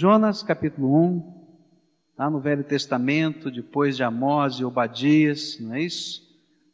Jonas, 0.00 0.44
capítulo 0.44 0.94
1, 0.94 1.46
lá 2.16 2.30
no 2.30 2.38
Velho 2.38 2.62
Testamento, 2.62 3.50
depois 3.50 3.96
de 3.96 4.04
Amós 4.04 4.54
e 4.54 4.64
Obadias, 4.64 5.58
não 5.58 5.74
é 5.74 5.82
isso? 5.82 6.22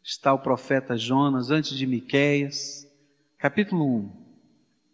Está 0.02 0.34
o 0.34 0.40
profeta 0.40 0.94
Jonas, 0.94 1.50
antes 1.50 1.74
de 1.74 1.86
Miqueias. 1.86 2.86
Capítulo 3.38 3.82
1. 3.82 4.10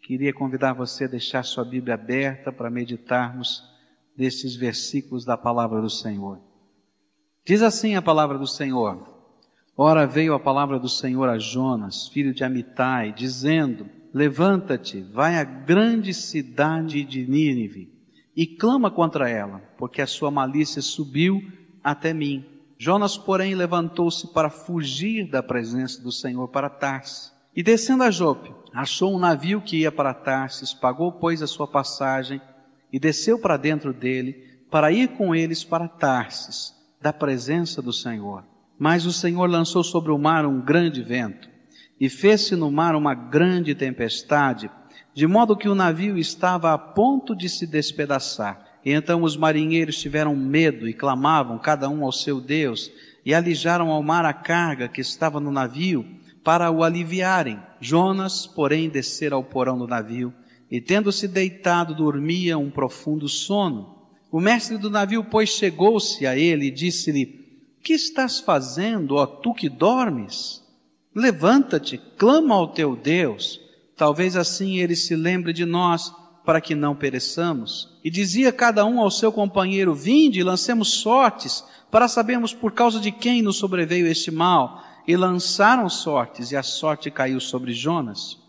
Queria 0.03 0.31
convidar 0.33 0.71
você 0.71 1.03
a 1.03 1.07
deixar 1.09 1.43
sua 1.43 1.65
Bíblia 1.65 1.95
aberta 1.95 2.53
para 2.53 2.69
meditarmos 2.69 3.69
destes 4.15 4.55
versículos 4.55 5.25
da 5.25 5.35
palavra 5.35 5.81
do 5.81 5.89
Senhor. 5.89 6.39
Diz 7.45 7.61
assim 7.61 7.95
a 7.95 8.01
palavra 8.01 8.37
do 8.37 8.47
Senhor: 8.47 9.13
Ora 9.75 10.07
veio 10.07 10.33
a 10.33 10.39
palavra 10.39 10.79
do 10.79 10.87
Senhor 10.87 11.27
a 11.27 11.37
Jonas, 11.37 12.07
filho 12.07 12.33
de 12.33 12.45
Amitai, 12.45 13.11
dizendo: 13.11 13.89
Levanta-te, 14.13 15.01
vai 15.01 15.35
à 15.35 15.43
grande 15.43 16.13
cidade 16.13 17.03
de 17.03 17.27
Nínive 17.27 17.90
e 18.35 18.45
clama 18.45 18.89
contra 18.89 19.29
ela, 19.29 19.61
porque 19.77 20.01
a 20.01 20.07
sua 20.07 20.31
malícia 20.31 20.81
subiu 20.81 21.41
até 21.83 22.13
mim. 22.13 22.45
Jonas, 22.77 23.17
porém, 23.17 23.53
levantou-se 23.53 24.27
para 24.33 24.49
fugir 24.49 25.29
da 25.29 25.43
presença 25.43 26.01
do 26.01 26.11
Senhor 26.11 26.47
para 26.47 26.69
Tarsis. 26.69 27.31
E 27.55 27.61
descendo 27.61 28.03
a 28.03 28.09
Jope, 28.09 28.53
achou 28.73 29.13
um 29.13 29.19
navio 29.19 29.61
que 29.61 29.81
ia 29.81 29.91
para 29.91 30.13
Tarsis, 30.13 30.73
pagou, 30.73 31.11
pois, 31.11 31.41
a 31.41 31.47
sua 31.47 31.67
passagem 31.67 32.41
e 32.91 32.99
desceu 32.99 33.39
para 33.39 33.57
dentro 33.57 33.93
dele, 33.93 34.61
para 34.69 34.91
ir 34.91 35.09
com 35.09 35.35
eles 35.35 35.63
para 35.63 35.87
Tarsis, 35.87 36.73
da 37.01 37.11
presença 37.13 37.81
do 37.81 37.93
Senhor. 37.93 38.43
Mas 38.79 39.05
o 39.05 39.13
Senhor 39.13 39.49
lançou 39.49 39.83
sobre 39.83 40.11
o 40.11 40.17
mar 40.17 40.45
um 40.45 40.59
grande 40.59 41.03
vento, 41.03 41.49
e 41.99 42.09
fez-se 42.09 42.55
no 42.55 42.71
mar 42.71 42.95
uma 42.95 43.13
grande 43.13 43.75
tempestade, 43.75 44.71
de 45.13 45.27
modo 45.27 45.57
que 45.57 45.67
o 45.67 45.75
navio 45.75 46.17
estava 46.17 46.73
a 46.73 46.77
ponto 46.77 47.35
de 47.35 47.49
se 47.49 47.67
despedaçar. 47.67 48.79
E 48.83 48.91
então 48.91 49.23
os 49.23 49.37
marinheiros 49.37 49.99
tiveram 49.99 50.35
medo 50.35 50.87
e 50.87 50.93
clamavam, 50.93 51.59
cada 51.59 51.87
um 51.89 52.03
ao 52.03 52.11
seu 52.11 52.41
Deus, 52.41 52.91
e 53.25 53.33
alijaram 53.33 53.89
ao 53.89 54.01
mar 54.01 54.25
a 54.25 54.33
carga 54.33 54.87
que 54.87 55.01
estava 55.01 55.39
no 55.39 55.51
navio, 55.51 56.05
para 56.43 56.71
o 56.71 56.83
aliviarem. 56.83 57.59
Jonas, 57.79 58.47
porém, 58.47 58.89
descera 58.89 59.35
ao 59.35 59.43
porão 59.43 59.77
do 59.77 59.87
navio, 59.87 60.33
e 60.69 60.81
tendo-se 60.81 61.27
deitado, 61.27 61.93
dormia 61.93 62.57
um 62.57 62.71
profundo 62.71 63.27
sono. 63.27 63.97
O 64.31 64.39
mestre 64.39 64.77
do 64.77 64.89
navio, 64.89 65.23
pois, 65.23 65.49
chegou-se 65.49 66.25
a 66.25 66.35
ele 66.37 66.67
e 66.67 66.71
disse-lhe, 66.71 67.41
que 67.83 67.93
estás 67.93 68.39
fazendo, 68.39 69.15
ó 69.15 69.25
tu 69.25 69.53
que 69.53 69.67
dormes? 69.67 70.63
Levanta-te, 71.13 71.97
clama 72.17 72.55
ao 72.55 72.69
teu 72.69 72.95
Deus. 72.95 73.59
Talvez 74.01 74.35
assim 74.35 74.79
ele 74.79 74.95
se 74.95 75.15
lembre 75.15 75.53
de 75.53 75.63
nós, 75.63 76.11
para 76.43 76.59
que 76.59 76.73
não 76.73 76.95
pereçamos. 76.95 77.99
E 78.03 78.09
dizia 78.09 78.51
cada 78.51 78.83
um 78.83 78.99
ao 78.99 79.11
seu 79.11 79.31
companheiro: 79.31 79.93
Vinde, 79.93 80.41
lancemos 80.41 80.93
sortes, 80.93 81.63
para 81.91 82.07
sabermos 82.07 82.51
por 82.51 82.71
causa 82.71 82.99
de 82.99 83.11
quem 83.11 83.43
nos 83.43 83.57
sobreveio 83.57 84.07
este 84.07 84.31
mal. 84.31 84.83
E 85.07 85.15
lançaram 85.15 85.87
sortes, 85.87 86.51
e 86.51 86.57
a 86.57 86.63
sorte 86.63 87.11
caiu 87.11 87.39
sobre 87.39 87.73
Jonas. 87.73 88.39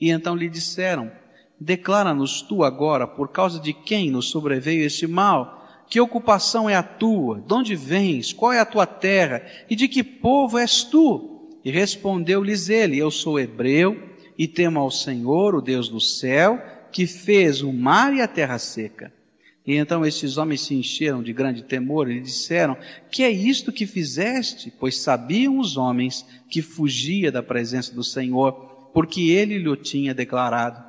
E 0.00 0.08
então 0.08 0.34
lhe 0.34 0.48
disseram: 0.48 1.12
Declara-nos 1.60 2.40
tu 2.40 2.64
agora 2.64 3.06
por 3.06 3.28
causa 3.28 3.60
de 3.60 3.74
quem 3.74 4.10
nos 4.10 4.30
sobreveio 4.30 4.82
este 4.82 5.06
mal 5.06 5.62
que 5.90 6.00
ocupação 6.00 6.70
é 6.70 6.74
a 6.74 6.82
tua? 6.82 7.38
De 7.46 7.52
onde 7.52 7.76
vens? 7.76 8.32
Qual 8.32 8.50
é 8.50 8.60
a 8.60 8.64
tua 8.64 8.86
terra? 8.86 9.44
E 9.68 9.76
de 9.76 9.88
que 9.88 10.02
povo 10.02 10.56
és 10.56 10.82
tu? 10.82 11.50
E 11.62 11.70
respondeu-lhes 11.70 12.70
ele: 12.70 12.96
Eu 12.96 13.10
sou 13.10 13.38
hebreu 13.38 14.10
e 14.38 14.46
temo 14.46 14.80
ao 14.80 14.90
Senhor, 14.90 15.54
o 15.54 15.60
Deus 15.60 15.88
do 15.88 16.00
céu, 16.00 16.60
que 16.90 17.06
fez 17.06 17.62
o 17.62 17.72
mar 17.72 18.14
e 18.14 18.20
a 18.20 18.28
terra 18.28 18.58
seca. 18.58 19.12
E 19.66 19.76
então 19.76 20.04
estes 20.04 20.36
homens 20.36 20.62
se 20.62 20.74
encheram 20.74 21.22
de 21.22 21.32
grande 21.32 21.62
temor 21.62 22.10
e 22.10 22.20
disseram: 22.20 22.76
Que 23.10 23.22
é 23.22 23.30
isto 23.30 23.72
que 23.72 23.86
fizeste? 23.86 24.72
Pois 24.78 24.98
sabiam 24.98 25.58
os 25.58 25.76
homens 25.76 26.26
que 26.48 26.60
fugia 26.60 27.30
da 27.30 27.42
presença 27.42 27.94
do 27.94 28.02
Senhor, 28.02 28.52
porque 28.92 29.30
ele 29.30 29.58
lhe 29.58 29.68
o 29.68 29.76
tinha 29.76 30.12
declarado. 30.12 30.82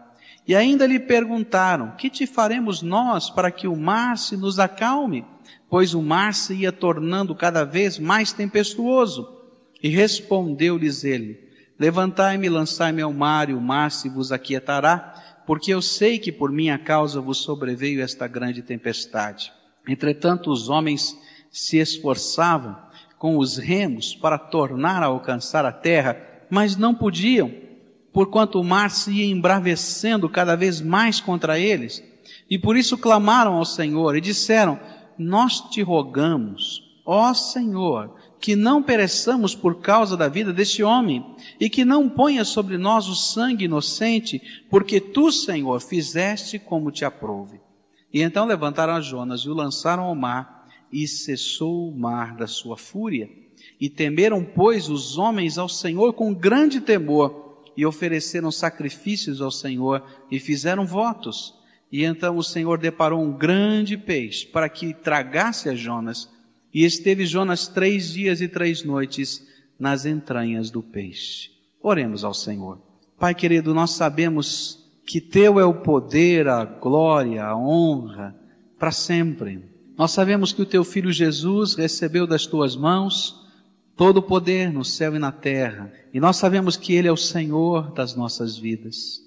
E 0.47 0.55
ainda 0.55 0.87
lhe 0.87 0.99
perguntaram: 0.99 1.91
Que 1.91 2.09
te 2.09 2.25
faremos 2.25 2.81
nós 2.81 3.29
para 3.29 3.51
que 3.51 3.67
o 3.67 3.75
mar 3.75 4.17
se 4.17 4.35
nos 4.35 4.57
acalme? 4.57 5.23
Pois 5.69 5.93
o 5.93 6.01
mar 6.01 6.33
se 6.33 6.55
ia 6.55 6.71
tornando 6.71 7.35
cada 7.35 7.63
vez 7.63 7.99
mais 7.99 8.33
tempestuoso. 8.33 9.27
E 9.81 9.89
respondeu-lhes 9.89 11.03
ele: 11.03 11.42
Levantai-me 11.83 12.47
lançai-me 12.47 13.01
ao 13.01 13.11
mar, 13.11 13.49
e 13.49 13.53
o 13.53 13.59
mar 13.59 13.91
se 13.91 14.07
vos 14.07 14.31
aquietará, 14.31 15.41
porque 15.45 15.73
eu 15.73 15.81
sei 15.81 16.17
que 16.17 16.31
por 16.31 16.49
minha 16.49 16.79
causa 16.79 17.19
vos 17.19 17.39
sobreveio 17.39 18.01
esta 18.01 18.25
grande 18.25 18.61
tempestade. 18.61 19.51
Entretanto, 19.85 20.49
os 20.49 20.69
homens 20.69 21.13
se 21.51 21.79
esforçavam 21.79 22.77
com 23.19 23.37
os 23.37 23.57
remos 23.57 24.15
para 24.15 24.37
tornar 24.37 25.03
a 25.03 25.07
alcançar 25.07 25.65
a 25.65 25.73
terra, 25.73 26.15
mas 26.49 26.77
não 26.77 26.95
podiam 26.95 27.51
porquanto 28.13 28.61
o 28.61 28.63
mar 28.63 28.89
se 28.89 29.11
ia 29.11 29.25
embravecendo 29.25 30.29
cada 30.29 30.55
vez 30.55 30.79
mais 30.79 31.19
contra 31.19 31.59
eles. 31.59 32.01
E 32.49 32.57
por 32.57 32.77
isso 32.77 32.97
clamaram 32.97 33.55
ao 33.55 33.65
Senhor 33.65 34.15
e 34.15 34.21
disseram: 34.21 34.79
Nós 35.17 35.59
te 35.69 35.81
rogamos, 35.81 36.81
ó 37.05 37.33
Senhor, 37.33 38.15
que 38.43 38.57
não 38.57 38.83
pereçamos 38.83 39.55
por 39.55 39.79
causa 39.79 40.17
da 40.17 40.27
vida 40.27 40.51
deste 40.51 40.83
homem, 40.83 41.25
e 41.57 41.69
que 41.69 41.85
não 41.85 42.09
ponha 42.09 42.43
sobre 42.43 42.77
nós 42.77 43.07
o 43.07 43.15
sangue 43.15 43.63
inocente, 43.63 44.41
porque 44.69 44.99
tu, 44.99 45.31
Senhor, 45.31 45.79
fizeste 45.79 46.59
como 46.59 46.91
te 46.91 47.05
aprouve. 47.05 47.61
E 48.13 48.21
então 48.21 48.45
levantaram 48.45 48.95
a 48.95 48.99
Jonas 48.99 49.43
e 49.43 49.49
o 49.49 49.53
lançaram 49.53 50.03
ao 50.03 50.13
mar, 50.13 50.67
e 50.91 51.07
cessou 51.07 51.87
o 51.87 51.97
mar 51.97 52.35
da 52.35 52.45
sua 52.45 52.75
fúria. 52.75 53.29
E 53.79 53.89
temeram, 53.89 54.43
pois, 54.43 54.89
os 54.89 55.17
homens 55.17 55.57
ao 55.57 55.69
Senhor 55.69 56.11
com 56.11 56.33
grande 56.33 56.81
temor, 56.81 57.61
e 57.77 57.85
ofereceram 57.85 58.51
sacrifícios 58.51 59.39
ao 59.39 59.51
Senhor 59.51 60.03
e 60.29 60.37
fizeram 60.37 60.85
votos. 60.85 61.55
E 61.89 62.03
então 62.03 62.35
o 62.35 62.43
Senhor 62.43 62.77
deparou 62.77 63.23
um 63.23 63.31
grande 63.31 63.95
peixe 63.95 64.45
para 64.45 64.67
que 64.67 64.93
tragasse 64.93 65.69
a 65.69 65.75
Jonas. 65.75 66.29
E 66.73 66.83
esteve 66.83 67.25
Jonas 67.25 67.67
três 67.67 68.11
dias 68.11 68.41
e 68.41 68.47
três 68.47 68.83
noites 68.83 69.45
nas 69.79 70.05
entranhas 70.05 70.71
do 70.71 70.81
peixe. 70.81 71.51
Oremos 71.81 72.23
ao 72.23 72.33
Senhor. 72.33 72.81
Pai 73.19 73.35
querido, 73.35 73.73
nós 73.73 73.91
sabemos 73.91 74.89
que 75.05 75.21
Teu 75.21 75.59
é 75.59 75.65
o 75.65 75.81
poder, 75.81 76.47
a 76.47 76.65
glória, 76.65 77.43
a 77.43 77.55
honra, 77.55 78.35
para 78.79 78.91
sempre. 78.91 79.63
Nós 79.97 80.11
sabemos 80.11 80.51
que 80.51 80.61
o 80.61 80.65
Teu 80.65 80.83
Filho 80.83 81.11
Jesus 81.11 81.75
recebeu 81.75 82.25
das 82.25 82.45
Tuas 82.45 82.75
mãos 82.75 83.43
todo 83.95 84.17
o 84.17 84.23
poder 84.23 84.71
no 84.73 84.83
céu 84.83 85.15
e 85.15 85.19
na 85.19 85.31
terra, 85.31 85.93
e 86.13 86.19
nós 86.19 86.37
sabemos 86.37 86.75
que 86.75 86.93
Ele 86.93 87.07
é 87.07 87.11
o 87.11 87.17
Senhor 87.17 87.93
das 87.93 88.15
nossas 88.15 88.57
vidas. 88.57 89.21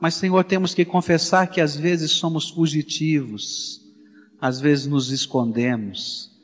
Mas, 0.00 0.14
Senhor, 0.14 0.42
temos 0.44 0.74
que 0.74 0.84
confessar 0.84 1.46
que 1.46 1.60
às 1.60 1.76
vezes 1.76 2.10
somos 2.10 2.50
fugitivos, 2.50 3.80
às 4.40 4.60
vezes 4.60 4.86
nos 4.86 5.10
escondemos. 5.10 6.35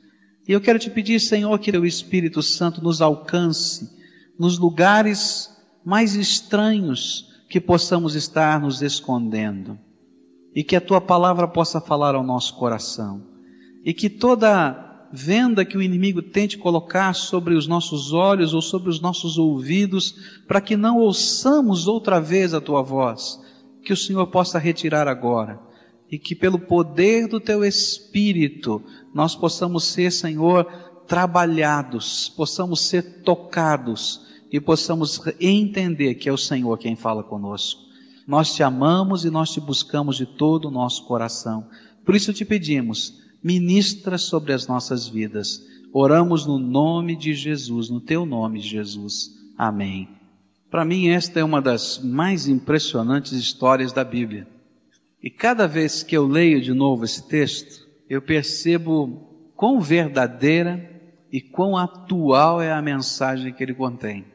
E 0.47 0.51
eu 0.51 0.59
quero 0.59 0.79
te 0.79 0.89
pedir, 0.89 1.19
Senhor, 1.19 1.57
que 1.59 1.71
o 1.71 1.85
Espírito 1.85 2.41
Santo 2.41 2.83
nos 2.83 3.01
alcance 3.01 3.89
nos 4.37 4.57
lugares 4.57 5.49
mais 5.85 6.15
estranhos 6.15 7.29
que 7.49 7.61
possamos 7.61 8.15
estar 8.15 8.59
nos 8.59 8.81
escondendo. 8.81 9.77
E 10.55 10.63
que 10.63 10.75
a 10.75 10.81
tua 10.81 11.01
palavra 11.01 11.47
possa 11.47 11.79
falar 11.79 12.13
ao 12.15 12.23
nosso 12.23 12.55
coração. 12.55 13.23
E 13.83 13.93
que 13.93 14.09
toda 14.09 15.07
venda 15.15 15.63
que 15.63 15.77
o 15.77 15.81
inimigo 15.81 16.23
tente 16.23 16.57
colocar 16.57 17.13
sobre 17.13 17.53
os 17.53 17.67
nossos 17.67 18.11
olhos 18.11 18.53
ou 18.53 18.61
sobre 18.63 18.89
os 18.89 18.99
nossos 18.99 19.37
ouvidos, 19.37 20.15
para 20.47 20.59
que 20.59 20.75
não 20.75 20.97
ouçamos 20.97 21.87
outra 21.87 22.19
vez 22.19 22.51
a 22.53 22.59
tua 22.59 22.81
voz, 22.81 23.39
que 23.83 23.93
o 23.93 23.97
Senhor 23.97 24.25
possa 24.27 24.57
retirar 24.57 25.07
agora, 25.07 25.59
e 26.13 26.19
que 26.19 26.35
pelo 26.35 26.59
poder 26.59 27.27
do 27.27 27.39
teu 27.39 27.65
Espírito 27.65 28.83
nós 29.11 29.35
possamos 29.35 29.85
ser, 29.85 30.11
Senhor, 30.11 30.63
trabalhados, 31.07 32.29
possamos 32.37 32.81
ser 32.81 33.23
tocados 33.23 34.21
e 34.51 34.61
possamos 34.61 35.19
entender 35.39 36.13
que 36.13 36.29
é 36.29 36.31
o 36.31 36.37
Senhor 36.37 36.77
quem 36.77 36.95
fala 36.95 37.23
conosco. 37.23 37.81
Nós 38.27 38.53
te 38.53 38.61
amamos 38.61 39.25
e 39.25 39.31
nós 39.31 39.49
te 39.49 39.59
buscamos 39.59 40.15
de 40.15 40.27
todo 40.27 40.67
o 40.67 40.71
nosso 40.71 41.03
coração. 41.05 41.67
Por 42.05 42.13
isso 42.13 42.31
te 42.31 42.45
pedimos, 42.45 43.19
ministra 43.43 44.19
sobre 44.19 44.53
as 44.53 44.67
nossas 44.67 45.07
vidas. 45.07 45.63
Oramos 45.91 46.45
no 46.45 46.59
nome 46.59 47.15
de 47.15 47.33
Jesus, 47.33 47.89
no 47.89 47.99
teu 47.99 48.23
nome, 48.23 48.59
Jesus. 48.59 49.31
Amém. 49.57 50.07
Para 50.69 50.85
mim, 50.85 51.07
esta 51.07 51.39
é 51.39 51.43
uma 51.43 51.59
das 51.59 51.97
mais 52.03 52.47
impressionantes 52.47 53.31
histórias 53.31 53.91
da 53.91 54.03
Bíblia. 54.03 54.52
E 55.23 55.29
cada 55.29 55.65
vez 55.65 56.03
que 56.03 56.17
eu 56.17 56.27
leio 56.27 56.61
de 56.61 56.73
novo 56.73 57.05
esse 57.05 57.25
texto, 57.29 57.87
eu 58.09 58.21
percebo 58.21 59.51
quão 59.55 59.79
verdadeira 59.79 61.01
e 61.31 61.39
quão 61.39 61.77
atual 61.77 62.61
é 62.61 62.73
a 62.73 62.81
mensagem 62.81 63.53
que 63.53 63.63
ele 63.63 63.73
contém. 63.73 64.25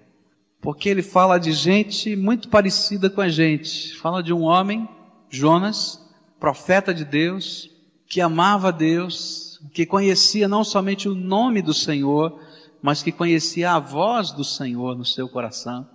Porque 0.63 0.89
ele 0.89 1.03
fala 1.03 1.39
de 1.39 1.53
gente 1.53 2.17
muito 2.17 2.49
parecida 2.49 3.11
com 3.11 3.21
a 3.21 3.29
gente. 3.29 3.95
Fala 3.99 4.23
de 4.23 4.33
um 4.33 4.41
homem, 4.41 4.89
Jonas, 5.29 6.03
profeta 6.41 6.95
de 6.95 7.05
Deus, 7.05 7.71
que 8.09 8.23
amava 8.23 8.73
Deus, 8.73 9.61
que 9.75 9.85
conhecia 9.85 10.49
não 10.49 10.65
somente 10.65 11.07
o 11.07 11.15
nome 11.15 11.61
do 11.61 11.75
Senhor, 11.75 12.41
mas 12.81 13.03
que 13.03 13.13
conhecia 13.13 13.73
a 13.73 13.79
voz 13.79 14.33
do 14.33 14.43
Senhor 14.43 14.97
no 14.97 15.05
seu 15.05 15.29
coração. 15.29 15.87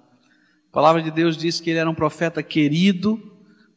A 0.70 0.72
palavra 0.72 1.02
de 1.02 1.10
Deus 1.10 1.36
diz 1.36 1.60
que 1.60 1.72
ele 1.72 1.80
era 1.80 1.90
um 1.90 1.96
profeta 1.96 2.44
querido 2.44 3.33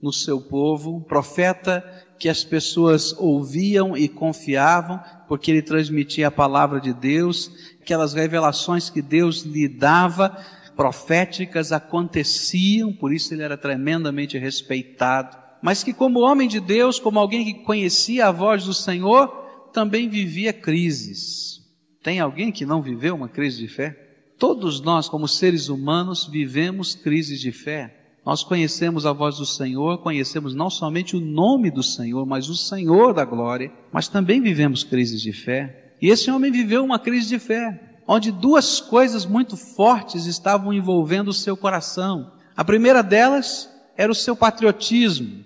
no 0.06 0.12
seu 0.12 0.40
povo, 0.40 1.00
profeta 1.00 1.84
que 2.16 2.28
as 2.28 2.44
pessoas 2.44 3.12
ouviam 3.18 3.96
e 3.96 4.08
confiavam, 4.08 5.02
porque 5.26 5.50
ele 5.50 5.62
transmitia 5.62 6.28
a 6.28 6.30
palavra 6.30 6.80
de 6.80 6.92
Deus, 6.92 7.50
aquelas 7.82 8.14
revelações 8.14 8.88
que 8.88 9.02
Deus 9.02 9.42
lhe 9.42 9.68
dava, 9.68 10.30
proféticas, 10.76 11.72
aconteciam, 11.72 12.92
por 12.92 13.12
isso 13.12 13.34
ele 13.34 13.42
era 13.42 13.58
tremendamente 13.58 14.38
respeitado. 14.38 15.36
Mas 15.60 15.82
que, 15.82 15.92
como 15.92 16.20
homem 16.20 16.46
de 16.46 16.60
Deus, 16.60 17.00
como 17.00 17.18
alguém 17.18 17.44
que 17.44 17.64
conhecia 17.64 18.28
a 18.28 18.32
voz 18.32 18.64
do 18.64 18.72
Senhor, 18.72 19.28
também 19.72 20.08
vivia 20.08 20.52
crises. 20.52 21.60
Tem 22.00 22.20
alguém 22.20 22.52
que 22.52 22.64
não 22.64 22.80
viveu 22.80 23.16
uma 23.16 23.28
crise 23.28 23.58
de 23.58 23.68
fé? 23.68 23.90
Todos 24.38 24.80
nós, 24.80 25.08
como 25.08 25.26
seres 25.26 25.68
humanos, 25.68 26.28
vivemos 26.28 26.94
crises 26.94 27.40
de 27.40 27.50
fé. 27.50 28.05
Nós 28.26 28.42
conhecemos 28.42 29.06
a 29.06 29.12
voz 29.12 29.36
do 29.36 29.46
Senhor, 29.46 29.98
conhecemos 29.98 30.52
não 30.52 30.68
somente 30.68 31.14
o 31.14 31.20
nome 31.20 31.70
do 31.70 31.80
Senhor, 31.80 32.26
mas 32.26 32.48
o 32.48 32.56
Senhor 32.56 33.14
da 33.14 33.24
glória, 33.24 33.72
mas 33.92 34.08
também 34.08 34.40
vivemos 34.40 34.82
crises 34.82 35.22
de 35.22 35.32
fé. 35.32 35.94
E 36.02 36.08
esse 36.08 36.28
homem 36.28 36.50
viveu 36.50 36.84
uma 36.84 36.98
crise 36.98 37.28
de 37.28 37.38
fé, 37.38 38.00
onde 38.04 38.32
duas 38.32 38.80
coisas 38.80 39.24
muito 39.24 39.56
fortes 39.56 40.26
estavam 40.26 40.72
envolvendo 40.72 41.28
o 41.28 41.32
seu 41.32 41.56
coração. 41.56 42.32
A 42.56 42.64
primeira 42.64 43.00
delas 43.00 43.70
era 43.96 44.10
o 44.10 44.14
seu 44.14 44.34
patriotismo, 44.34 45.44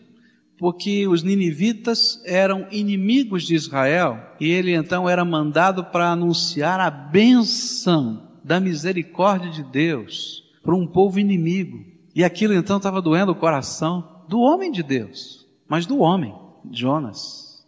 porque 0.59 1.06
os 1.06 1.23
ninivitas 1.23 2.23
eram 2.25 2.67
inimigos 2.71 3.47
de 3.47 3.55
Israel 3.55 4.19
e 4.41 4.49
ele 4.49 4.75
então 4.75 5.06
era 5.06 5.23
mandado 5.23 5.85
para 5.85 6.12
anunciar 6.12 6.81
a 6.81 6.91
benção 6.91 8.38
da 8.43 8.59
misericórdia 8.59 9.50
de 9.50 9.62
Deus 9.65 10.44
para 10.62 10.75
um 10.75 10.87
povo 10.87 11.21
inimigo. 11.21 12.00
E 12.20 12.25
aquilo 12.25 12.52
então 12.52 12.76
estava 12.76 13.00
doendo 13.00 13.32
o 13.32 13.34
coração 13.34 14.25
do 14.28 14.40
homem 14.40 14.70
de 14.70 14.82
Deus, 14.82 15.49
mas 15.67 15.87
do 15.87 16.00
homem, 16.00 16.34
Jonas. 16.70 17.64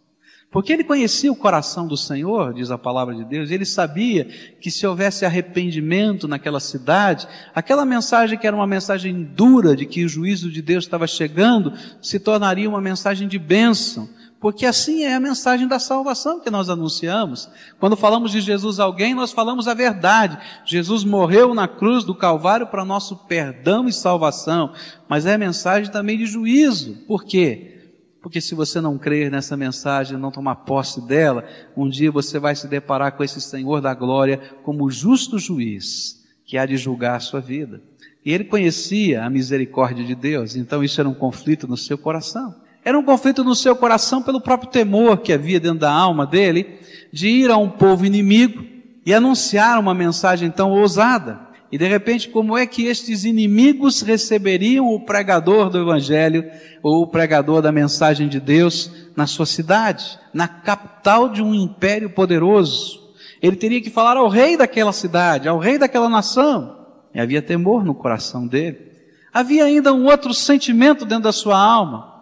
Porque 0.51 0.71
ele 0.71 0.83
conhecia 0.83 1.31
o 1.31 1.35
coração 1.35 1.87
do 1.87 1.97
Senhor, 1.97 2.53
diz 2.53 2.69
a 2.69 2.77
palavra 2.77 3.15
de 3.15 3.25
Deus, 3.25 3.49
e 3.49 3.55
ele 3.55 3.65
sabia 3.65 4.25
que 4.61 4.69
se 4.69 4.85
houvesse 4.85 5.25
arrependimento 5.25 6.27
naquela 6.27 6.59
cidade, 6.59 7.27
aquela 7.55 7.83
mensagem 7.83 8.37
que 8.37 8.45
era 8.45 8.55
uma 8.55 8.67
mensagem 8.67 9.23
dura 9.23 9.75
de 9.75 9.87
que 9.87 10.05
o 10.05 10.07
juízo 10.07 10.51
de 10.51 10.61
Deus 10.61 10.83
estava 10.83 11.07
chegando, 11.07 11.73
se 11.99 12.19
tornaria 12.19 12.69
uma 12.69 12.79
mensagem 12.79 13.27
de 13.27 13.39
bênção. 13.39 14.07
Porque 14.43 14.65
assim 14.65 15.05
é 15.05 15.15
a 15.15 15.21
mensagem 15.21 15.69
da 15.69 15.79
salvação 15.79 16.41
que 16.41 16.49
nós 16.51 16.69
anunciamos. 16.69 17.49
Quando 17.79 17.95
falamos 17.95 18.29
de 18.29 18.41
Jesus 18.41 18.77
a 18.77 18.83
alguém, 18.83 19.15
nós 19.15 19.31
falamos 19.31 19.69
a 19.69 19.73
verdade. 19.73 20.37
Jesus 20.65 21.05
morreu 21.05 21.53
na 21.53 21.65
cruz 21.65 22.03
do 22.03 22.13
Calvário 22.13 22.67
para 22.67 22.83
nosso 22.83 23.15
perdão 23.15 23.87
e 23.87 23.93
salvação. 23.93 24.73
Mas 25.07 25.25
é 25.25 25.35
a 25.35 25.37
mensagem 25.37 25.89
também 25.89 26.17
de 26.17 26.25
juízo. 26.25 27.05
Por 27.07 27.23
quê? 27.23 27.93
Porque 28.21 28.41
se 28.41 28.53
você 28.53 28.81
não 28.81 28.97
crer 28.97 29.31
nessa 29.31 29.55
mensagem, 29.55 30.17
não 30.17 30.29
tomar 30.29 30.55
posse 30.55 30.99
dela, 31.07 31.45
um 31.73 31.87
dia 31.87 32.11
você 32.11 32.37
vai 32.37 32.53
se 32.53 32.67
deparar 32.67 33.13
com 33.13 33.23
esse 33.23 33.39
Senhor 33.39 33.79
da 33.79 33.93
glória 33.93 34.41
como 34.65 34.91
justo 34.91 35.39
juiz 35.39 36.21
que 36.45 36.57
há 36.57 36.65
de 36.65 36.75
julgar 36.75 37.15
a 37.15 37.21
sua 37.21 37.39
vida. 37.39 37.81
E 38.25 38.33
ele 38.33 38.43
conhecia 38.43 39.23
a 39.23 39.29
misericórdia 39.29 40.03
de 40.03 40.15
Deus, 40.15 40.57
então 40.57 40.83
isso 40.83 40.99
era 40.99 41.07
um 41.07 41.13
conflito 41.13 41.65
no 41.65 41.77
seu 41.77 41.97
coração. 41.97 42.61
Era 42.85 42.99
um 42.99 43.03
conflito 43.03 43.43
no 43.43 43.55
seu 43.55 43.75
coração 43.75 44.21
pelo 44.21 44.41
próprio 44.41 44.69
temor 44.69 45.17
que 45.17 45.31
havia 45.31 45.59
dentro 45.59 45.79
da 45.79 45.91
alma 45.91 46.25
dele 46.25 46.79
de 47.13 47.29
ir 47.29 47.49
a 47.49 47.57
um 47.57 47.69
povo 47.69 48.05
inimigo 48.05 48.65
e 49.05 49.13
anunciar 49.13 49.79
uma 49.79 49.93
mensagem 49.93 50.51
tão 50.51 50.71
ousada. 50.71 51.39
E 51.71 51.77
de 51.77 51.87
repente, 51.87 52.29
como 52.29 52.57
é 52.57 52.67
que 52.67 52.85
estes 52.85 53.23
inimigos 53.23 54.01
receberiam 54.01 54.87
o 54.87 54.99
pregador 54.99 55.69
do 55.69 55.79
Evangelho 55.79 56.45
ou 56.83 57.01
o 57.01 57.07
pregador 57.07 57.61
da 57.61 57.71
mensagem 57.71 58.27
de 58.27 58.39
Deus 58.39 58.91
na 59.15 59.25
sua 59.25 59.45
cidade, 59.45 60.19
na 60.33 60.47
capital 60.47 61.29
de 61.29 61.41
um 61.41 61.53
império 61.53 62.09
poderoso? 62.09 63.01
Ele 63.41 63.55
teria 63.55 63.81
que 63.81 63.89
falar 63.89 64.17
ao 64.17 64.27
rei 64.27 64.55
daquela 64.55 64.93
cidade, 64.93 65.47
ao 65.47 65.57
rei 65.57 65.77
daquela 65.77 66.09
nação. 66.09 66.85
E 67.13 67.19
havia 67.19 67.41
temor 67.41 67.83
no 67.83 67.95
coração 67.95 68.45
dele. 68.45 68.91
Havia 69.33 69.65
ainda 69.65 69.93
um 69.93 70.05
outro 70.05 70.33
sentimento 70.33 71.05
dentro 71.05 71.23
da 71.23 71.31
sua 71.31 71.57
alma 71.57 72.12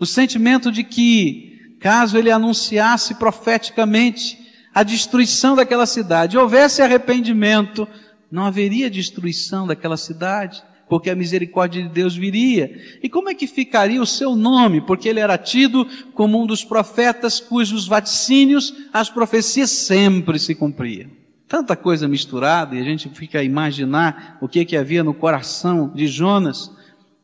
o 0.00 0.06
sentimento 0.06 0.72
de 0.72 0.82
que, 0.82 1.76
caso 1.78 2.16
ele 2.16 2.30
anunciasse 2.30 3.14
profeticamente 3.16 4.38
a 4.74 4.82
destruição 4.82 5.54
daquela 5.54 5.84
cidade, 5.84 6.38
houvesse 6.38 6.80
arrependimento, 6.80 7.86
não 8.30 8.46
haveria 8.46 8.88
destruição 8.88 9.66
daquela 9.66 9.98
cidade, 9.98 10.62
porque 10.88 11.10
a 11.10 11.14
misericórdia 11.14 11.82
de 11.82 11.88
Deus 11.88 12.16
viria. 12.16 12.98
E 13.02 13.08
como 13.08 13.28
é 13.28 13.34
que 13.34 13.46
ficaria 13.46 14.02
o 14.02 14.06
seu 14.06 14.34
nome? 14.34 14.80
Porque 14.80 15.08
ele 15.08 15.20
era 15.20 15.38
tido 15.38 15.86
como 16.14 16.42
um 16.42 16.46
dos 16.46 16.64
profetas 16.64 17.38
cujos 17.38 17.86
vaticínios, 17.86 18.74
as 18.92 19.10
profecias 19.10 19.70
sempre 19.70 20.38
se 20.38 20.54
cumpriam. 20.54 21.10
Tanta 21.46 21.76
coisa 21.76 22.08
misturada 22.08 22.74
e 22.74 22.80
a 22.80 22.84
gente 22.84 23.08
fica 23.10 23.40
a 23.40 23.44
imaginar 23.44 24.38
o 24.40 24.48
que, 24.48 24.64
que 24.64 24.76
havia 24.76 25.04
no 25.04 25.12
coração 25.12 25.92
de 25.94 26.06
Jonas. 26.06 26.70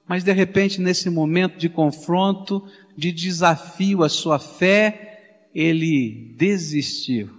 Mas 0.08 0.22
de 0.22 0.32
repente, 0.32 0.80
nesse 0.80 1.10
momento 1.10 1.58
de 1.58 1.68
confronto, 1.68 2.62
de 2.96 3.10
desafio 3.10 4.02
à 4.02 4.08
sua 4.08 4.38
fé, 4.38 5.48
ele 5.54 6.34
desistiu. 6.36 7.30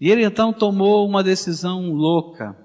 E 0.00 0.10
ele 0.10 0.24
então 0.24 0.52
tomou 0.52 1.06
uma 1.06 1.22
decisão 1.22 1.92
louca 1.92 2.56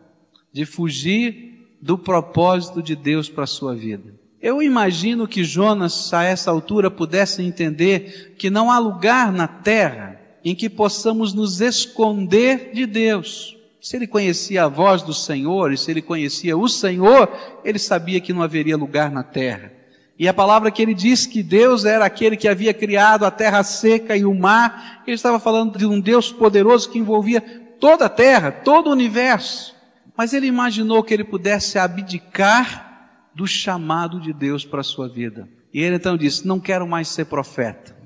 de 0.51 0.65
fugir 0.65 1.67
do 1.81 1.97
propósito 1.97 2.81
de 2.81 2.95
Deus 2.95 3.29
para 3.29 3.44
a 3.44 3.47
sua 3.47 3.75
vida. 3.75 4.13
Eu 4.41 4.61
imagino 4.61 5.27
que 5.27 5.44
Jonas, 5.44 6.13
a 6.13 6.23
essa 6.23 6.50
altura, 6.50 6.89
pudesse 6.89 7.41
entender 7.41 8.35
que 8.38 8.50
não 8.50 8.71
há 8.71 8.79
lugar 8.79 9.31
na 9.33 9.47
terra 9.47 10.19
em 10.44 10.56
que 10.56 10.69
possamos 10.69 11.33
nos 11.33 11.59
esconder 11.59 12.71
de 12.73 12.85
Deus. 12.85 13.57
Se 13.81 13.96
ele 13.96 14.08
conhecia 14.08 14.66
a 14.66 14.68
voz 14.68 15.02
do 15.02 15.14
Senhor 15.14 15.72
e 15.72 15.78
se 15.78 15.90
ele 15.90 16.02
conhecia 16.02 16.58
o 16.58 16.68
Senhor, 16.68 17.31
ele 17.64 17.80
sabia 17.80 18.20
que 18.20 18.34
não 18.34 18.42
haveria 18.42 18.76
lugar 18.76 19.10
na 19.10 19.24
terra. 19.24 19.72
E 20.18 20.28
a 20.28 20.34
palavra 20.34 20.70
que 20.70 20.81
ele 20.81 20.94
diz 20.94 21.26
que 21.26 21.42
Deus 21.42 21.86
era 21.86 22.04
aquele 22.04 22.36
que 22.36 22.50
havia 22.50 22.74
criado 22.74 23.26
a 23.26 23.31
terra 23.31 23.64
seca 23.64 24.18
e 24.18 24.26
o 24.26 24.36
mar, 24.36 25.02
ele 25.08 25.16
estava 25.16 25.40
falando 25.40 25.78
de 25.78 25.86
um 25.86 26.02
Deus 26.02 26.30
poderoso 26.30 26.90
que 26.90 27.00
envolvia 27.00 27.40
toda 27.80 28.06
a 28.06 28.09
terra, 28.09 28.52
todo 28.52 28.88
o 28.88 28.92
universo. 28.92 29.74
Mas 30.18 30.33
ele 30.33 30.48
imaginou 30.48 31.02
que 31.02 31.14
ele 31.14 31.24
pudesse 31.24 31.80
abdicar 31.80 33.30
do 33.33 33.48
chamado 33.48 34.19
de 34.19 34.33
Deus 34.33 34.66
para 34.66 34.81
a 34.81 34.83
sua 34.83 35.07
vida. 35.07 35.48
E 35.74 35.81
ele 35.81 35.95
então 35.95 36.18
disse: 36.18 36.45
Não 36.45 36.59
quero 36.59 36.86
mais 36.86 37.07
ser 37.07 37.24
profeta. 37.26 37.98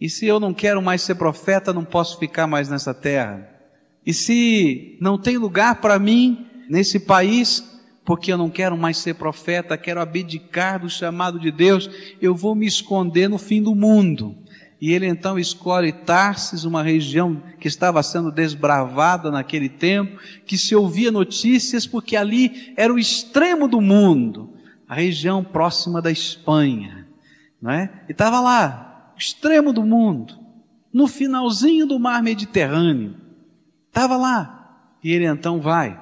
E 0.00 0.10
se 0.10 0.26
eu 0.26 0.40
não 0.40 0.52
quero 0.52 0.82
mais 0.82 1.02
ser 1.02 1.14
profeta, 1.14 1.72
não 1.72 1.84
posso 1.84 2.18
ficar 2.18 2.48
mais 2.48 2.68
nessa 2.68 2.92
terra. 2.92 3.53
E 4.06 4.12
se 4.12 4.96
não 5.00 5.16
tem 5.18 5.38
lugar 5.38 5.80
para 5.80 5.98
mim 5.98 6.46
nesse 6.68 7.00
país, 7.00 7.62
porque 8.04 8.32
eu 8.32 8.36
não 8.36 8.50
quero 8.50 8.76
mais 8.76 8.98
ser 8.98 9.14
profeta, 9.14 9.78
quero 9.78 10.00
abdicar 10.00 10.80
do 10.80 10.90
chamado 10.90 11.38
de 11.38 11.50
Deus, 11.50 11.90
eu 12.20 12.34
vou 12.34 12.54
me 12.54 12.66
esconder 12.66 13.28
no 13.28 13.38
fim 13.38 13.62
do 13.62 13.74
mundo. 13.74 14.36
E 14.80 14.92
ele 14.92 15.06
então 15.06 15.38
escolhe 15.38 15.92
Tarsis, 15.92 16.64
uma 16.64 16.82
região 16.82 17.42
que 17.58 17.66
estava 17.66 18.02
sendo 18.02 18.30
desbravada 18.30 19.30
naquele 19.30 19.70
tempo, 19.70 20.18
que 20.44 20.58
se 20.58 20.74
ouvia 20.76 21.10
notícias 21.10 21.86
porque 21.86 22.14
ali 22.16 22.74
era 22.76 22.92
o 22.92 22.98
extremo 22.98 23.66
do 23.66 23.80
mundo, 23.80 24.52
a 24.86 24.94
região 24.94 25.42
próxima 25.42 26.02
da 26.02 26.10
Espanha, 26.10 27.08
não 27.62 27.70
é? 27.70 28.04
E 28.06 28.12
estava 28.12 28.40
lá, 28.40 29.14
extremo 29.16 29.72
do 29.72 29.82
mundo, 29.82 30.38
no 30.92 31.06
finalzinho 31.06 31.86
do 31.86 31.98
mar 31.98 32.22
Mediterrâneo. 32.22 33.23
Estava 33.94 34.16
lá. 34.16 34.98
E 35.04 35.12
ele 35.12 35.24
então 35.24 35.60
vai 35.60 36.00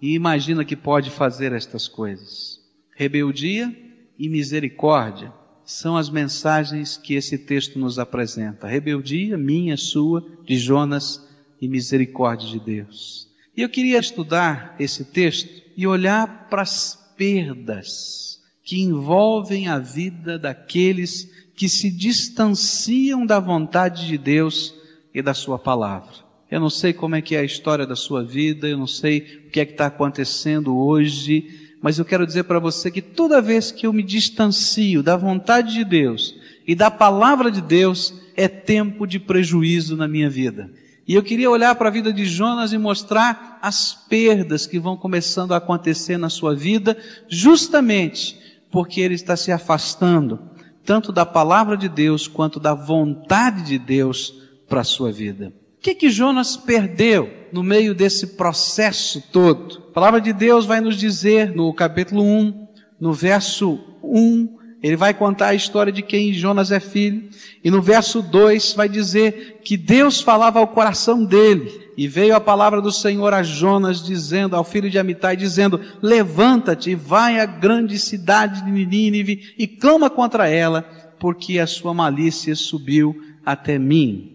e 0.00 0.14
imagina 0.14 0.64
que 0.64 0.76
pode 0.76 1.10
fazer 1.10 1.52
estas 1.52 1.88
coisas. 1.88 2.60
Rebeldia 2.94 3.76
e 4.16 4.28
misericórdia 4.28 5.32
são 5.64 5.96
as 5.96 6.08
mensagens 6.08 6.96
que 6.96 7.14
esse 7.14 7.36
texto 7.36 7.80
nos 7.80 7.98
apresenta. 7.98 8.68
Rebeldia, 8.68 9.36
minha, 9.36 9.76
sua, 9.76 10.24
de 10.44 10.56
Jonas 10.56 11.28
e 11.60 11.66
misericórdia 11.66 12.48
de 12.48 12.60
Deus. 12.60 13.28
E 13.56 13.62
eu 13.62 13.68
queria 13.68 13.98
estudar 13.98 14.76
esse 14.78 15.04
texto 15.06 15.64
e 15.76 15.84
olhar 15.84 16.48
para 16.48 16.62
as 16.62 16.94
perdas 17.16 18.40
que 18.62 18.80
envolvem 18.80 19.66
a 19.66 19.80
vida 19.80 20.38
daqueles 20.38 21.28
que 21.56 21.68
se 21.68 21.90
distanciam 21.90 23.26
da 23.26 23.40
vontade 23.40 24.06
de 24.06 24.16
Deus 24.16 24.72
e 25.12 25.20
da 25.20 25.34
Sua 25.34 25.58
palavra. 25.58 26.31
Eu 26.52 26.60
não 26.60 26.68
sei 26.68 26.92
como 26.92 27.14
é 27.14 27.22
que 27.22 27.34
é 27.34 27.38
a 27.38 27.44
história 27.44 27.86
da 27.86 27.96
sua 27.96 28.22
vida, 28.22 28.68
eu 28.68 28.76
não 28.76 28.86
sei 28.86 29.42
o 29.46 29.50
que 29.50 29.58
é 29.58 29.64
que 29.64 29.72
está 29.72 29.86
acontecendo 29.86 30.76
hoje, 30.76 31.46
mas 31.80 31.98
eu 31.98 32.04
quero 32.04 32.26
dizer 32.26 32.42
para 32.42 32.58
você 32.58 32.90
que 32.90 33.00
toda 33.00 33.40
vez 33.40 33.72
que 33.72 33.86
eu 33.86 33.92
me 33.92 34.02
distancio 34.02 35.02
da 35.02 35.16
vontade 35.16 35.72
de 35.72 35.82
Deus 35.82 36.34
e 36.66 36.74
da 36.74 36.90
palavra 36.90 37.50
de 37.50 37.62
Deus 37.62 38.12
é 38.36 38.48
tempo 38.48 39.06
de 39.06 39.18
prejuízo 39.18 39.96
na 39.96 40.06
minha 40.06 40.28
vida. 40.28 40.70
E 41.08 41.14
eu 41.14 41.22
queria 41.22 41.50
olhar 41.50 41.74
para 41.74 41.88
a 41.88 41.92
vida 41.92 42.12
de 42.12 42.26
Jonas 42.26 42.74
e 42.74 42.76
mostrar 42.76 43.58
as 43.62 43.94
perdas 43.94 44.66
que 44.66 44.78
vão 44.78 44.94
começando 44.94 45.54
a 45.54 45.56
acontecer 45.56 46.18
na 46.18 46.28
sua 46.28 46.54
vida, 46.54 46.98
justamente 47.30 48.38
porque 48.70 49.00
ele 49.00 49.14
está 49.14 49.38
se 49.38 49.50
afastando 49.50 50.38
tanto 50.84 51.12
da 51.12 51.24
palavra 51.24 51.78
de 51.78 51.88
Deus 51.88 52.28
quanto 52.28 52.60
da 52.60 52.74
vontade 52.74 53.64
de 53.64 53.78
Deus 53.78 54.34
para 54.68 54.82
a 54.82 54.84
sua 54.84 55.10
vida. 55.10 55.61
Que 55.82 55.96
que 55.96 56.10
Jonas 56.10 56.56
perdeu 56.56 57.28
no 57.52 57.60
meio 57.60 57.92
desse 57.92 58.28
processo 58.28 59.20
todo? 59.32 59.82
A 59.90 59.92
palavra 59.92 60.20
de 60.20 60.32
Deus 60.32 60.64
vai 60.64 60.80
nos 60.80 60.96
dizer 60.96 61.52
no 61.56 61.74
capítulo 61.74 62.22
1, 62.22 62.68
no 63.00 63.12
verso 63.12 63.80
1, 64.00 64.58
ele 64.80 64.94
vai 64.94 65.12
contar 65.12 65.48
a 65.48 65.54
história 65.54 65.92
de 65.92 66.00
quem 66.00 66.32
Jonas 66.32 66.70
é 66.70 66.78
filho. 66.78 67.28
E 67.64 67.68
no 67.68 67.82
verso 67.82 68.22
2 68.22 68.74
vai 68.74 68.88
dizer 68.88 69.60
que 69.64 69.76
Deus 69.76 70.20
falava 70.20 70.60
ao 70.60 70.68
coração 70.68 71.24
dele. 71.24 71.90
E 71.96 72.06
veio 72.06 72.36
a 72.36 72.40
palavra 72.40 72.80
do 72.80 72.92
Senhor 72.92 73.34
a 73.34 73.42
Jonas, 73.42 74.04
dizendo, 74.04 74.54
ao 74.54 74.62
filho 74.62 74.88
de 74.88 75.00
Amitai, 75.00 75.36
dizendo, 75.36 75.80
levanta-te 76.00 76.90
e 76.90 76.94
vai 76.94 77.40
à 77.40 77.44
grande 77.46 77.98
cidade 77.98 78.64
de 78.64 78.70
Nínive 78.70 79.52
e 79.58 79.66
clama 79.66 80.08
contra 80.08 80.48
ela, 80.48 80.82
porque 81.18 81.58
a 81.58 81.66
sua 81.66 81.92
malícia 81.92 82.54
subiu 82.54 83.20
até 83.44 83.80
mim. 83.80 84.31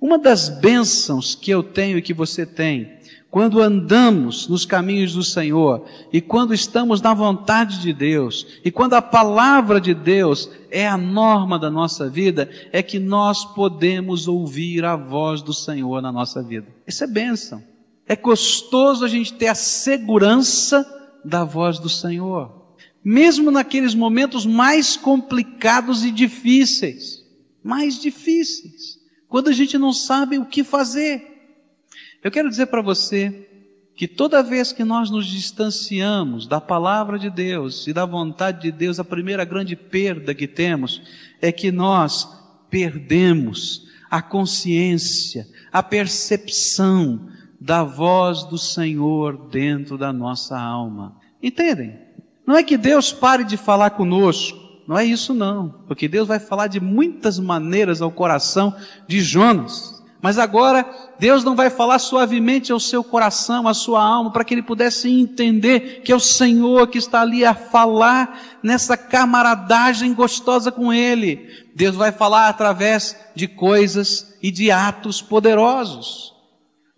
Uma 0.00 0.18
das 0.18 0.48
bênçãos 0.48 1.34
que 1.34 1.50
eu 1.50 1.62
tenho 1.62 1.98
e 1.98 2.02
que 2.02 2.14
você 2.14 2.46
tem, 2.46 2.98
quando 3.30 3.60
andamos 3.60 4.48
nos 4.48 4.64
caminhos 4.64 5.12
do 5.12 5.22
Senhor 5.22 5.84
e 6.12 6.20
quando 6.20 6.54
estamos 6.54 7.02
na 7.02 7.12
vontade 7.12 7.80
de 7.80 7.92
Deus 7.92 8.46
e 8.64 8.70
quando 8.70 8.94
a 8.94 9.02
palavra 9.02 9.80
de 9.80 9.92
Deus 9.92 10.50
é 10.70 10.88
a 10.88 10.96
norma 10.96 11.58
da 11.58 11.70
nossa 11.70 12.08
vida, 12.08 12.48
é 12.72 12.82
que 12.82 12.98
nós 12.98 13.44
podemos 13.44 14.26
ouvir 14.28 14.84
a 14.84 14.96
voz 14.96 15.42
do 15.42 15.52
Senhor 15.52 16.00
na 16.00 16.10
nossa 16.10 16.42
vida. 16.42 16.68
Isso 16.86 17.04
é 17.04 17.06
bênção. 17.06 17.62
É 18.06 18.16
gostoso 18.16 19.04
a 19.04 19.08
gente 19.08 19.34
ter 19.34 19.48
a 19.48 19.54
segurança 19.54 20.86
da 21.22 21.44
voz 21.44 21.78
do 21.78 21.90
Senhor. 21.90 22.56
Mesmo 23.04 23.50
naqueles 23.50 23.94
momentos 23.94 24.46
mais 24.46 24.96
complicados 24.96 26.02
e 26.02 26.10
difíceis. 26.10 27.22
Mais 27.62 28.00
difíceis. 28.00 28.97
Quando 29.28 29.48
a 29.48 29.52
gente 29.52 29.76
não 29.76 29.92
sabe 29.92 30.38
o 30.38 30.46
que 30.46 30.64
fazer. 30.64 31.36
Eu 32.22 32.30
quero 32.30 32.48
dizer 32.48 32.66
para 32.66 32.82
você 32.82 33.46
que 33.94 34.08
toda 34.08 34.42
vez 34.42 34.72
que 34.72 34.84
nós 34.84 35.10
nos 35.10 35.26
distanciamos 35.26 36.46
da 36.46 36.60
palavra 36.60 37.18
de 37.18 37.28
Deus 37.28 37.86
e 37.86 37.92
da 37.92 38.06
vontade 38.06 38.62
de 38.62 38.72
Deus, 38.72 38.98
a 38.98 39.04
primeira 39.04 39.44
grande 39.44 39.74
perda 39.74 40.34
que 40.34 40.46
temos 40.46 41.02
é 41.42 41.50
que 41.50 41.70
nós 41.72 42.28
perdemos 42.70 43.88
a 44.10 44.22
consciência, 44.22 45.46
a 45.72 45.82
percepção 45.82 47.28
da 47.60 47.82
voz 47.82 48.44
do 48.44 48.56
Senhor 48.56 49.48
dentro 49.48 49.98
da 49.98 50.12
nossa 50.12 50.58
alma. 50.58 51.16
Entendem? 51.42 51.98
Não 52.46 52.56
é 52.56 52.62
que 52.62 52.78
Deus 52.78 53.12
pare 53.12 53.44
de 53.44 53.56
falar 53.56 53.90
conosco, 53.90 54.57
não 54.88 54.96
é 54.96 55.04
isso 55.04 55.34
não, 55.34 55.68
porque 55.86 56.08
Deus 56.08 56.26
vai 56.26 56.38
falar 56.38 56.66
de 56.66 56.80
muitas 56.80 57.38
maneiras 57.38 58.00
ao 58.00 58.10
coração 58.10 58.74
de 59.06 59.20
Jonas. 59.20 60.02
Mas 60.22 60.38
agora, 60.38 60.88
Deus 61.18 61.44
não 61.44 61.54
vai 61.54 61.68
falar 61.68 61.98
suavemente 61.98 62.72
ao 62.72 62.80
seu 62.80 63.04
coração, 63.04 63.68
à 63.68 63.74
sua 63.74 64.02
alma, 64.02 64.32
para 64.32 64.42
que 64.44 64.54
ele 64.54 64.62
pudesse 64.62 65.10
entender 65.10 66.00
que 66.02 66.10
é 66.10 66.16
o 66.16 66.20
Senhor 66.20 66.88
que 66.88 66.96
está 66.96 67.20
ali 67.20 67.44
a 67.44 67.54
falar 67.54 68.58
nessa 68.62 68.96
camaradagem 68.96 70.14
gostosa 70.14 70.72
com 70.72 70.90
ele. 70.90 71.46
Deus 71.76 71.94
vai 71.94 72.10
falar 72.10 72.48
através 72.48 73.14
de 73.34 73.46
coisas 73.46 74.38
e 74.42 74.50
de 74.50 74.70
atos 74.70 75.20
poderosos. 75.20 76.34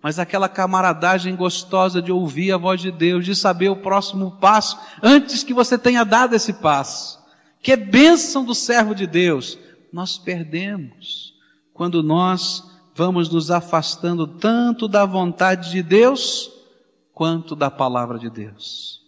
Mas 0.01 0.19
aquela 0.19 0.49
camaradagem 0.49 1.35
gostosa 1.35 2.01
de 2.01 2.13
ouvir 2.13 2.53
a 2.53 2.57
voz 2.57 2.81
de 2.81 2.93
Deus, 2.93 3.25
de 3.25 3.35
saber 3.35 3.69
o 3.69 3.77
próximo 3.77 4.39
passo, 4.41 4.79
antes 5.03 5.43
que 5.43 5.53
você 5.53 5.77
tenha 5.77 6.05
dado 6.05 6.35
esse 6.35 6.55
passo, 6.55 7.20
que 7.63 7.73
é 7.73 7.77
bênção 7.77 8.45
do 8.45 8.55
servo 8.55 8.95
de 8.95 9.07
Deus, 9.07 9.59
nós 9.93 10.19
perdemos 10.19 11.35
quando 11.73 12.03
nós 12.03 12.65
vamos 12.95 13.29
nos 13.29 13.51
afastando 13.51 14.27
tanto 14.27 14.87
da 14.87 15.05
vontade 15.05 15.71
de 15.71 15.83
Deus 15.83 16.51
quanto 17.13 17.55
da 17.57 17.71
palavra 17.71 18.19
de 18.19 18.31
Deus. 18.31 19.01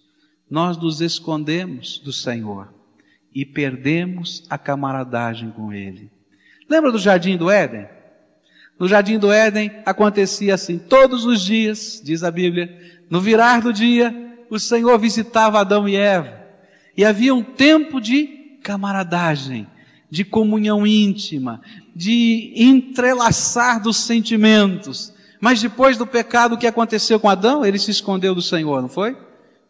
Nós 0.50 0.76
nos 0.76 1.00
escondemos 1.00 1.98
do 1.98 2.12
Senhor 2.12 2.72
e 3.34 3.44
perdemos 3.44 4.44
a 4.50 4.58
camaradagem 4.58 5.50
com 5.50 5.72
Ele. 5.72 6.10
Lembra 6.68 6.92
do 6.92 6.98
jardim 6.98 7.36
do 7.36 7.50
Éden? 7.50 7.86
No 8.78 8.88
jardim 8.88 9.18
do 9.18 9.32
Éden 9.32 9.70
acontecia 9.86 10.54
assim, 10.54 10.78
todos 10.78 11.24
os 11.24 11.40
dias, 11.40 12.00
diz 12.04 12.22
a 12.22 12.30
Bíblia, 12.30 12.78
no 13.08 13.20
virar 13.20 13.60
do 13.60 13.72
dia, 13.72 14.14
o 14.50 14.58
Senhor 14.58 14.98
visitava 14.98 15.60
Adão 15.60 15.88
e 15.88 15.96
Eva. 15.96 16.42
E 16.96 17.04
havia 17.04 17.34
um 17.34 17.42
tempo 17.42 18.00
de 18.00 18.41
camaradagem, 18.62 19.66
de 20.10 20.24
comunhão 20.24 20.86
íntima, 20.86 21.60
de 21.94 22.52
entrelaçar 22.54 23.82
dos 23.82 23.96
sentimentos. 23.96 25.12
Mas 25.40 25.60
depois 25.60 25.96
do 25.96 26.06
pecado, 26.06 26.54
o 26.54 26.58
que 26.58 26.66
aconteceu 26.66 27.18
com 27.18 27.28
Adão? 27.28 27.64
Ele 27.64 27.78
se 27.78 27.90
escondeu 27.90 28.34
do 28.34 28.42
Senhor, 28.42 28.80
não 28.80 28.88
foi? 28.88 29.16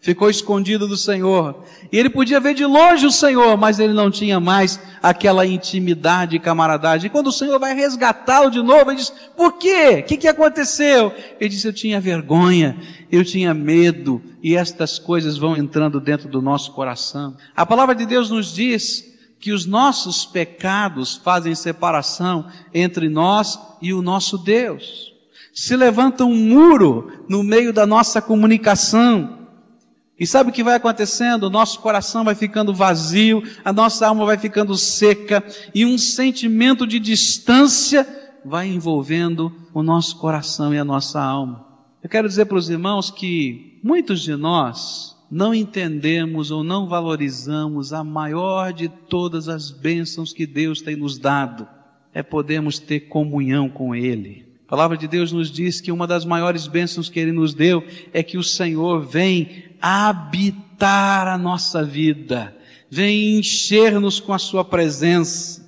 Ficou 0.02 0.28
escondido 0.28 0.88
do 0.88 0.96
Senhor. 0.96 1.62
E 1.92 1.96
ele 1.96 2.10
podia 2.10 2.40
ver 2.40 2.54
de 2.54 2.66
longe 2.66 3.06
o 3.06 3.12
Senhor, 3.12 3.56
mas 3.56 3.78
ele 3.78 3.92
não 3.92 4.10
tinha 4.10 4.40
mais 4.40 4.80
aquela 5.00 5.46
intimidade 5.46 6.34
e 6.34 6.40
camaradagem. 6.40 7.06
E 7.06 7.10
quando 7.10 7.28
o 7.28 7.32
Senhor 7.32 7.56
vai 7.60 7.72
resgatá-lo 7.72 8.50
de 8.50 8.60
novo, 8.60 8.90
ele 8.90 8.98
diz, 8.98 9.10
por 9.36 9.52
quê? 9.58 10.00
O 10.00 10.02
que, 10.02 10.16
que 10.16 10.26
aconteceu? 10.26 11.14
Ele 11.38 11.48
disse, 11.48 11.68
eu 11.68 11.72
tinha 11.72 12.00
vergonha, 12.00 12.76
eu 13.12 13.24
tinha 13.24 13.54
medo, 13.54 14.20
e 14.42 14.56
estas 14.56 14.98
coisas 14.98 15.38
vão 15.38 15.56
entrando 15.56 16.00
dentro 16.00 16.28
do 16.28 16.42
nosso 16.42 16.72
coração. 16.72 17.36
A 17.54 17.64
palavra 17.64 17.94
de 17.94 18.04
Deus 18.04 18.28
nos 18.28 18.52
diz 18.52 19.08
que 19.38 19.52
os 19.52 19.66
nossos 19.66 20.24
pecados 20.24 21.14
fazem 21.14 21.54
separação 21.54 22.48
entre 22.74 23.08
nós 23.08 23.56
e 23.80 23.94
o 23.94 24.02
nosso 24.02 24.36
Deus. 24.36 25.12
Se 25.54 25.76
levanta 25.76 26.24
um 26.24 26.34
muro 26.34 27.24
no 27.28 27.44
meio 27.44 27.72
da 27.72 27.86
nossa 27.86 28.20
comunicação. 28.20 29.41
E 30.22 30.26
sabe 30.26 30.50
o 30.50 30.52
que 30.52 30.62
vai 30.62 30.76
acontecendo? 30.76 31.42
O 31.42 31.50
nosso 31.50 31.80
coração 31.80 32.22
vai 32.22 32.36
ficando 32.36 32.72
vazio, 32.72 33.42
a 33.64 33.72
nossa 33.72 34.06
alma 34.06 34.24
vai 34.24 34.38
ficando 34.38 34.76
seca, 34.76 35.42
e 35.74 35.84
um 35.84 35.98
sentimento 35.98 36.86
de 36.86 37.00
distância 37.00 38.06
vai 38.44 38.68
envolvendo 38.68 39.52
o 39.74 39.82
nosso 39.82 40.16
coração 40.18 40.72
e 40.72 40.78
a 40.78 40.84
nossa 40.84 41.20
alma. 41.20 41.66
Eu 42.00 42.08
quero 42.08 42.28
dizer 42.28 42.44
para 42.44 42.56
os 42.56 42.70
irmãos 42.70 43.10
que 43.10 43.80
muitos 43.82 44.20
de 44.20 44.36
nós 44.36 45.16
não 45.28 45.52
entendemos 45.52 46.52
ou 46.52 46.62
não 46.62 46.86
valorizamos 46.86 47.92
a 47.92 48.04
maior 48.04 48.72
de 48.72 48.88
todas 48.88 49.48
as 49.48 49.72
bênçãos 49.72 50.32
que 50.32 50.46
Deus 50.46 50.80
tem 50.80 50.94
nos 50.94 51.18
dado, 51.18 51.66
é 52.14 52.22
podermos 52.22 52.78
ter 52.78 53.08
comunhão 53.08 53.68
com 53.68 53.92
Ele. 53.92 54.51
A 54.72 54.74
palavra 54.74 54.96
de 54.96 55.06
Deus 55.06 55.30
nos 55.30 55.50
diz 55.50 55.82
que 55.82 55.92
uma 55.92 56.06
das 56.06 56.24
maiores 56.24 56.66
bênçãos 56.66 57.10
que 57.10 57.20
Ele 57.20 57.30
nos 57.30 57.52
deu 57.52 57.84
é 58.10 58.22
que 58.22 58.38
o 58.38 58.42
Senhor 58.42 59.02
vem 59.02 59.64
habitar 59.82 61.28
a 61.28 61.36
nossa 61.36 61.84
vida, 61.84 62.56
vem 62.88 63.38
encher-nos 63.38 64.18
com 64.18 64.32
a 64.32 64.38
Sua 64.38 64.64
presença. 64.64 65.62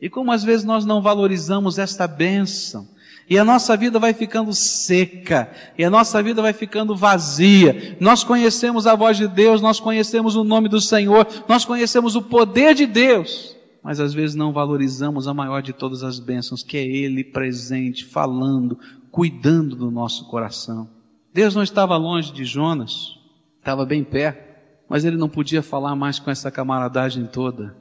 E 0.00 0.08
como 0.08 0.32
às 0.32 0.42
vezes 0.42 0.64
nós 0.64 0.86
não 0.86 1.02
valorizamos 1.02 1.78
esta 1.78 2.08
bênção, 2.08 2.88
e 3.28 3.36
a 3.36 3.44
nossa 3.44 3.76
vida 3.76 3.98
vai 3.98 4.14
ficando 4.14 4.54
seca, 4.54 5.52
e 5.76 5.84
a 5.84 5.90
nossa 5.90 6.22
vida 6.22 6.40
vai 6.40 6.54
ficando 6.54 6.96
vazia. 6.96 7.98
Nós 8.00 8.24
conhecemos 8.24 8.86
a 8.86 8.94
voz 8.94 9.18
de 9.18 9.28
Deus, 9.28 9.60
nós 9.60 9.78
conhecemos 9.78 10.36
o 10.36 10.42
nome 10.42 10.70
do 10.70 10.80
Senhor, 10.80 11.26
nós 11.46 11.66
conhecemos 11.66 12.16
o 12.16 12.22
poder 12.22 12.74
de 12.74 12.86
Deus, 12.86 13.57
mas 13.82 14.00
às 14.00 14.12
vezes 14.12 14.34
não 14.34 14.52
valorizamos 14.52 15.28
a 15.28 15.34
maior 15.34 15.62
de 15.62 15.72
todas 15.72 16.02
as 16.02 16.18
bênçãos, 16.18 16.62
que 16.62 16.76
é 16.76 16.86
Ele 16.86 17.24
presente, 17.24 18.04
falando, 18.04 18.78
cuidando 19.10 19.76
do 19.76 19.90
nosso 19.90 20.28
coração. 20.28 20.88
Deus 21.32 21.54
não 21.54 21.62
estava 21.62 21.96
longe 21.96 22.32
de 22.32 22.44
Jonas, 22.44 23.18
estava 23.58 23.84
bem 23.84 24.02
perto, 24.02 24.48
mas 24.88 25.04
ele 25.04 25.16
não 25.16 25.28
podia 25.28 25.62
falar 25.62 25.94
mais 25.94 26.18
com 26.18 26.30
essa 26.30 26.50
camaradagem 26.50 27.26
toda, 27.26 27.76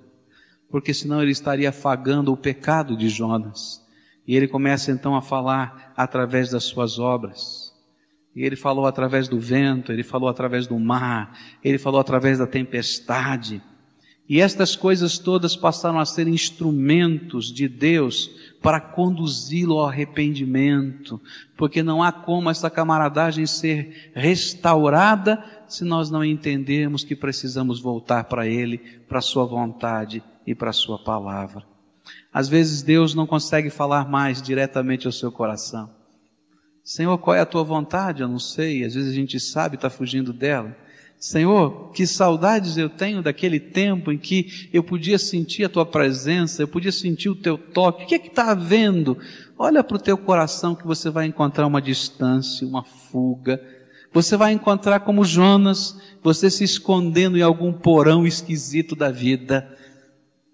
porque 0.69 0.93
senão 0.93 1.21
ele 1.21 1.31
estaria 1.31 1.69
afagando 1.69 2.31
o 2.31 2.37
pecado 2.37 2.95
de 2.97 3.07
Jonas. 3.07 3.85
E 4.27 4.35
ele 4.35 4.47
começa 4.47 4.91
então 4.91 5.15
a 5.15 5.21
falar 5.21 5.93
através 5.95 6.51
das 6.51 6.65
suas 6.65 6.99
obras. 6.99 7.73
E 8.35 8.43
ele 8.43 8.57
falou 8.57 8.85
através 8.85 9.29
do 9.29 9.39
vento, 9.39 9.91
ele 9.91 10.03
falou 10.03 10.27
através 10.27 10.67
do 10.67 10.77
mar, 10.77 11.35
ele 11.63 11.77
falou 11.77 11.99
através 11.99 12.37
da 12.37 12.45
tempestade. 12.45 13.63
E 14.29 14.41
estas 14.41 14.75
coisas 14.75 15.17
todas 15.17 15.55
passaram 15.55 15.99
a 15.99 16.05
ser 16.05 16.27
instrumentos 16.27 17.51
de 17.51 17.67
Deus 17.67 18.29
para 18.61 18.81
conduzi-lo 18.81 19.79
ao 19.79 19.87
arrependimento, 19.87 21.21
porque 21.55 21.81
não 21.81 22.03
há 22.03 22.11
como 22.11 22.49
essa 22.49 22.69
camaradagem 22.69 23.45
ser 23.45 24.11
restaurada 24.13 25.41
se 25.67 25.85
nós 25.85 26.09
não 26.09 26.25
entendermos 26.25 27.05
que 27.05 27.15
precisamos 27.15 27.79
voltar 27.79 28.25
para 28.25 28.45
Ele, 28.45 28.79
para 29.07 29.21
Sua 29.21 29.45
vontade 29.45 30.21
e 30.45 30.53
para 30.53 30.73
Sua 30.73 31.01
palavra. 31.01 31.63
Às 32.33 32.49
vezes 32.49 32.81
Deus 32.81 33.15
não 33.15 33.25
consegue 33.25 33.69
falar 33.69 34.09
mais 34.09 34.41
diretamente 34.41 35.07
ao 35.07 35.13
seu 35.13 35.31
coração. 35.31 35.89
Senhor, 36.83 37.17
qual 37.17 37.35
é 37.35 37.41
a 37.41 37.45
tua 37.45 37.63
vontade? 37.63 38.21
Eu 38.21 38.29
não 38.29 38.39
sei. 38.39 38.85
Às 38.85 38.95
vezes 38.95 39.11
a 39.11 39.15
gente 39.15 39.39
sabe, 39.39 39.75
está 39.75 39.89
fugindo 39.89 40.31
dela. 40.31 40.75
Senhor, 41.19 41.91
que 41.93 42.05
saudades 42.05 42.77
eu 42.77 42.89
tenho 42.89 43.23
daquele 43.23 43.59
tempo 43.59 44.11
em 44.11 44.17
que 44.17 44.69
eu 44.71 44.83
podia 44.83 45.17
sentir 45.17 45.63
a 45.63 45.69
tua 45.69 45.85
presença, 45.85 46.61
eu 46.61 46.67
podia 46.67 46.91
sentir 46.91 47.29
o 47.29 47.35
teu 47.35 47.57
toque. 47.57 48.03
O 48.03 48.07
que 48.07 48.15
é 48.15 48.19
que 48.19 48.27
está 48.27 48.51
havendo? 48.51 49.17
Olha 49.57 49.83
para 49.83 49.97
o 49.97 49.99
teu 49.99 50.15
coração 50.17 50.75
que 50.75 50.85
você 50.85 51.09
vai 51.09 51.25
encontrar 51.25 51.65
uma 51.65 51.81
distância, 51.81 52.67
uma 52.67 52.83
fuga. 52.83 53.59
Você 54.13 54.37
vai 54.37 54.53
encontrar 54.53 54.99
como 55.01 55.25
Jonas, 55.25 55.97
você 56.21 56.49
se 56.51 56.63
escondendo 56.63 57.37
em 57.37 57.41
algum 57.41 57.73
porão 57.73 58.25
esquisito 58.25 58.95
da 58.95 59.09
vida. 59.09 59.76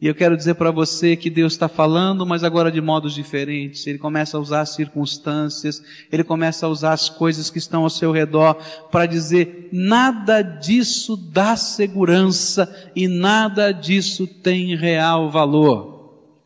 E 0.04 0.08
eu 0.08 0.14
quero 0.14 0.36
dizer 0.36 0.56
para 0.56 0.70
você 0.70 1.16
que 1.16 1.30
Deus 1.30 1.54
está 1.54 1.70
falando, 1.70 2.26
mas 2.26 2.44
agora 2.44 2.70
de 2.70 2.82
modos 2.82 3.16
diferentes. 3.16 3.88
Ele 3.88 3.98
começa 3.98 4.36
a 4.36 4.40
usar 4.42 4.60
as 4.60 4.72
circunstâncias, 4.72 5.82
ele 6.12 6.26
começa 6.26 6.66
a 6.66 6.70
usar 6.70 6.92
as 6.92 7.08
coisas 7.08 7.50
que 7.50 7.58
estão 7.58 7.84
ao 7.84 7.90
seu 7.90 8.12
redor 8.12 8.58
para 8.92 9.06
dizer: 9.06 9.70
nada 9.72 10.42
disso 10.42 11.16
dá 11.16 11.56
segurança 11.56 12.92
e 12.94 13.08
nada 13.08 13.72
disso 13.72 14.28
tem 14.28 14.76
real 14.76 15.32
valor. 15.32 15.94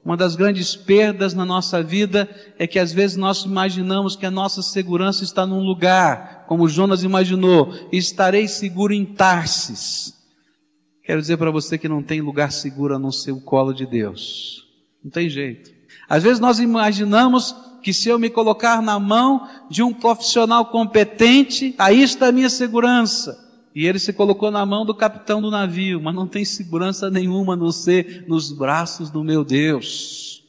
Uma 0.05 0.15
das 0.15 0.35
grandes 0.35 0.75
perdas 0.75 1.33
na 1.33 1.43
nossa 1.43 1.81
vida 1.81 2.29
é 2.59 2.67
que 2.67 2.77
às 2.77 2.93
vezes 2.93 3.17
nós 3.17 3.41
imaginamos 3.41 4.15
que 4.15 4.27
a 4.27 4.31
nossa 4.31 4.61
segurança 4.61 5.23
está 5.23 5.47
num 5.47 5.61
lugar, 5.61 6.45
como 6.47 6.69
Jonas 6.69 7.01
imaginou, 7.01 7.73
estarei 7.91 8.47
seguro 8.47 8.93
em 8.93 9.03
Tarsis. 9.03 10.16
Quero 11.07 11.21
dizer 11.21 11.37
para 11.37 11.49
você 11.49 11.77
que 11.77 11.87
não 11.87 12.03
tem 12.03 12.19
lugar 12.19 12.51
seguro 12.51 12.99
no 12.99 13.13
seu 13.13 13.39
colo 13.39 13.71
de 13.71 13.85
Deus. 13.85 14.67
Não 15.01 15.09
tem 15.09 15.29
jeito. 15.29 15.71
Às 16.09 16.23
vezes 16.23 16.37
nós 16.37 16.59
imaginamos 16.59 17.55
que 17.81 17.93
se 17.93 18.09
eu 18.09 18.19
me 18.19 18.29
colocar 18.29 18.81
na 18.81 18.99
mão 18.99 19.47
de 19.69 19.81
um 19.81 19.93
profissional 19.93 20.65
competente, 20.65 21.73
aí 21.77 22.03
está 22.03 22.27
a 22.27 22.31
minha 22.33 22.49
segurança. 22.49 23.41
E 23.73 23.85
ele 23.85 23.99
se 23.99 24.11
colocou 24.11 24.51
na 24.51 24.65
mão 24.65 24.85
do 24.85 24.93
capitão 24.93 25.41
do 25.41 25.49
navio, 25.49 26.01
mas 26.01 26.13
não 26.13 26.27
tem 26.27 26.43
segurança 26.43 27.09
nenhuma 27.09 27.53
a 27.53 27.55
não 27.55 27.71
ser 27.71 28.25
nos 28.27 28.51
braços 28.51 29.09
do 29.09 29.23
meu 29.23 29.45
Deus. 29.45 30.43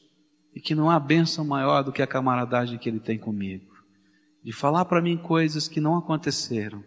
E 0.53 0.61
que 0.61 0.75
não 0.75 0.91
há 0.91 0.99
bênção 0.99 1.45
maior 1.45 1.85
do 1.85 1.93
que 1.93 2.03
a 2.03 2.07
camaradagem 2.07 2.79
que 2.79 2.89
ele 2.89 2.99
tem 2.99 3.17
comigo. 3.17 3.65
De 4.43 4.51
falar 4.51 4.87
para 4.87 5.01
mim 5.01 5.17
coisas 5.19 5.69
que 5.69 5.81
não 5.81 5.97
aconteceram, 5.97 6.83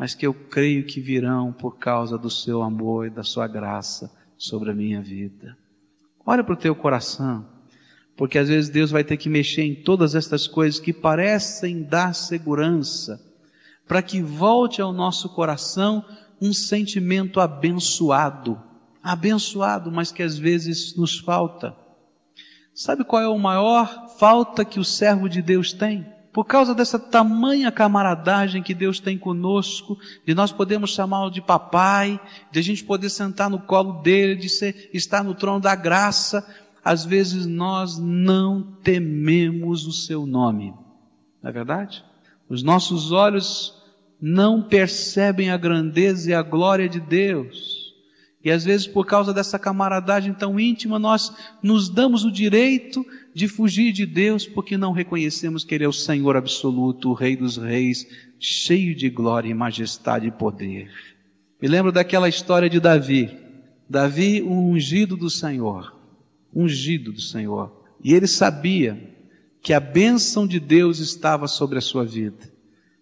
mas 0.00 0.14
que 0.14 0.26
eu 0.26 0.32
creio 0.32 0.84
que 0.84 0.98
virão 0.98 1.52
por 1.52 1.76
causa 1.76 2.16
do 2.16 2.30
seu 2.30 2.62
amor 2.62 3.06
e 3.06 3.10
da 3.10 3.22
sua 3.22 3.46
graça 3.46 4.10
sobre 4.38 4.70
a 4.70 4.74
minha 4.74 5.02
vida. 5.02 5.54
Olha 6.24 6.42
para 6.42 6.54
o 6.54 6.56
teu 6.56 6.74
coração, 6.74 7.44
porque 8.16 8.38
às 8.38 8.48
vezes 8.48 8.70
Deus 8.70 8.90
vai 8.90 9.04
ter 9.04 9.18
que 9.18 9.28
mexer 9.28 9.60
em 9.60 9.74
todas 9.74 10.14
estas 10.14 10.46
coisas 10.46 10.80
que 10.80 10.94
parecem 10.94 11.82
dar 11.82 12.14
segurança, 12.14 13.20
para 13.86 14.00
que 14.00 14.22
volte 14.22 14.80
ao 14.80 14.90
nosso 14.90 15.28
coração 15.28 16.02
um 16.40 16.54
sentimento 16.54 17.38
abençoado, 17.38 18.58
abençoado, 19.02 19.92
mas 19.92 20.10
que 20.10 20.22
às 20.22 20.38
vezes 20.38 20.96
nos 20.96 21.18
falta. 21.18 21.76
Sabe 22.72 23.04
qual 23.04 23.20
é 23.20 23.26
a 23.26 23.38
maior 23.38 24.08
falta 24.18 24.64
que 24.64 24.80
o 24.80 24.84
servo 24.84 25.28
de 25.28 25.42
Deus 25.42 25.74
tem? 25.74 26.06
Por 26.32 26.44
causa 26.44 26.74
dessa 26.74 26.98
tamanha 26.98 27.72
camaradagem 27.72 28.62
que 28.62 28.74
Deus 28.74 29.00
tem 29.00 29.18
conosco, 29.18 29.98
de 30.24 30.34
nós 30.34 30.52
podemos 30.52 30.94
chamá-lo 30.94 31.30
de 31.30 31.40
papai, 31.40 32.20
de 32.52 32.58
a 32.60 32.62
gente 32.62 32.84
poder 32.84 33.10
sentar 33.10 33.50
no 33.50 33.58
colo 33.58 34.00
dele, 34.02 34.36
de 34.36 34.48
ser, 34.48 34.90
estar 34.92 35.24
no 35.24 35.34
trono 35.34 35.60
da 35.60 35.74
graça, 35.74 36.46
às 36.84 37.04
vezes 37.04 37.46
nós 37.46 37.98
não 37.98 38.62
tememos 38.82 39.86
o 39.86 39.92
seu 39.92 40.24
nome. 40.24 40.72
Não 41.42 41.50
é 41.50 41.52
verdade? 41.52 42.04
Os 42.48 42.62
nossos 42.62 43.10
olhos 43.10 43.74
não 44.20 44.62
percebem 44.62 45.50
a 45.50 45.56
grandeza 45.56 46.30
e 46.30 46.34
a 46.34 46.42
glória 46.42 46.88
de 46.88 47.00
Deus. 47.00 47.79
E 48.42 48.50
às 48.50 48.64
vezes, 48.64 48.86
por 48.86 49.04
causa 49.04 49.34
dessa 49.34 49.58
camaradagem 49.58 50.32
tão 50.32 50.58
íntima, 50.58 50.98
nós 50.98 51.32
nos 51.62 51.90
damos 51.90 52.24
o 52.24 52.32
direito 52.32 53.04
de 53.34 53.46
fugir 53.46 53.92
de 53.92 54.06
Deus 54.06 54.46
porque 54.46 54.78
não 54.78 54.92
reconhecemos 54.92 55.62
que 55.62 55.74
Ele 55.74 55.84
é 55.84 55.88
o 55.88 55.92
Senhor 55.92 56.36
absoluto, 56.36 57.10
o 57.10 57.14
Rei 57.14 57.36
dos 57.36 57.58
Reis, 57.58 58.06
cheio 58.38 58.94
de 58.94 59.10
glória 59.10 59.50
e 59.50 59.54
majestade 59.54 60.26
e 60.26 60.30
poder. 60.30 60.90
Me 61.60 61.68
lembro 61.68 61.92
daquela 61.92 62.28
história 62.28 62.70
de 62.70 62.80
Davi. 62.80 63.30
Davi, 63.88 64.40
ungido 64.42 65.16
do 65.16 65.28
Senhor, 65.28 65.94
ungido 66.54 67.12
do 67.12 67.20
Senhor. 67.20 67.84
E 68.02 68.14
ele 68.14 68.26
sabia 68.26 68.98
que 69.60 69.74
a 69.74 69.80
bênção 69.80 70.46
de 70.46 70.58
Deus 70.58 70.98
estava 70.98 71.46
sobre 71.46 71.76
a 71.76 71.82
sua 71.82 72.06
vida. 72.06 72.50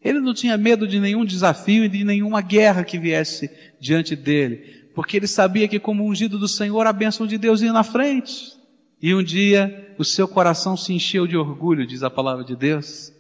Ele 0.03 0.19
não 0.19 0.35
tinha 0.35 0.57
medo 0.57 0.89
de 0.89 0.99
nenhum 0.99 1.25
desafio 1.25 1.85
e 1.85 1.89
de 1.89 2.03
nenhuma 2.03 2.41
guerra 2.41 2.83
que 2.83 2.99
viesse 2.99 3.51
diante 3.79 4.17
dele 4.17 4.78
porque 4.99 5.17
ele 5.17 5.29
sabia 5.29 5.69
que, 5.69 5.79
como 5.79 6.05
ungido 6.05 6.41
do 6.41 6.49
Senhor, 6.49 6.85
a 6.85 6.93
bênção 6.93 7.25
de 7.25 7.39
Deus 7.39 7.63
ia 7.63 7.73
na 7.73 7.85
frente. 7.85 8.55
E 9.01 9.15
um 9.15 9.23
dia 9.23 9.95
o 9.97 10.05
seu 10.05 10.27
coração 10.27 10.77
se 10.77 10.93
encheu 10.93 11.25
de 11.25 11.37
orgulho, 11.37 11.87
diz 11.87 12.03
a 12.03 12.11
palavra 12.11 12.43
de 12.43 12.57
Deus. 12.57 13.13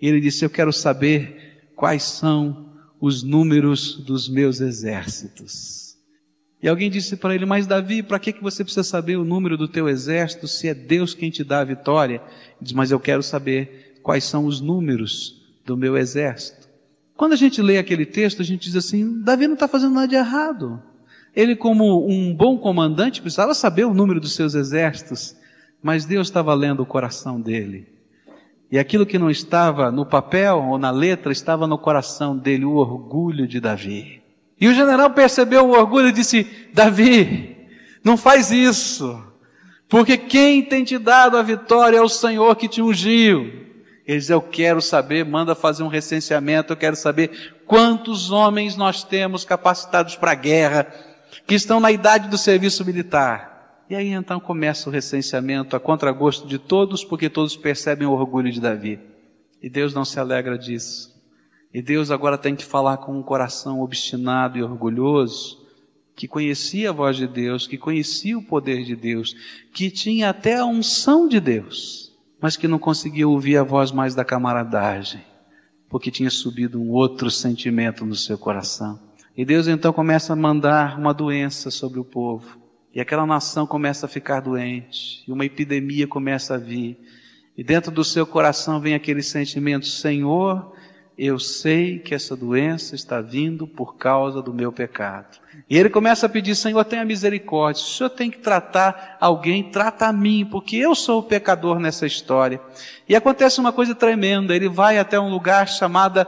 E 0.00 0.08
ele 0.08 0.18
disse: 0.18 0.46
Eu 0.46 0.48
quero 0.48 0.72
saber 0.72 1.68
quais 1.76 2.04
são 2.04 2.72
os 2.98 3.22
números 3.22 3.98
dos 3.98 4.30
meus 4.30 4.62
exércitos. 4.62 5.98
E 6.62 6.66
alguém 6.70 6.90
disse 6.90 7.18
para 7.18 7.34
ele: 7.34 7.44
Mas 7.44 7.66
Davi, 7.66 8.02
para 8.02 8.18
que, 8.18 8.32
que 8.32 8.42
você 8.42 8.64
precisa 8.64 8.82
saber 8.82 9.16
o 9.18 9.24
número 9.24 9.58
do 9.58 9.68
teu 9.68 9.90
exército 9.90 10.48
se 10.48 10.68
é 10.68 10.72
Deus 10.72 11.12
quem 11.12 11.28
te 11.28 11.44
dá 11.44 11.60
a 11.60 11.64
vitória? 11.64 12.14
Ele 12.14 12.62
diz: 12.62 12.72
Mas 12.72 12.90
eu 12.90 12.98
quero 12.98 13.22
saber 13.22 14.00
quais 14.02 14.24
são 14.24 14.46
os 14.46 14.62
números 14.62 15.44
do 15.66 15.76
meu 15.76 15.98
exército. 15.98 16.66
Quando 17.14 17.34
a 17.34 17.36
gente 17.36 17.60
lê 17.60 17.76
aquele 17.76 18.06
texto, 18.06 18.40
a 18.40 18.44
gente 18.44 18.62
diz 18.62 18.76
assim: 18.76 19.20
Davi 19.20 19.46
não 19.46 19.52
está 19.52 19.68
fazendo 19.68 19.92
nada 19.92 20.08
de 20.08 20.14
errado. 20.14 20.82
Ele, 21.36 21.54
como 21.54 22.08
um 22.08 22.34
bom 22.34 22.56
comandante, 22.56 23.20
precisava 23.20 23.52
saber 23.52 23.84
o 23.84 23.92
número 23.92 24.18
dos 24.18 24.34
seus 24.34 24.54
exércitos, 24.54 25.36
mas 25.82 26.06
Deus 26.06 26.28
estava 26.28 26.54
lendo 26.54 26.82
o 26.82 26.86
coração 26.86 27.38
dele. 27.38 27.86
E 28.72 28.78
aquilo 28.78 29.04
que 29.04 29.18
não 29.18 29.30
estava 29.30 29.92
no 29.92 30.06
papel 30.06 30.56
ou 30.58 30.78
na 30.78 30.90
letra 30.90 31.30
estava 31.30 31.66
no 31.66 31.76
coração 31.76 32.34
dele, 32.34 32.64
o 32.64 32.76
orgulho 32.76 33.46
de 33.46 33.60
Davi. 33.60 34.22
E 34.58 34.66
o 34.66 34.74
general 34.74 35.10
percebeu 35.10 35.66
o 35.66 35.78
orgulho 35.78 36.08
e 36.08 36.12
disse: 36.12 36.46
Davi, 36.72 37.68
não 38.02 38.16
faz 38.16 38.50
isso, 38.50 39.22
porque 39.90 40.16
quem 40.16 40.62
tem 40.62 40.84
te 40.84 40.96
dado 40.96 41.36
a 41.36 41.42
vitória 41.42 41.98
é 41.98 42.02
o 42.02 42.08
Senhor 42.08 42.56
que 42.56 42.66
te 42.66 42.80
ungiu. 42.80 43.66
Ele 44.06 44.18
diz: 44.18 44.30
Eu 44.30 44.40
quero 44.40 44.80
saber, 44.80 45.24
manda 45.24 45.54
fazer 45.54 45.82
um 45.82 45.88
recenseamento, 45.88 46.72
eu 46.72 46.76
quero 46.78 46.96
saber 46.96 47.58
quantos 47.66 48.30
homens 48.30 48.74
nós 48.74 49.04
temos 49.04 49.44
capacitados 49.44 50.16
para 50.16 50.32
a 50.32 50.34
guerra, 50.36 50.86
que 51.46 51.54
estão 51.54 51.80
na 51.80 51.90
idade 51.90 52.28
do 52.28 52.38
serviço 52.38 52.84
militar. 52.84 53.84
E 53.88 53.94
aí 53.94 54.08
então 54.12 54.40
começa 54.40 54.88
o 54.88 54.92
recenseamento 54.92 55.76
a 55.76 55.80
contragosto 55.80 56.46
de 56.46 56.58
todos, 56.58 57.04
porque 57.04 57.30
todos 57.30 57.56
percebem 57.56 58.06
o 58.06 58.12
orgulho 58.12 58.50
de 58.50 58.60
Davi. 58.60 59.00
E 59.62 59.70
Deus 59.70 59.94
não 59.94 60.04
se 60.04 60.18
alegra 60.18 60.58
disso. 60.58 61.14
E 61.72 61.82
Deus 61.82 62.10
agora 62.10 62.38
tem 62.38 62.56
que 62.56 62.64
falar 62.64 62.98
com 62.98 63.18
um 63.18 63.22
coração 63.22 63.80
obstinado 63.80 64.58
e 64.58 64.62
orgulhoso, 64.62 65.64
que 66.16 66.26
conhecia 66.26 66.90
a 66.90 66.92
voz 66.92 67.16
de 67.16 67.26
Deus, 67.26 67.66
que 67.66 67.76
conhecia 67.76 68.38
o 68.38 68.42
poder 68.42 68.82
de 68.84 68.96
Deus, 68.96 69.36
que 69.74 69.90
tinha 69.90 70.30
até 70.30 70.56
a 70.56 70.64
unção 70.64 71.28
de 71.28 71.38
Deus, 71.38 72.12
mas 72.40 72.56
que 72.56 72.66
não 72.66 72.78
conseguia 72.78 73.28
ouvir 73.28 73.58
a 73.58 73.62
voz 73.62 73.92
mais 73.92 74.14
da 74.14 74.24
camaradagem, 74.24 75.22
porque 75.88 76.10
tinha 76.10 76.30
subido 76.30 76.80
um 76.80 76.90
outro 76.90 77.30
sentimento 77.30 78.06
no 78.06 78.14
seu 78.14 78.38
coração. 78.38 79.05
E 79.36 79.44
Deus 79.44 79.68
então 79.68 79.92
começa 79.92 80.32
a 80.32 80.36
mandar 80.36 80.98
uma 80.98 81.12
doença 81.12 81.70
sobre 81.70 82.00
o 82.00 82.04
povo. 82.04 82.58
E 82.94 83.00
aquela 83.00 83.26
nação 83.26 83.66
começa 83.66 84.06
a 84.06 84.08
ficar 84.08 84.40
doente. 84.40 85.22
E 85.28 85.30
uma 85.30 85.44
epidemia 85.44 86.06
começa 86.06 86.54
a 86.54 86.58
vir. 86.58 86.98
E 87.54 87.62
dentro 87.62 87.90
do 87.90 88.02
seu 88.02 88.26
coração 88.26 88.80
vem 88.80 88.94
aquele 88.94 89.22
sentimento: 89.22 89.84
Senhor, 89.84 90.72
eu 91.18 91.38
sei 91.38 91.98
que 91.98 92.14
essa 92.14 92.34
doença 92.34 92.94
está 92.94 93.20
vindo 93.20 93.66
por 93.66 93.96
causa 93.96 94.40
do 94.40 94.54
meu 94.54 94.72
pecado. 94.72 95.38
E 95.68 95.76
ele 95.76 95.90
começa 95.90 96.24
a 96.24 96.28
pedir: 96.30 96.54
Senhor, 96.54 96.82
tenha 96.84 97.04
misericórdia. 97.04 97.82
Se 97.82 97.90
o 97.90 97.94
Senhor 97.94 98.10
tem 98.10 98.30
que 98.30 98.38
tratar 98.38 99.18
alguém, 99.20 99.64
trata 99.64 100.06
a 100.06 100.12
mim, 100.14 100.48
porque 100.50 100.76
eu 100.76 100.94
sou 100.94 101.20
o 101.20 101.22
pecador 101.22 101.78
nessa 101.78 102.06
história. 102.06 102.58
E 103.06 103.14
acontece 103.14 103.60
uma 103.60 103.72
coisa 103.72 103.94
tremenda: 103.94 104.56
ele 104.56 104.70
vai 104.70 104.98
até 104.98 105.20
um 105.20 105.28
lugar 105.28 105.68
chamada 105.68 106.26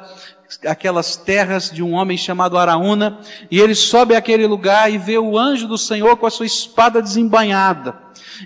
aquelas 0.66 1.16
terras 1.16 1.70
de 1.70 1.82
um 1.82 1.92
homem 1.92 2.16
chamado 2.16 2.56
Araúna, 2.56 3.18
e 3.50 3.60
ele 3.60 3.74
sobe 3.74 4.14
àquele 4.14 4.46
lugar 4.46 4.90
e 4.92 4.98
vê 4.98 5.18
o 5.18 5.38
anjo 5.38 5.68
do 5.68 5.76
Senhor 5.76 6.16
com 6.16 6.26
a 6.26 6.30
sua 6.30 6.46
espada 6.46 7.02
desembanhada. 7.02 7.94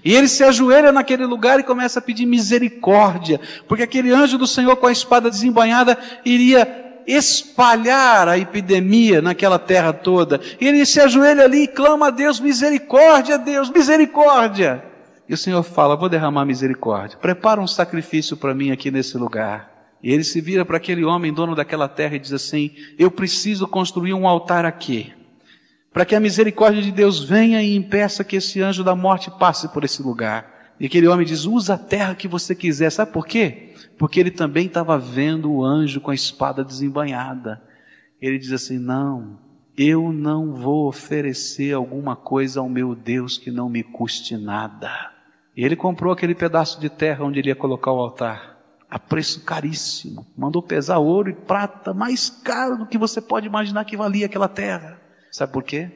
E 0.05 0.15
ele 0.15 0.29
se 0.29 0.43
ajoelha 0.43 0.91
naquele 0.91 1.27
lugar 1.27 1.61
e 1.61 1.65
começa 1.65 1.99
a 1.99 2.03
pedir 2.03 2.27
misericórdia, 2.27 3.41
porque 3.69 3.83
aquele 3.83 4.11
anjo 4.12 4.38
do 4.38 4.47
Senhor 4.47 4.77
com 4.77 4.87
a 4.87 4.93
espada 4.93 5.31
desembanhada 5.31 5.99
iria 6.25 6.83
espalhar 7.07 8.29
a 8.29 8.38
epidemia 8.38 9.21
naquela 9.21 9.59
terra 9.59 9.93
toda. 9.93 10.41
E 10.61 10.67
ele 10.67 10.85
se 10.87 11.01
ajoelha 11.01 11.45
ali 11.45 11.65
e 11.65 11.69
clama 11.69 12.09
a 12.09 12.11
Deus: 12.11 12.41
misericórdia, 12.41 13.38
Deus, 13.38 13.71
misericórdia. 13.71 14.85
E 15.29 15.35
o 15.35 15.38
Senhor 15.38 15.62
fala: 15.62 15.97
Vou 15.97 16.09
derramar 16.09 16.45
misericórdia. 16.45 17.19
Prepara 17.19 17.61
um 17.61 17.67
sacrifício 17.67 18.37
para 18.37 18.55
mim 18.55 18.71
aqui 18.71 18.91
nesse 18.91 19.17
lugar. 19.17 19.72
E 20.03 20.12
ele 20.12 20.25
se 20.25 20.41
vira 20.41 20.65
para 20.65 20.79
aquele 20.79 21.05
homem, 21.05 21.33
dono 21.33 21.55
daquela 21.55 21.88
terra, 21.88 22.17
e 22.17 22.19
diz 22.19 22.33
assim: 22.33 22.73
Eu 22.99 23.11
preciso 23.11 23.69
construir 23.69 24.12
um 24.15 24.27
altar 24.27 24.65
aqui. 24.65 25.12
Para 25.93 26.05
que 26.05 26.15
a 26.15 26.21
misericórdia 26.21 26.83
de 26.83 26.91
Deus 26.91 27.23
venha 27.23 27.62
e 27.62 27.77
impeça 27.77 28.25
que 28.25 28.37
esse 28.37 28.61
anjo 28.61 28.83
da 28.83 28.97
morte 28.97 29.31
passe 29.38 29.69
por 29.73 29.85
esse 29.85 30.03
lugar. 30.03 30.75
E 30.81 30.87
aquele 30.87 31.07
homem 31.07 31.25
diz: 31.25 31.45
Usa 31.45 31.75
a 31.75 31.79
terra 31.79 32.15
que 32.15 32.27
você 32.27 32.55
quiser. 32.55 32.91
Sabe 32.91 33.12
por 33.12 33.27
quê? 33.27 33.75
Porque 33.97 34.19
ele 34.19 34.31
também 34.31 34.67
estava 34.67 34.99
vendo 34.99 35.53
o 35.53 35.65
anjo 35.65 36.01
com 36.01 36.11
a 36.11 36.15
espada 36.15 36.65
desembanhada. 36.65 37.62
Ele 38.21 38.38
diz 38.38 38.53
assim: 38.53 38.79
Não, 38.79 39.38
eu 39.77 40.12
não 40.12 40.53
vou 40.53 40.88
oferecer 40.88 41.73
alguma 41.73 42.17
coisa 42.17 42.61
ao 42.61 42.69
meu 42.69 42.95
Deus 42.95 43.38
que 43.38 43.51
não 43.51 43.69
me 43.69 43.83
custe 43.83 44.37
nada. 44.37 45.12
E 45.57 45.65
ele 45.65 45.77
comprou 45.77 46.12
aquele 46.12 46.35
pedaço 46.35 46.81
de 46.81 46.88
terra 46.88 47.25
onde 47.25 47.38
ele 47.38 47.49
ia 47.49 47.55
colocar 47.55 47.93
o 47.93 47.99
altar, 47.99 48.52
a 48.92 48.98
preço 48.98 49.42
caríssimo. 49.42 50.26
Mandou 50.37 50.62
pesar 50.62 50.98
ouro 50.98 51.31
e 51.31 51.33
prata, 51.33 51.94
mais 51.94 52.28
caro 52.28 52.76
do 52.76 52.87
que 52.87 52.98
você 52.98 53.22
pode 53.22 53.46
imaginar 53.46 53.87
que 53.87 53.96
valia 53.96 54.26
aquela 54.26 54.48
terra. 54.48 55.00
Sabe 55.31 55.50
por 55.50 55.62
quê? 55.62 55.90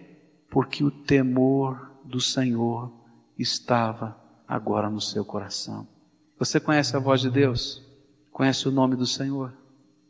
Porque 0.49 0.83
o 0.83 0.91
temor 0.91 2.01
do 2.03 2.23
Senhor 2.23 2.91
estava 3.39 4.19
agora 4.49 4.89
no 4.89 4.99
seu 4.99 5.27
coração. 5.27 5.87
Você 6.39 6.59
conhece 6.59 6.97
a 6.97 6.99
voz 6.99 7.21
de 7.21 7.29
Deus? 7.29 7.87
Conhece 8.33 8.67
o 8.67 8.73
nome 8.73 8.97
do 8.97 9.07
Senhor? 9.07 9.53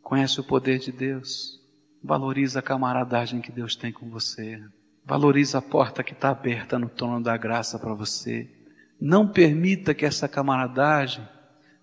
Conhece 0.01 0.39
o 0.39 0.43
poder 0.45 0.79
de 0.79 0.93
Deus? 0.93 1.59
Valoriza 2.01 2.59
a 2.59 2.63
camaradagem 2.63 3.41
que 3.41 3.51
Deus 3.51 3.75
tem 3.75 3.91
com 3.91 4.09
você. 4.09 4.63
Valoriza 5.03 5.57
a 5.57 5.61
porta 5.61 6.01
que 6.05 6.13
está 6.13 6.29
aberta 6.29 6.79
no 6.79 6.87
trono 6.87 7.21
da 7.21 7.35
graça 7.35 7.77
para 7.77 7.93
você. 7.93 8.49
Não 8.97 9.27
permita 9.27 9.93
que 9.93 10.05
essa 10.05 10.25
camaradagem 10.25 11.27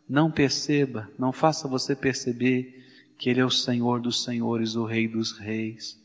não 0.08 0.30
perceba, 0.30 1.10
não 1.18 1.32
faça 1.32 1.68
você 1.68 1.94
perceber 1.94 2.84
que 3.16 3.30
Ele 3.30 3.40
é 3.40 3.44
o 3.44 3.50
Senhor 3.50 4.00
dos 4.00 4.22
Senhores, 4.22 4.74
o 4.74 4.84
Rei 4.84 5.08
dos 5.08 5.38
Reis. 5.38 6.00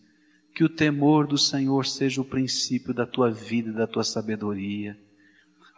Que 0.53 0.63
o 0.63 0.69
temor 0.69 1.27
do 1.27 1.37
Senhor 1.37 1.85
seja 1.85 2.21
o 2.21 2.25
princípio 2.25 2.93
da 2.93 3.05
tua 3.05 3.31
vida 3.31 3.69
e 3.69 3.73
da 3.73 3.87
tua 3.87 4.03
sabedoria. 4.03 4.97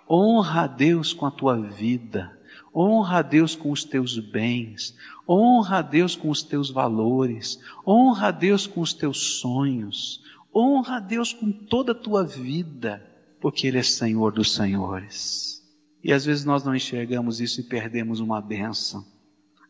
Honra 0.10 0.64
a 0.64 0.68
Deus 0.68 1.14
com 1.14 1.26
a 1.26 1.32
tua 1.32 1.58
vida. 1.58 2.38
Honra 2.74 3.20
a 3.20 3.22
Deus 3.22 3.56
com 3.56 3.72
os 3.72 3.84
teus 3.84 4.18
bens, 4.18 4.96
honra 5.28 5.80
a 5.80 5.82
Deus 5.82 6.16
com 6.16 6.30
os 6.30 6.42
teus 6.42 6.70
valores, 6.70 7.60
honra 7.86 8.28
a 8.28 8.32
Deus 8.32 8.66
com 8.66 8.80
os 8.80 8.94
teus 8.94 9.40
sonhos, 9.40 10.24
honra 10.56 10.96
a 10.96 11.00
Deus 11.02 11.34
com 11.34 11.52
toda 11.52 11.92
a 11.92 11.96
tua 11.96 12.24
vida 12.24 13.06
porque 13.42 13.68
Ele 13.68 13.80
é 13.80 13.84
Senhor 13.84 14.32
dos 14.32 14.54
Senhores. 14.54 15.61
E 16.04 16.12
às 16.12 16.26
vezes 16.26 16.46
nós 16.46 16.64
não 16.64 16.76
enxergamos 16.76 17.40
isso 17.40 17.62
e 17.62 17.64
perdemos 17.64 18.20
uma 18.20 18.42
benção. 18.42 19.06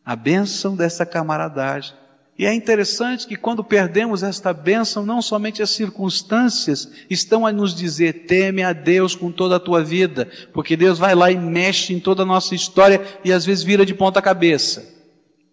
A 0.04 0.16
benção 0.16 0.74
dessa 0.74 1.04
camaradagem. 1.04 1.94
E 2.38 2.46
é 2.46 2.54
interessante 2.54 3.26
que 3.26 3.36
quando 3.36 3.62
perdemos 3.62 4.22
esta 4.22 4.52
bênção, 4.52 5.04
não 5.04 5.20
somente 5.20 5.62
as 5.62 5.70
circunstâncias 5.70 6.90
estão 7.08 7.46
a 7.46 7.52
nos 7.52 7.74
dizer, 7.74 8.26
teme 8.26 8.62
a 8.62 8.72
Deus 8.72 9.14
com 9.14 9.30
toda 9.30 9.56
a 9.56 9.60
tua 9.60 9.84
vida, 9.84 10.28
porque 10.52 10.74
Deus 10.74 10.98
vai 10.98 11.14
lá 11.14 11.30
e 11.30 11.36
mexe 11.36 11.92
em 11.92 12.00
toda 12.00 12.22
a 12.22 12.26
nossa 12.26 12.54
história 12.54 13.00
e 13.22 13.32
às 13.32 13.44
vezes 13.44 13.62
vira 13.62 13.84
de 13.84 13.94
ponta 13.94 14.22
cabeça. 14.22 14.90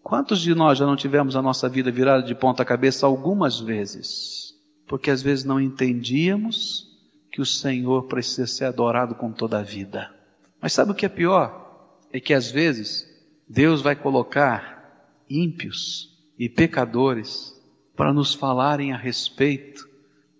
Quantos 0.01 0.39
de 0.39 0.55
nós 0.55 0.77
já 0.77 0.85
não 0.85 0.95
tivemos 0.95 1.35
a 1.35 1.41
nossa 1.41 1.67
vida 1.67 1.91
virada 1.91 2.23
de 2.23 2.33
ponta 2.33 2.63
cabeça 2.63 3.05
algumas 3.05 3.59
vezes? 3.59 4.55
Porque 4.87 5.11
às 5.11 5.21
vezes 5.21 5.43
não 5.43 5.59
entendíamos 5.59 6.87
que 7.31 7.41
o 7.41 7.45
Senhor 7.45 8.07
precisa 8.07 8.47
ser 8.47 8.65
adorado 8.65 9.13
com 9.13 9.31
toda 9.31 9.59
a 9.59 9.61
vida. 9.61 10.09
Mas 10.61 10.73
sabe 10.73 10.91
o 10.91 10.95
que 10.95 11.05
é 11.05 11.09
pior? 11.09 11.95
É 12.11 12.19
que 12.19 12.33
às 12.33 12.49
vezes 12.51 13.07
Deus 13.47 13.81
vai 13.81 13.95
colocar 13.95 15.13
ímpios 15.29 16.17
e 16.37 16.49
pecadores 16.49 17.55
para 17.95 18.13
nos 18.13 18.33
falarem 18.33 18.93
a 18.93 18.97
respeito 18.97 19.87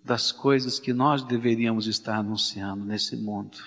das 0.04 0.32
coisas 0.32 0.80
que 0.80 0.94
nós 0.94 1.24
deveríamos 1.24 1.88
estar 1.88 2.18
anunciando 2.18 2.84
nesse 2.84 3.16
mundo. 3.16 3.58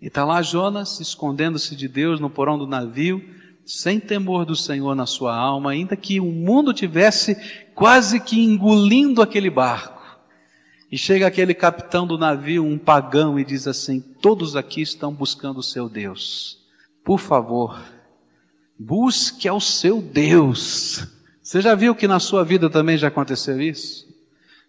E 0.00 0.06
está 0.06 0.24
lá 0.24 0.42
Jonas 0.42 1.00
escondendo-se 1.00 1.74
de 1.74 1.88
Deus 1.88 2.20
no 2.20 2.30
porão 2.30 2.58
do 2.58 2.66
navio, 2.66 3.22
sem 3.64 4.00
temor 4.00 4.44
do 4.44 4.56
Senhor 4.56 4.94
na 4.94 5.06
sua 5.06 5.36
alma, 5.36 5.72
ainda 5.72 5.96
que 5.96 6.20
o 6.20 6.26
mundo 6.26 6.72
tivesse 6.72 7.36
quase 7.74 8.20
que 8.20 8.42
engolindo 8.42 9.20
aquele 9.20 9.50
barco. 9.50 9.97
E 10.90 10.96
chega 10.96 11.26
aquele 11.26 11.52
capitão 11.52 12.06
do 12.06 12.16
navio, 12.16 12.64
um 12.64 12.78
pagão, 12.78 13.38
e 13.38 13.44
diz 13.44 13.66
assim: 13.66 14.00
Todos 14.00 14.56
aqui 14.56 14.80
estão 14.80 15.12
buscando 15.12 15.58
o 15.58 15.62
seu 15.62 15.88
Deus. 15.88 16.58
Por 17.04 17.18
favor, 17.18 17.78
busque 18.78 19.46
ao 19.46 19.60
seu 19.60 20.00
Deus. 20.00 21.06
Você 21.42 21.60
já 21.60 21.74
viu 21.74 21.94
que 21.94 22.08
na 22.08 22.20
sua 22.20 22.44
vida 22.44 22.70
também 22.70 22.96
já 22.96 23.08
aconteceu 23.08 23.60
isso? 23.60 24.06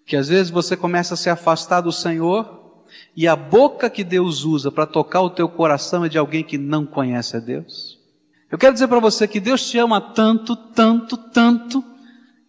Que 0.05 0.15
às 0.15 0.27
vezes 0.27 0.49
você 0.49 0.75
começa 0.75 1.13
a 1.13 1.17
se 1.17 1.29
afastar 1.29 1.81
do 1.81 1.91
Senhor 1.91 2.83
e 3.15 3.27
a 3.27 3.35
boca 3.35 3.89
que 3.89 4.03
Deus 4.03 4.43
usa 4.43 4.71
para 4.71 4.85
tocar 4.85 5.21
o 5.21 5.29
teu 5.29 5.47
coração 5.47 6.05
é 6.05 6.09
de 6.09 6.17
alguém 6.17 6.43
que 6.43 6.57
não 6.57 6.85
conhece 6.85 7.37
a 7.37 7.39
Deus. 7.39 7.99
Eu 8.51 8.57
quero 8.57 8.73
dizer 8.73 8.87
para 8.87 8.99
você 8.99 9.27
que 9.27 9.39
Deus 9.39 9.69
te 9.69 9.77
ama 9.77 10.01
tanto, 10.01 10.55
tanto, 10.55 11.15
tanto, 11.15 11.83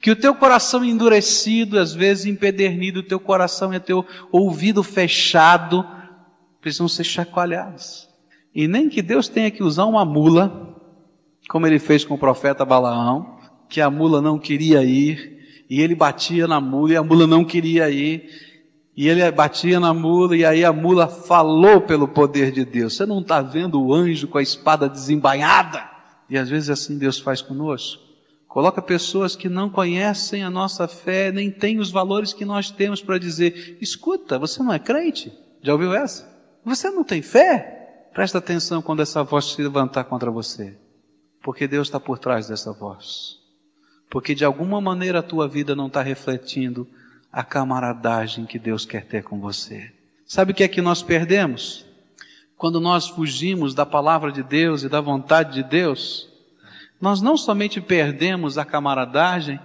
que 0.00 0.10
o 0.10 0.16
teu 0.16 0.34
coração 0.34 0.84
endurecido, 0.84 1.78
às 1.78 1.92
vezes 1.92 2.24
empedernido, 2.24 3.00
o 3.00 3.02
teu 3.02 3.20
coração 3.20 3.72
e 3.72 3.76
o 3.76 3.80
teu 3.80 4.06
ouvido 4.32 4.82
fechado, 4.82 5.86
precisam 6.60 6.88
ser 6.88 7.04
chacoalhados. 7.04 8.08
E 8.54 8.66
nem 8.66 8.88
que 8.88 9.02
Deus 9.02 9.28
tenha 9.28 9.50
que 9.50 9.62
usar 9.62 9.84
uma 9.84 10.04
mula, 10.04 10.74
como 11.48 11.66
ele 11.66 11.78
fez 11.78 12.04
com 12.04 12.14
o 12.14 12.18
profeta 12.18 12.64
Balaão, 12.64 13.38
que 13.68 13.80
a 13.80 13.90
mula 13.90 14.22
não 14.22 14.38
queria 14.38 14.82
ir, 14.82 15.64
e 15.68 15.80
ele 15.80 15.94
batia 15.94 16.48
na 16.48 16.60
mula 16.60 16.92
e 16.92 16.96
a 16.96 17.02
mula 17.02 17.26
não 17.26 17.44
queria 17.44 17.90
ir, 17.90 18.28
e 18.96 19.08
ele 19.08 19.30
batia 19.30 19.78
na 19.78 19.94
mula 19.94 20.36
e 20.36 20.44
aí 20.44 20.64
a 20.64 20.72
mula 20.72 21.06
falou 21.06 21.82
pelo 21.82 22.08
poder 22.08 22.50
de 22.50 22.64
Deus. 22.64 22.96
Você 22.96 23.06
não 23.06 23.20
está 23.20 23.40
vendo 23.40 23.80
o 23.80 23.94
anjo 23.94 24.26
com 24.28 24.38
a 24.38 24.42
espada 24.42 24.88
desembainhada? 24.88 25.88
E 26.28 26.36
às 26.36 26.48
vezes 26.48 26.70
assim 26.70 26.98
Deus 26.98 27.18
faz 27.18 27.40
conosco. 27.40 28.09
Coloca 28.50 28.82
pessoas 28.82 29.36
que 29.36 29.48
não 29.48 29.70
conhecem 29.70 30.42
a 30.42 30.50
nossa 30.50 30.88
fé, 30.88 31.30
nem 31.30 31.52
têm 31.52 31.78
os 31.78 31.88
valores 31.88 32.32
que 32.32 32.44
nós 32.44 32.68
temos 32.68 33.00
para 33.00 33.16
dizer: 33.16 33.78
escuta, 33.80 34.40
você 34.40 34.60
não 34.60 34.72
é 34.72 34.78
crente? 34.80 35.32
Já 35.62 35.72
ouviu 35.72 35.94
essa? 35.94 36.28
Você 36.64 36.90
não 36.90 37.04
tem 37.04 37.22
fé? 37.22 38.08
Presta 38.12 38.38
atenção 38.38 38.82
quando 38.82 39.02
essa 39.02 39.22
voz 39.22 39.52
se 39.52 39.62
levantar 39.62 40.02
contra 40.02 40.32
você, 40.32 40.76
porque 41.40 41.68
Deus 41.68 41.86
está 41.86 42.00
por 42.00 42.18
trás 42.18 42.48
dessa 42.48 42.72
voz. 42.72 43.38
Porque 44.10 44.34
de 44.34 44.44
alguma 44.44 44.80
maneira 44.80 45.20
a 45.20 45.22
tua 45.22 45.46
vida 45.46 45.76
não 45.76 45.86
está 45.86 46.02
refletindo 46.02 46.88
a 47.30 47.44
camaradagem 47.44 48.46
que 48.46 48.58
Deus 48.58 48.84
quer 48.84 49.06
ter 49.06 49.22
com 49.22 49.38
você. 49.38 49.92
Sabe 50.26 50.50
o 50.50 50.54
que 50.56 50.64
é 50.64 50.68
que 50.68 50.82
nós 50.82 51.04
perdemos? 51.04 51.86
Quando 52.56 52.80
nós 52.80 53.06
fugimos 53.06 53.74
da 53.74 53.86
palavra 53.86 54.32
de 54.32 54.42
Deus 54.42 54.82
e 54.82 54.88
da 54.88 55.00
vontade 55.00 55.54
de 55.54 55.62
Deus, 55.62 56.29
nós 57.00 57.22
não 57.22 57.36
somente 57.36 57.80
perdemos 57.80 58.58
a 58.58 58.64
camaradagem, 58.64 59.58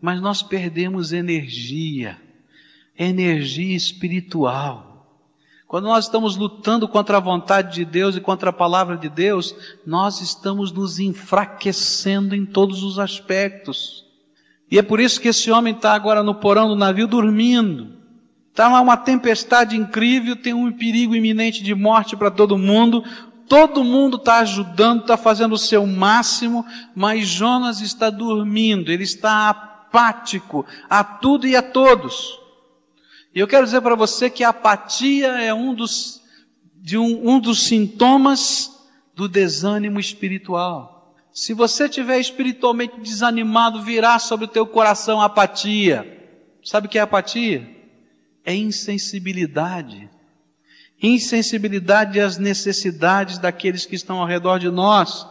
mas 0.00 0.20
nós 0.20 0.42
perdemos 0.42 1.12
energia, 1.12 2.16
energia 2.98 3.76
espiritual. 3.76 4.88
Quando 5.66 5.84
nós 5.84 6.06
estamos 6.06 6.36
lutando 6.36 6.88
contra 6.88 7.18
a 7.18 7.20
vontade 7.20 7.74
de 7.74 7.84
Deus 7.84 8.16
e 8.16 8.22
contra 8.22 8.48
a 8.48 8.52
palavra 8.54 8.96
de 8.96 9.10
Deus, 9.10 9.54
nós 9.84 10.22
estamos 10.22 10.72
nos 10.72 10.98
enfraquecendo 10.98 12.34
em 12.34 12.46
todos 12.46 12.82
os 12.82 12.98
aspectos. 12.98 14.06
E 14.70 14.78
é 14.78 14.82
por 14.82 14.98
isso 14.98 15.20
que 15.20 15.28
esse 15.28 15.50
homem 15.50 15.74
está 15.74 15.92
agora 15.92 16.22
no 16.22 16.34
porão 16.34 16.68
do 16.68 16.74
navio 16.74 17.06
dormindo. 17.06 17.98
Está 18.50 18.80
uma 18.80 18.96
tempestade 18.96 19.76
incrível, 19.76 20.34
tem 20.34 20.54
um 20.54 20.72
perigo 20.72 21.14
iminente 21.14 21.62
de 21.62 21.74
morte 21.74 22.16
para 22.16 22.30
todo 22.30 22.58
mundo. 22.58 23.04
Todo 23.48 23.82
mundo 23.82 24.18
está 24.18 24.40
ajudando, 24.40 25.00
está 25.00 25.16
fazendo 25.16 25.54
o 25.54 25.58
seu 25.58 25.86
máximo, 25.86 26.66
mas 26.94 27.26
Jonas 27.26 27.80
está 27.80 28.10
dormindo, 28.10 28.92
ele 28.92 29.04
está 29.04 29.48
apático 29.48 30.66
a 30.88 31.02
tudo 31.02 31.46
e 31.46 31.56
a 31.56 31.62
todos. 31.62 32.38
E 33.34 33.40
eu 33.40 33.48
quero 33.48 33.64
dizer 33.64 33.80
para 33.80 33.94
você 33.94 34.28
que 34.28 34.44
a 34.44 34.50
apatia 34.50 35.28
é 35.28 35.54
um 35.54 35.74
dos, 35.74 36.20
de 36.76 36.98
um, 36.98 37.30
um 37.30 37.40
dos 37.40 37.62
sintomas 37.62 38.70
do 39.14 39.26
desânimo 39.26 39.98
espiritual. 39.98 41.14
Se 41.32 41.54
você 41.54 41.84
estiver 41.84 42.18
espiritualmente 42.18 43.00
desanimado, 43.00 43.82
virá 43.82 44.18
sobre 44.18 44.44
o 44.44 44.48
teu 44.48 44.66
coração 44.66 45.22
apatia. 45.22 46.16
Sabe 46.62 46.86
o 46.86 46.90
que 46.90 46.98
é 46.98 47.02
apatia? 47.02 47.66
É 48.44 48.54
insensibilidade 48.54 50.10
insensibilidade 51.02 52.20
às 52.20 52.38
necessidades 52.38 53.38
daqueles 53.38 53.86
que 53.86 53.94
estão 53.94 54.18
ao 54.18 54.26
redor 54.26 54.58
de 54.58 54.70
nós. 54.70 55.26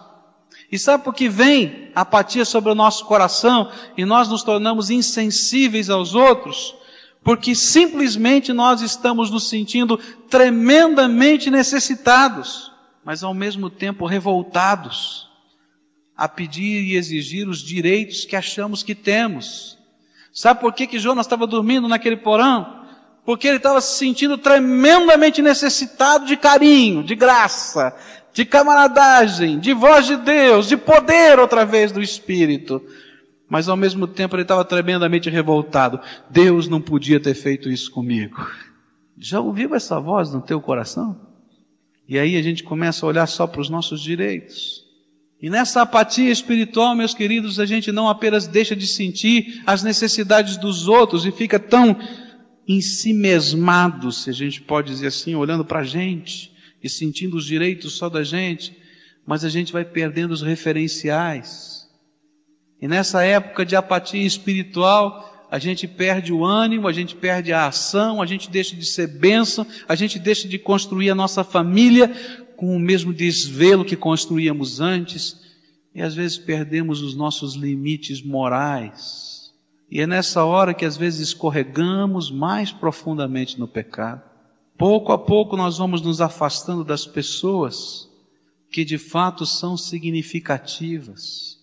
E 0.71 0.77
sabe 0.77 1.03
por 1.03 1.13
que 1.13 1.29
vem 1.29 1.91
apatia 1.95 2.43
sobre 2.43 2.71
o 2.71 2.75
nosso 2.75 3.05
coração 3.05 3.71
e 3.97 4.05
nós 4.05 4.27
nos 4.27 4.43
tornamos 4.43 4.89
insensíveis 4.89 5.89
aos 5.89 6.13
outros? 6.13 6.75
Porque 7.23 7.53
simplesmente 7.55 8.53
nós 8.53 8.81
estamos 8.81 9.29
nos 9.29 9.49
sentindo 9.49 9.97
tremendamente 10.29 11.49
necessitados. 11.49 12.71
mas 13.03 13.23
ao 13.23 13.33
mesmo 13.33 13.69
tempo 13.69 14.05
revoltados 14.05 15.29
a 16.17 16.27
pedir 16.27 16.83
e 16.83 16.97
exigir 16.97 17.47
os 17.47 17.59
direitos 17.59 18.25
que 18.25 18.35
achamos 18.35 18.83
que 18.83 18.93
temos. 18.93 19.77
Sabe 20.33 20.59
por 20.59 20.73
que, 20.73 20.85
que 20.85 20.99
Jonas 20.99 21.25
estava 21.25 21.47
dormindo 21.47 21.87
naquele 21.87 22.17
porão? 22.17 22.85
Porque 23.27 23.45
ele 23.45 23.57
estava 23.57 23.81
se 23.81 23.97
sentindo 23.97 24.37
tremendamente 24.37 25.41
necessitado 25.41 26.25
de 26.25 26.37
carinho, 26.37 27.03
de 27.03 27.13
graça, 27.13 27.93
de 28.31 28.45
camaradagem, 28.45 29.59
de 29.59 29.73
voz 29.73 30.07
de 30.07 30.15
Deus, 30.15 30.65
de 30.65 30.77
poder 30.77 31.37
outra 31.37 31.65
vez 31.65 31.91
do 31.91 32.01
Espírito. 32.01 32.81
Mas 33.49 33.67
ao 33.67 33.75
mesmo 33.75 34.07
tempo 34.07 34.33
ele 34.37 34.43
estava 34.43 34.63
tremendamente 34.63 35.29
revoltado. 35.29 35.99
Deus 36.29 36.69
não 36.69 36.79
podia 36.79 37.19
ter 37.19 37.33
feito 37.33 37.69
isso 37.69 37.91
comigo. 37.91 38.49
Já 39.19 39.41
ouviu 39.41 39.75
essa 39.75 39.99
voz 39.99 40.31
no 40.31 40.41
teu 40.41 40.61
coração? 40.61 41.19
E 42.07 42.17
aí 42.17 42.37
a 42.37 42.41
gente 42.41 42.63
começa 42.63 43.05
a 43.05 43.09
olhar 43.09 43.27
só 43.27 43.45
para 43.45 43.59
os 43.59 43.69
nossos 43.69 44.01
direitos. 44.01 44.85
E 45.41 45.49
nessa 45.49 45.81
apatia 45.81 46.31
espiritual, 46.31 46.95
meus 46.95 47.13
queridos, 47.13 47.59
a 47.59 47.65
gente 47.65 47.91
não 47.91 48.07
apenas 48.07 48.47
deixa 48.47 48.73
de 48.73 48.87
sentir 48.87 49.61
as 49.67 49.83
necessidades 49.83 50.55
dos 50.55 50.87
outros 50.87 51.25
e 51.25 51.31
fica 51.33 51.59
tão 51.59 51.97
em 52.67 52.81
si 52.81 53.13
mesmado, 53.13 54.11
se 54.11 54.29
a 54.29 54.33
gente 54.33 54.61
pode 54.61 54.89
dizer 54.91 55.07
assim, 55.07 55.35
olhando 55.35 55.63
para 55.63 55.79
a 55.79 55.83
gente, 55.83 56.51
e 56.83 56.89
sentindo 56.89 57.37
os 57.37 57.45
direitos 57.45 57.93
só 57.93 58.09
da 58.09 58.23
gente, 58.23 58.75
mas 59.25 59.43
a 59.43 59.49
gente 59.49 59.73
vai 59.73 59.83
perdendo 59.83 60.31
os 60.31 60.41
referenciais. 60.41 61.87
E 62.81 62.87
nessa 62.87 63.23
época 63.23 63.65
de 63.65 63.75
apatia 63.75 64.25
espiritual, 64.25 65.47
a 65.49 65.59
gente 65.59 65.87
perde 65.87 66.31
o 66.31 66.45
ânimo, 66.45 66.87
a 66.87 66.93
gente 66.93 67.15
perde 67.15 67.51
a 67.51 67.67
ação, 67.67 68.21
a 68.21 68.25
gente 68.25 68.49
deixa 68.49 68.75
de 68.75 68.85
ser 68.85 69.07
bênção, 69.07 69.65
a 69.87 69.95
gente 69.95 70.19
deixa 70.19 70.47
de 70.47 70.59
construir 70.59 71.09
a 71.09 71.15
nossa 71.15 71.43
família 71.43 72.09
com 72.55 72.75
o 72.75 72.79
mesmo 72.79 73.13
desvelo 73.13 73.85
que 73.85 73.95
construíamos 73.95 74.79
antes, 74.79 75.41
e 75.93 76.01
às 76.01 76.13
vezes 76.13 76.37
perdemos 76.37 77.01
os 77.01 77.15
nossos 77.15 77.55
limites 77.55 78.21
morais. 78.21 79.26
E 79.89 80.01
é 80.01 80.07
nessa 80.07 80.43
hora 80.43 80.73
que 80.73 80.85
às 80.85 80.97
vezes 80.97 81.29
escorregamos 81.29 82.29
mais 82.29 82.71
profundamente 82.71 83.59
no 83.59 83.67
pecado. 83.67 84.21
Pouco 84.77 85.11
a 85.11 85.17
pouco 85.17 85.55
nós 85.55 85.77
vamos 85.77 86.01
nos 86.01 86.21
afastando 86.21 86.83
das 86.83 87.05
pessoas 87.05 88.09
que 88.69 88.83
de 88.83 88.97
fato 88.97 89.45
são 89.45 89.77
significativas 89.77 91.57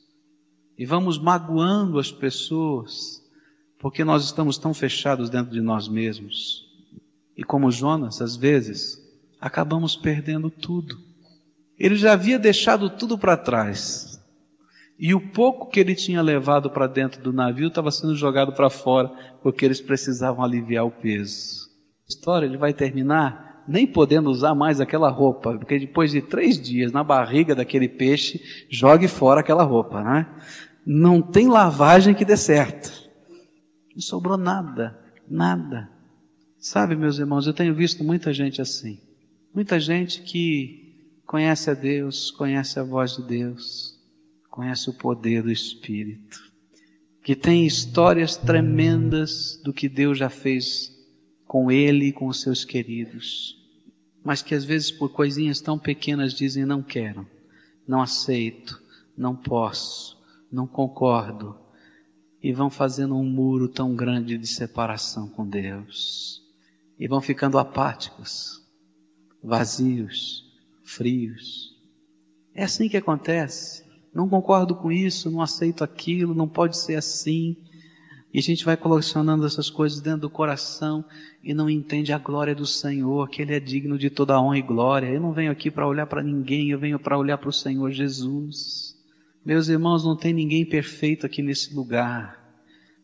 e 0.77 0.85
vamos 0.85 1.19
magoando 1.19 1.99
as 1.99 2.11
pessoas 2.11 3.23
porque 3.79 4.03
nós 4.03 4.25
estamos 4.25 4.57
tão 4.57 4.73
fechados 4.73 5.29
dentro 5.29 5.53
de 5.53 5.61
nós 5.61 5.87
mesmos. 5.87 6.65
E 7.37 7.45
como 7.45 7.71
Jonas, 7.71 8.23
às 8.23 8.35
vezes, 8.35 8.99
acabamos 9.39 9.95
perdendo 9.95 10.49
tudo. 10.49 10.99
Ele 11.79 11.95
já 11.97 12.15
havia 12.15 12.39
deixado 12.39 12.89
tudo 12.89 13.19
para 13.19 13.37
trás. 13.37 14.13
E 14.99 15.15
o 15.15 15.21
pouco 15.21 15.69
que 15.69 15.81
ele 15.81 15.95
tinha 15.95 16.23
levado 16.23 16.71
para 16.71 16.87
dentro 16.87 17.21
do 17.23 17.33
navio 17.33 17.69
estava 17.69 17.91
sendo 17.91 18.15
jogado 18.15 18.53
para 18.53 18.71
fora, 18.71 19.09
porque 19.43 19.65
eles 19.65 19.81
precisavam 19.81 20.45
aliviar 20.45 20.87
o 20.87 20.91
peso 20.91 21.65
história 22.09 22.47
ele 22.47 22.57
vai 22.57 22.73
terminar 22.73 23.65
nem 23.67 23.87
podendo 23.87 24.31
usar 24.31 24.55
mais 24.55 24.79
aquela 24.79 25.09
roupa, 25.09 25.57
porque 25.57 25.79
depois 25.79 26.11
de 26.11 26.21
três 26.21 26.61
dias 26.61 26.93
na 26.93 27.03
barriga 27.03 27.55
daquele 27.55 27.89
peixe, 27.89 28.39
jogue 28.69 29.09
fora 29.09 29.41
aquela 29.41 29.63
roupa, 29.63 30.05
né? 30.05 30.27
Não 30.87 31.23
tem 31.23 31.49
lavagem 31.49 32.15
que 32.15 32.27
dê 32.27 32.37
certo. 32.37 32.93
Não 33.95 34.03
sobrou 34.03 34.37
nada, 34.37 34.99
nada. 35.27 35.91
Sabe, 36.59 36.95
meus 36.95 37.19
irmãos, 37.19 37.47
eu 37.47 37.55
tenho 37.55 37.75
visto 37.75 38.05
muita 38.05 38.35
gente 38.35 38.61
assim. 38.61 38.99
Muita 39.55 39.81
gente 39.81 40.21
que 40.21 41.23
conhece 41.27 41.71
a 41.71 41.75
Deus, 41.75 42.31
conhece 42.33 42.79
a 42.79 42.83
voz 42.83 43.17
de 43.17 43.23
Deus, 43.23 43.94
conhece 44.55 44.88
o 44.88 44.95
poder 44.95 45.43
do 45.43 45.51
Espírito, 45.51 46.40
que 47.25 47.35
tem 47.35 47.67
histórias 47.67 48.37
tremendas 48.37 49.61
do 49.64 49.73
que 49.73 49.88
Deus 49.88 50.17
já 50.17 50.31
fez 50.31 50.93
com 51.45 51.73
ele 51.73 52.07
e 52.07 52.12
com 52.12 52.29
os 52.29 52.40
seus 52.40 52.64
queridos, 52.64 53.59
mas 54.23 54.43
que 54.43 54.55
às 54.55 54.64
vezes 54.64 54.93
por 54.93 55.09
coisinhas 55.09 55.61
tão 55.61 55.77
pequenas 55.77 56.33
dizem 56.33 56.64
não 56.64 56.85
quero, 56.85 57.29
não 57.85 58.01
aceito, 58.01 58.81
não 59.17 59.35
posso, 59.35 60.23
não 60.53 60.69
concordo, 60.69 61.59
e 62.40 62.53
vão 62.53 62.71
fazendo 62.71 63.17
um 63.17 63.25
muro 63.25 63.67
tão 63.67 63.97
grande 63.97 64.38
de 64.38 64.47
separação 64.47 65.29
com 65.29 65.45
Deus, 65.45 66.40
e 66.97 67.09
vão 67.09 67.21
ficando 67.21 67.59
apáticos, 67.59 68.64
vazios, 69.43 70.45
frios. 70.85 71.77
É 72.55 72.62
assim 72.62 72.88
que 72.88 72.97
acontece. 72.97 73.84
Não 74.14 74.29
concordo 74.29 74.77
com 74.77 74.92
isso, 74.92 75.31
não 75.31 75.42
aceito 75.42 75.83
aquilo, 75.83 76.35
não 76.35 76.48
pode 76.48 76.79
ser 76.79 76.94
assim. 76.94 77.57
E 78.33 78.38
a 78.38 78.42
gente 78.42 78.64
vai 78.64 78.77
colecionando 78.77 79.44
essas 79.44 79.68
coisas 79.68 80.00
dentro 80.00 80.22
do 80.22 80.31
coração 80.31 81.05
e 81.42 81.53
não 81.53 81.68
entende 81.68 82.12
a 82.12 82.18
glória 82.18 82.55
do 82.55 82.66
Senhor, 82.66 83.29
que 83.29 83.42
Ele 83.42 83.55
é 83.55 83.61
digno 83.61 83.98
de 83.98 84.11
toda 84.11 84.40
honra 84.40 84.59
e 84.59 84.62
glória. 84.62 85.09
Eu 85.09 85.20
não 85.20 85.33
venho 85.33 85.50
aqui 85.50 85.70
para 85.70 85.87
olhar 85.87 86.07
para 86.07 86.22
ninguém, 86.22 86.70
eu 86.70 86.79
venho 86.79 86.98
para 86.98 87.18
olhar 87.18 87.38
para 87.38 87.48
o 87.48 87.53
Senhor 87.53 87.90
Jesus. 87.90 88.96
Meus 89.44 89.68
irmãos, 89.68 90.05
não 90.05 90.16
tem 90.16 90.33
ninguém 90.33 90.64
perfeito 90.64 91.27
aqui 91.27 91.42
nesse 91.42 91.74
lugar. 91.74 92.42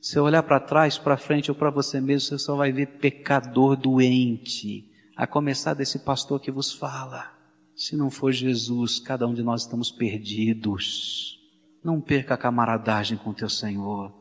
Se 0.00 0.18
eu 0.18 0.24
olhar 0.24 0.42
para 0.42 0.58
trás, 0.58 0.96
para 0.96 1.16
frente 1.16 1.50
ou 1.50 1.54
para 1.54 1.70
você 1.70 2.00
mesmo, 2.00 2.28
você 2.28 2.38
só 2.38 2.56
vai 2.56 2.72
ver 2.72 2.86
pecador 2.98 3.76
doente, 3.76 4.88
a 5.14 5.26
começar 5.26 5.74
desse 5.74 5.98
pastor 5.98 6.40
que 6.40 6.50
vos 6.50 6.72
fala. 6.72 7.39
Se 7.80 7.96
não 7.96 8.10
for 8.10 8.30
Jesus, 8.30 9.00
cada 9.00 9.26
um 9.26 9.32
de 9.32 9.42
nós 9.42 9.62
estamos 9.62 9.90
perdidos. 9.90 11.40
Não 11.82 11.98
perca 11.98 12.34
a 12.34 12.36
camaradagem 12.36 13.16
com 13.16 13.32
teu 13.32 13.48
Senhor. 13.48 14.12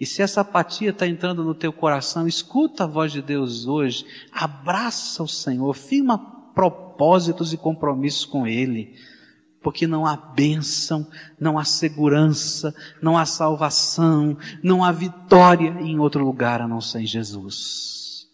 E 0.00 0.06
se 0.06 0.22
essa 0.22 0.40
apatia 0.40 0.88
está 0.88 1.06
entrando 1.06 1.44
no 1.44 1.54
teu 1.54 1.70
coração, 1.70 2.26
escuta 2.26 2.84
a 2.84 2.86
voz 2.86 3.12
de 3.12 3.20
Deus 3.20 3.66
hoje, 3.66 4.06
abraça 4.32 5.22
o 5.22 5.28
Senhor, 5.28 5.74
firma 5.74 6.16
propósitos 6.54 7.52
e 7.52 7.58
compromissos 7.58 8.24
com 8.24 8.46
Ele, 8.46 8.94
porque 9.60 9.86
não 9.86 10.06
há 10.06 10.16
bênção, 10.16 11.06
não 11.38 11.58
há 11.58 11.64
segurança, 11.64 12.74
não 13.02 13.18
há 13.18 13.26
salvação, 13.26 14.34
não 14.62 14.82
há 14.82 14.90
vitória 14.90 15.76
em 15.78 15.98
outro 15.98 16.24
lugar 16.24 16.62
a 16.62 16.66
não 16.66 16.80
ser 16.80 17.00
em 17.00 17.06
Jesus. 17.06 18.26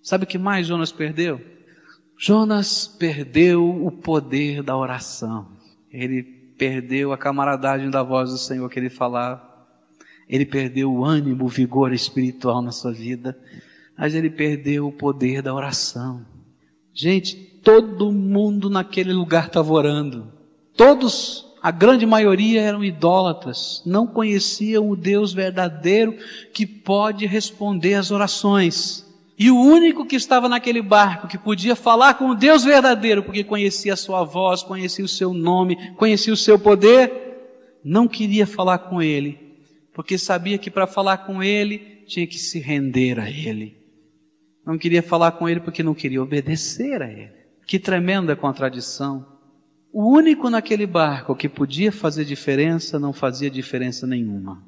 Sabe 0.00 0.22
o 0.22 0.28
que 0.28 0.38
mais 0.38 0.68
Jonas 0.68 0.92
perdeu? 0.92 1.55
Jonas 2.18 2.86
perdeu 2.86 3.84
o 3.84 3.90
poder 3.90 4.62
da 4.62 4.76
oração. 4.76 5.48
Ele 5.90 6.22
perdeu 6.22 7.12
a 7.12 7.18
camaradagem 7.18 7.90
da 7.90 8.02
voz 8.02 8.30
do 8.30 8.38
Senhor 8.38 8.68
que 8.70 8.78
ele 8.78 8.90
falava 8.90 9.56
ele 10.28 10.44
perdeu 10.44 10.92
o 10.92 11.04
ânimo, 11.04 11.44
o 11.44 11.48
vigor 11.48 11.92
espiritual 11.92 12.60
na 12.60 12.72
sua 12.72 12.92
vida, 12.92 13.38
mas 13.96 14.14
ele 14.14 14.28
perdeu 14.28 14.88
o 14.88 14.92
poder 14.92 15.40
da 15.40 15.54
oração. 15.54 16.24
Gente, 16.92 17.36
todo 17.36 18.12
mundo 18.12 18.68
naquele 18.68 19.12
lugar 19.12 19.46
estava 19.46 19.72
orando. 19.72 20.32
Todos, 20.76 21.46
a 21.62 21.70
grande 21.70 22.04
maioria 22.04 22.60
eram 22.60 22.84
idólatras, 22.84 23.82
não 23.86 24.06
conheciam 24.06 24.90
o 24.90 24.96
Deus 24.96 25.32
verdadeiro 25.32 26.16
que 26.52 26.66
pode 26.66 27.24
responder 27.24 27.94
às 27.94 28.10
orações. 28.10 29.05
E 29.38 29.50
o 29.50 29.60
único 29.60 30.06
que 30.06 30.16
estava 30.16 30.48
naquele 30.48 30.80
barco, 30.80 31.28
que 31.28 31.36
podia 31.36 31.76
falar 31.76 32.14
com 32.14 32.30
o 32.30 32.34
Deus 32.34 32.64
verdadeiro, 32.64 33.22
porque 33.22 33.44
conhecia 33.44 33.92
a 33.92 33.96
sua 33.96 34.24
voz, 34.24 34.62
conhecia 34.62 35.04
o 35.04 35.08
seu 35.08 35.34
nome, 35.34 35.94
conhecia 35.94 36.32
o 36.32 36.36
seu 36.36 36.58
poder, 36.58 37.26
não 37.84 38.08
queria 38.08 38.46
falar 38.46 38.78
com 38.78 39.02
ele, 39.02 39.38
porque 39.92 40.16
sabia 40.16 40.56
que 40.56 40.70
para 40.70 40.86
falar 40.86 41.18
com 41.18 41.42
ele 41.42 42.02
tinha 42.06 42.26
que 42.26 42.38
se 42.38 42.58
render 42.58 43.20
a 43.20 43.30
ele. 43.30 43.76
Não 44.64 44.78
queria 44.78 45.02
falar 45.02 45.32
com 45.32 45.48
ele 45.48 45.60
porque 45.60 45.82
não 45.82 45.94
queria 45.94 46.22
obedecer 46.22 47.02
a 47.02 47.10
ele. 47.10 47.32
Que 47.66 47.78
tremenda 47.78 48.34
contradição. 48.34 49.26
O 49.92 50.10
único 50.10 50.48
naquele 50.48 50.86
barco 50.86 51.36
que 51.36 51.48
podia 51.48 51.92
fazer 51.92 52.24
diferença 52.24 52.98
não 52.98 53.12
fazia 53.12 53.50
diferença 53.50 54.06
nenhuma. 54.06 54.62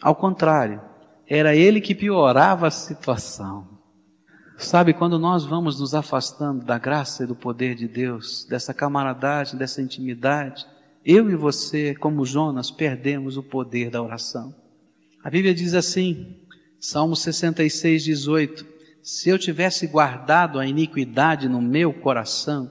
Ao 0.00 0.14
contrário, 0.14 0.80
era 1.26 1.54
ele 1.54 1.80
que 1.80 1.94
piorava 1.94 2.66
a 2.66 2.70
situação. 2.70 3.77
Sabe, 4.58 4.92
quando 4.92 5.20
nós 5.20 5.44
vamos 5.44 5.78
nos 5.78 5.94
afastando 5.94 6.64
da 6.64 6.78
graça 6.78 7.22
e 7.22 7.26
do 7.26 7.36
poder 7.36 7.76
de 7.76 7.86
Deus, 7.86 8.44
dessa 8.44 8.74
camaradagem, 8.74 9.56
dessa 9.56 9.80
intimidade, 9.80 10.66
eu 11.04 11.30
e 11.30 11.36
você, 11.36 11.94
como 11.94 12.26
Jonas, 12.26 12.68
perdemos 12.68 13.36
o 13.36 13.42
poder 13.42 13.88
da 13.88 14.02
oração. 14.02 14.52
A 15.22 15.30
Bíblia 15.30 15.54
diz 15.54 15.74
assim, 15.74 16.36
Salmo 16.80 17.14
66, 17.14 18.02
18: 18.02 18.66
Se 19.00 19.28
eu 19.28 19.38
tivesse 19.38 19.86
guardado 19.86 20.58
a 20.58 20.66
iniquidade 20.66 21.48
no 21.48 21.62
meu 21.62 21.92
coração, 21.92 22.68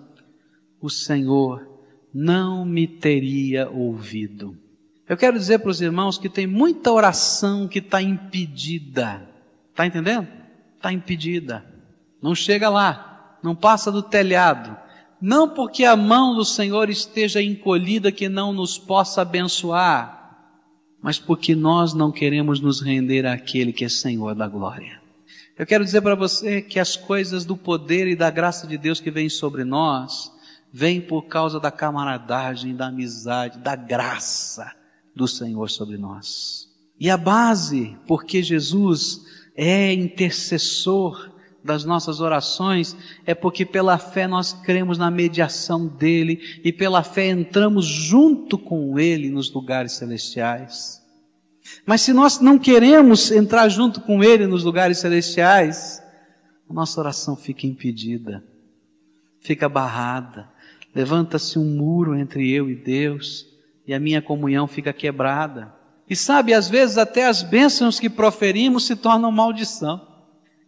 o 0.82 0.90
Senhor 0.90 1.66
não 2.14 2.66
me 2.66 2.86
teria 2.86 3.70
ouvido. 3.70 4.58
Eu 5.08 5.16
quero 5.16 5.40
dizer 5.40 5.60
para 5.60 5.72
os 5.72 5.80
irmãos 5.80 6.18
que 6.18 6.28
tem 6.28 6.46
muita 6.46 6.92
oração 6.92 7.66
que 7.66 7.80
está 7.80 8.02
impedida. 8.02 9.26
Está 9.72 9.86
entendendo? 9.86 10.28
Está 10.76 10.92
impedida. 10.92 11.77
Não 12.28 12.36
chega 12.36 12.70
lá, 12.70 13.40
não 13.42 13.56
passa 13.56 13.92
do 13.92 14.04
telhado 14.04 14.78
não 15.20 15.50
porque 15.50 15.84
a 15.84 15.96
mão 15.96 16.36
do 16.36 16.46
Senhor 16.46 16.90
esteja 16.90 17.42
encolhida 17.42 18.12
que 18.12 18.30
não 18.30 18.54
nos 18.54 18.78
possa 18.78 19.24
abençoar, 19.24 20.16
mas 21.02 21.18
porque 21.18 21.56
nós 21.56 21.94
não 21.94 22.12
queremos 22.12 22.60
nos 22.60 22.82
render 22.82 23.26
àquele 23.26 23.74
que 23.74 23.86
é 23.86 23.90
Senhor 23.90 24.36
da 24.36 24.48
glória. 24.48 25.02
Eu 25.58 25.66
quero 25.66 25.84
dizer 25.84 26.02
para 26.02 26.14
você 26.14 26.62
que 26.62 26.80
as 26.80 26.96
coisas 26.96 27.46
do 27.46 27.58
poder 27.58 28.08
e 28.08 28.16
da 28.16 28.30
graça 28.30 28.68
de 28.68 28.78
Deus 28.78 29.00
que 29.00 29.10
vêm 29.10 29.28
sobre 29.28 29.64
nós, 29.64 30.32
vêm 30.72 31.02
por 31.02 31.24
causa 31.24 31.60
da 31.60 31.72
camaradagem, 31.72 32.76
da 32.76 32.88
amizade, 32.88 33.58
da 33.58 33.76
graça 33.76 34.72
do 35.16 35.28
Senhor 35.28 35.68
sobre 35.68 35.98
nós. 35.98 36.68
E 37.00 37.10
a 37.10 37.18
base, 37.18 37.98
porque 38.06 38.44
Jesus 38.44 39.22
é 39.56 39.92
intercessor 39.92 41.32
das 41.68 41.84
nossas 41.86 42.22
orações, 42.22 42.96
é 43.26 43.36
porque 43.36 43.66
pela 43.66 43.98
fé 43.98 44.26
nós 44.26 44.54
cremos 44.54 44.98
na 44.98 45.12
mediação 45.12 45.86
dele 45.86 46.40
e 46.64 46.72
pela 46.72 47.04
fé 47.04 47.28
entramos 47.28 47.86
junto 47.86 48.58
com 48.58 48.98
ele 48.98 49.30
nos 49.30 49.52
lugares 49.52 49.92
celestiais. 49.92 51.04
Mas 51.86 52.02
se 52.02 52.14
nós 52.14 52.40
não 52.40 52.58
queremos 52.58 53.30
entrar 53.30 53.68
junto 53.68 54.02
com 54.02 54.24
ele 54.24 54.48
nos 54.48 54.64
lugares 54.64 55.00
celestiais, 55.00 56.02
a 56.70 56.74
nossa 56.74 57.00
oração 57.00 57.36
fica 57.36 57.68
impedida, 57.68 58.44
fica 59.42 59.68
barrada, 59.68 60.50
levanta-se 60.96 61.60
um 61.60 61.66
muro 61.66 62.16
entre 62.16 62.50
eu 62.50 62.70
e 62.70 62.76
Deus 62.76 63.46
e 63.86 63.94
a 63.94 64.00
minha 64.00 64.22
comunhão 64.22 64.68
fica 64.68 64.94
quebrada. 64.94 65.74
E 66.10 66.16
sabe, 66.16 66.54
às 66.54 66.70
vezes 66.70 66.98
até 66.98 67.28
as 67.28 67.44
bênçãos 67.44 68.00
que 68.00 68.10
proferimos 68.10 68.86
se 68.88 68.96
tornam 68.96 69.30
maldição. 69.30 70.07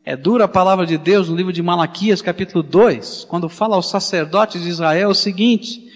É 0.09 0.17
dura 0.17 0.45
a 0.45 0.47
palavra 0.47 0.87
de 0.87 0.97
Deus 0.97 1.29
no 1.29 1.35
livro 1.35 1.53
de 1.53 1.61
Malaquias, 1.61 2.19
capítulo 2.19 2.63
2, 2.63 3.27
quando 3.29 3.47
fala 3.47 3.75
aos 3.75 3.91
sacerdotes 3.91 4.63
de 4.63 4.67
Israel 4.67 5.09
o 5.09 5.13
seguinte: 5.13 5.87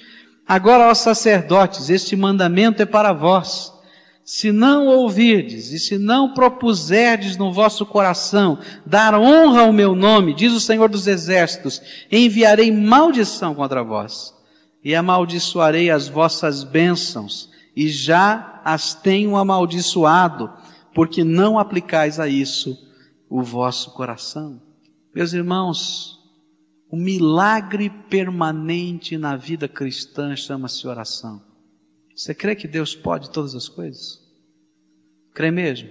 Agora, 0.48 0.86
aos 0.88 1.00
sacerdotes, 1.00 1.90
este 1.90 2.16
mandamento 2.16 2.80
é 2.80 2.86
para 2.86 3.12
vós. 3.12 3.74
Se 4.24 4.52
não 4.52 4.86
ouvirdes 4.86 5.72
e 5.72 5.80
se 5.80 5.98
não 5.98 6.32
propuserdes 6.32 7.38
no 7.38 7.52
vosso 7.52 7.88
coração 7.88 8.60
dar 8.86 9.16
honra 9.16 9.62
ao 9.62 9.74
meu 9.74 9.96
nome, 9.96 10.36
diz 10.36 10.54
o 10.54 10.60
Senhor 10.60 10.90
dos 10.90 11.08
Exércitos, 11.08 11.82
enviarei 12.12 12.72
maldição 12.72 13.56
contra 13.56 13.84
vós 13.84 14.32
e 14.84 14.94
amaldiçoarei 14.94 15.90
as 15.90 16.08
vossas 16.08 16.64
bênçãos 16.64 17.50
e 17.76 17.90
já 17.90 18.62
as 18.64 18.94
tenho 18.94 19.36
amaldiçoado, 19.36 20.52
porque 20.94 21.24
não 21.24 21.58
aplicais 21.58 22.20
a 22.20 22.28
isso 22.28 22.78
o 23.34 23.42
vosso 23.42 23.90
coração. 23.94 24.62
Meus 25.12 25.34
irmãos, 25.34 26.20
o 26.88 26.96
milagre 26.96 27.90
permanente 28.08 29.18
na 29.18 29.36
vida 29.36 29.68
cristã 29.68 30.36
chama-se 30.36 30.88
oração. 30.88 31.42
Você 32.16 32.36
crê 32.36 32.56
que 32.56 32.68
Deus 32.68 32.96
pode 32.96 33.32
todas 33.32 33.56
as 33.56 33.68
coisas? 33.68 34.22
Crê 35.34 35.50
mesmo? 35.50 35.90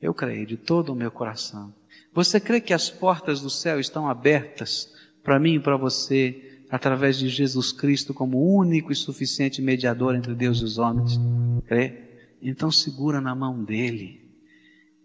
Eu 0.00 0.14
creio 0.14 0.46
de 0.46 0.56
todo 0.56 0.92
o 0.92 0.94
meu 0.94 1.10
coração. 1.10 1.74
Você 2.14 2.38
crê 2.38 2.60
que 2.60 2.72
as 2.72 2.88
portas 2.88 3.40
do 3.40 3.50
céu 3.50 3.80
estão 3.80 4.08
abertas 4.08 4.88
para 5.24 5.40
mim 5.40 5.54
e 5.54 5.60
para 5.60 5.76
você 5.76 6.62
através 6.70 7.18
de 7.18 7.28
Jesus 7.28 7.72
Cristo 7.72 8.14
como 8.14 8.56
único 8.56 8.92
e 8.92 8.94
suficiente 8.94 9.60
mediador 9.60 10.14
entre 10.14 10.32
Deus 10.32 10.60
e 10.60 10.64
os 10.64 10.78
homens? 10.78 11.18
Crê? 11.66 12.04
Então 12.40 12.70
segura 12.70 13.20
na 13.20 13.34
mão 13.34 13.64
dele 13.64 14.27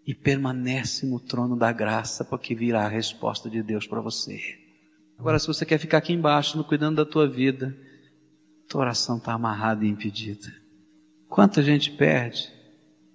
e 0.06 0.14
permanece 0.14 1.06
no 1.06 1.20
trono 1.20 1.56
da 1.56 1.72
graça, 1.72 2.26
porque 2.26 2.54
virá 2.54 2.86
a 2.86 2.90
resposta 2.90 3.50
de 3.50 3.64
Deus 3.64 3.88
para 3.88 4.02
você. 4.02 4.40
Agora, 5.18 5.40
se 5.40 5.48
você 5.48 5.66
quer 5.66 5.78
ficar 5.78 6.00
aqui 6.00 6.12
embaixo, 6.12 6.58
no 6.58 6.64
cuidando 6.64 6.98
da 6.98 7.06
tua 7.06 7.28
vida, 7.28 7.76
tua 8.68 8.82
oração 8.82 9.18
está 9.18 9.34
amarrada 9.34 9.86
e 9.86 9.90
impedida. 9.90 10.54
Quanta 11.30 11.64
gente 11.64 11.92
perde 11.92 12.52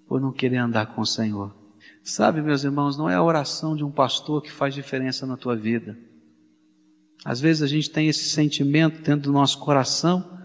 por 0.09 0.21
não 0.21 0.33
querer 0.33 0.57
andar 0.57 0.87
com 0.95 1.03
o 1.03 1.07
Senhor. 1.07 1.55
Sabe, 2.03 2.41
meus 2.41 2.65
irmãos, 2.65 2.97
não 2.97 3.11
é 3.11 3.15
a 3.15 3.23
oração 3.23 3.77
de 3.77 3.85
um 3.85 3.91
pastor 3.91 4.43
que 4.43 4.51
faz 4.51 4.75
diferença 4.75 5.27
na 5.27 5.37
tua 5.37 5.55
vida. 5.55 5.99
Às 7.25 7.41
vezes 7.41 7.63
a 7.63 7.67
gente 7.67 7.91
tem 7.91 8.09
esse 8.09 8.31
sentimento 8.31 9.03
dentro 9.03 9.31
do 9.31 9.33
nosso 9.33 9.59
coração, 9.59 10.38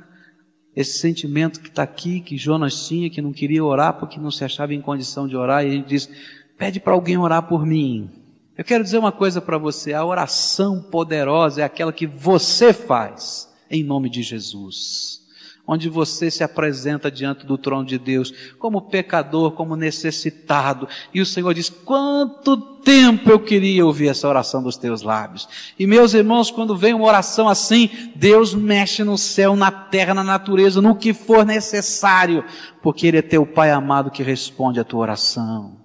esse 0.75 0.99
sentimento 0.99 1.59
que 1.59 1.69
está 1.69 1.83
aqui, 1.83 2.19
que 2.19 2.37
Jonas 2.37 2.87
tinha, 2.87 3.09
que 3.09 3.21
não 3.21 3.31
queria 3.31 3.63
orar 3.63 3.99
porque 3.99 4.19
não 4.19 4.31
se 4.31 4.43
achava 4.43 4.73
em 4.73 4.81
condição 4.81 5.27
de 5.27 5.35
orar, 5.35 5.65
e 5.65 5.71
gente 5.71 5.87
diz: 5.87 6.09
pede 6.57 6.79
para 6.79 6.93
alguém 6.93 7.17
orar 7.17 7.43
por 7.43 7.65
mim. 7.65 8.09
Eu 8.57 8.63
quero 8.63 8.83
dizer 8.83 8.97
uma 8.97 9.11
coisa 9.11 9.41
para 9.41 9.57
você: 9.57 9.93
a 9.93 10.05
oração 10.05 10.81
poderosa 10.81 11.61
é 11.61 11.63
aquela 11.63 11.93
que 11.93 12.05
você 12.05 12.73
faz 12.73 13.51
em 13.69 13.83
nome 13.83 14.09
de 14.09 14.21
Jesus 14.21 15.22
onde 15.65 15.87
você 15.89 16.29
se 16.29 16.43
apresenta 16.43 17.09
diante 17.09 17.45
do 17.45 17.57
trono 17.57 17.85
de 17.85 17.97
Deus 17.97 18.53
como 18.59 18.81
pecador, 18.81 19.51
como 19.51 19.75
necessitado, 19.75 20.87
e 21.13 21.21
o 21.21 21.25
Senhor 21.25 21.53
diz: 21.53 21.69
quanto 21.69 22.57
tempo 22.57 23.31
eu 23.31 23.39
queria 23.39 23.85
ouvir 23.85 24.09
essa 24.09 24.27
oração 24.27 24.61
dos 24.61 24.75
teus 24.75 25.01
lábios. 25.01 25.47
E 25.79 25.87
meus 25.87 26.13
irmãos, 26.13 26.51
quando 26.51 26.75
vem 26.75 26.93
uma 26.93 27.07
oração 27.07 27.47
assim, 27.47 27.89
Deus 28.15 28.53
mexe 28.53 29.03
no 29.03 29.17
céu, 29.17 29.55
na 29.55 29.71
terra, 29.71 30.13
na 30.13 30.23
natureza, 30.23 30.81
no 30.81 30.95
que 30.95 31.13
for 31.13 31.45
necessário, 31.45 32.43
porque 32.81 33.07
Ele 33.07 33.17
é 33.17 33.21
teu 33.21 33.45
Pai 33.45 33.71
amado 33.71 34.11
que 34.11 34.23
responde 34.23 34.79
a 34.79 34.83
tua 34.83 35.01
oração. 35.01 35.77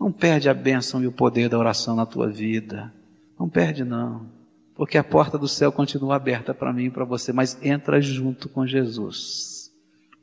Não 0.00 0.12
perde 0.12 0.48
a 0.48 0.54
bênção 0.54 1.02
e 1.02 1.06
o 1.06 1.12
poder 1.12 1.48
da 1.48 1.58
oração 1.58 1.96
na 1.96 2.06
tua 2.06 2.28
vida. 2.28 2.92
Não 3.38 3.48
perde 3.48 3.84
não 3.84 4.37
porque 4.78 4.96
a 4.96 5.02
porta 5.02 5.36
do 5.36 5.48
céu 5.48 5.72
continua 5.72 6.14
aberta 6.14 6.54
para 6.54 6.72
mim 6.72 6.84
e 6.84 6.90
para 6.90 7.04
você, 7.04 7.32
mas 7.32 7.58
entra 7.60 8.00
junto 8.00 8.48
com 8.48 8.64
Jesus. 8.64 9.72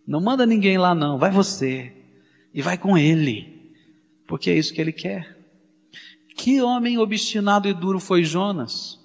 Não 0.08 0.22
manda 0.22 0.46
ninguém 0.46 0.78
lá 0.78 0.96
não, 0.96 1.20
vai 1.20 1.30
você 1.30 1.92
e 2.54 2.62
vai 2.62 2.78
com 2.78 2.98
ele, 2.98 3.74
porque 4.26 4.50
é 4.50 4.54
isso 4.54 4.74
que 4.74 4.80
ele 4.80 4.94
quer. 4.94 5.38
Que 6.38 6.62
homem 6.62 6.98
obstinado 6.98 7.68
e 7.68 7.74
duro 7.74 8.00
foi 8.00 8.24
Jonas. 8.24 8.98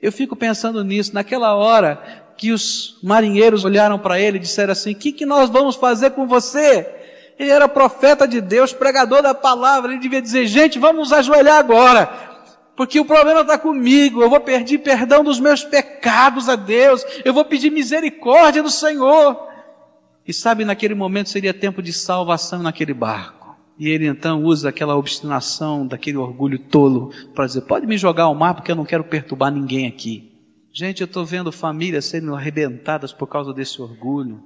Eu 0.00 0.10
fico 0.10 0.34
pensando 0.34 0.82
nisso, 0.82 1.12
naquela 1.12 1.54
hora 1.54 2.32
que 2.38 2.50
os 2.50 2.98
marinheiros 3.02 3.66
olharam 3.66 3.98
para 3.98 4.18
ele 4.18 4.38
e 4.38 4.40
disseram 4.40 4.72
assim: 4.72 4.92
"O 4.92 4.96
que, 4.96 5.12
que 5.12 5.26
nós 5.26 5.50
vamos 5.50 5.76
fazer 5.76 6.12
com 6.12 6.26
você?" 6.26 6.88
Ele 7.38 7.50
era 7.50 7.68
profeta 7.68 8.26
de 8.26 8.40
Deus, 8.40 8.72
pregador 8.72 9.20
da 9.20 9.34
palavra, 9.34 9.92
ele 9.92 10.00
devia 10.00 10.22
dizer: 10.22 10.46
"Gente, 10.46 10.78
vamos 10.78 11.12
ajoelhar 11.12 11.58
agora 11.58 12.31
porque 12.82 12.98
o 12.98 13.04
problema 13.04 13.42
está 13.42 13.56
comigo, 13.56 14.22
eu 14.22 14.28
vou 14.28 14.40
pedir 14.40 14.78
perdão 14.78 15.22
dos 15.22 15.38
meus 15.38 15.62
pecados 15.62 16.48
a 16.48 16.56
Deus, 16.56 17.04
eu 17.24 17.32
vou 17.32 17.44
pedir 17.44 17.70
misericórdia 17.70 18.60
do 18.60 18.70
Senhor. 18.70 19.48
E 20.26 20.32
sabe, 20.32 20.64
naquele 20.64 20.92
momento 20.92 21.28
seria 21.28 21.54
tempo 21.54 21.80
de 21.80 21.92
salvação 21.92 22.60
naquele 22.60 22.92
barco. 22.92 23.56
E 23.78 23.88
ele 23.88 24.08
então 24.08 24.42
usa 24.42 24.68
aquela 24.68 24.96
obstinação, 24.96 25.86
daquele 25.86 26.16
orgulho 26.16 26.58
tolo, 26.58 27.12
para 27.32 27.46
dizer: 27.46 27.60
pode 27.60 27.86
me 27.86 27.96
jogar 27.96 28.24
ao 28.24 28.34
mar 28.34 28.54
porque 28.54 28.72
eu 28.72 28.76
não 28.76 28.84
quero 28.84 29.04
perturbar 29.04 29.52
ninguém 29.52 29.86
aqui. 29.86 30.32
Gente, 30.72 31.02
eu 31.02 31.04
estou 31.04 31.24
vendo 31.24 31.52
famílias 31.52 32.06
sendo 32.06 32.34
arrebentadas 32.34 33.12
por 33.12 33.28
causa 33.28 33.54
desse 33.54 33.80
orgulho. 33.80 34.42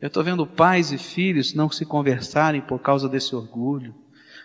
Eu 0.00 0.08
estou 0.08 0.24
vendo 0.24 0.46
pais 0.46 0.90
e 0.90 0.96
filhos 0.96 1.52
não 1.52 1.68
se 1.68 1.84
conversarem 1.84 2.62
por 2.62 2.78
causa 2.78 3.10
desse 3.10 3.36
orgulho. 3.36 3.94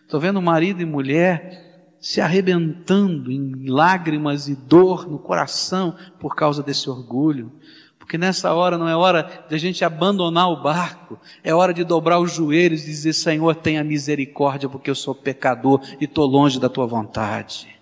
Estou 0.03 0.19
vendo 0.19 0.41
marido 0.41 0.81
e 0.81 0.85
mulher 0.85 1.64
se 2.05 2.21
arrebentando 2.21 3.31
em 3.31 3.67
lágrimas 3.67 4.47
e 4.47 4.55
dor 4.55 5.09
no 5.09 5.17
coração 5.17 5.95
por 6.19 6.35
causa 6.35 6.61
desse 6.61 6.87
orgulho. 6.87 7.51
Porque 7.97 8.15
nessa 8.15 8.53
hora 8.53 8.77
não 8.77 8.87
é 8.87 8.95
hora 8.95 9.43
de 9.49 9.55
a 9.55 9.57
gente 9.57 9.83
abandonar 9.83 10.51
o 10.51 10.61
barco, 10.61 11.19
é 11.43 11.51
hora 11.51 11.73
de 11.73 11.83
dobrar 11.83 12.19
os 12.19 12.31
joelhos 12.31 12.83
e 12.83 12.85
dizer: 12.85 13.13
Senhor, 13.13 13.55
tenha 13.55 13.83
misericórdia, 13.83 14.69
porque 14.69 14.87
eu 14.87 14.93
sou 14.93 15.15
pecador 15.15 15.81
e 15.99 16.05
estou 16.05 16.27
longe 16.27 16.59
da 16.59 16.69
tua 16.69 16.85
vontade. 16.85 17.74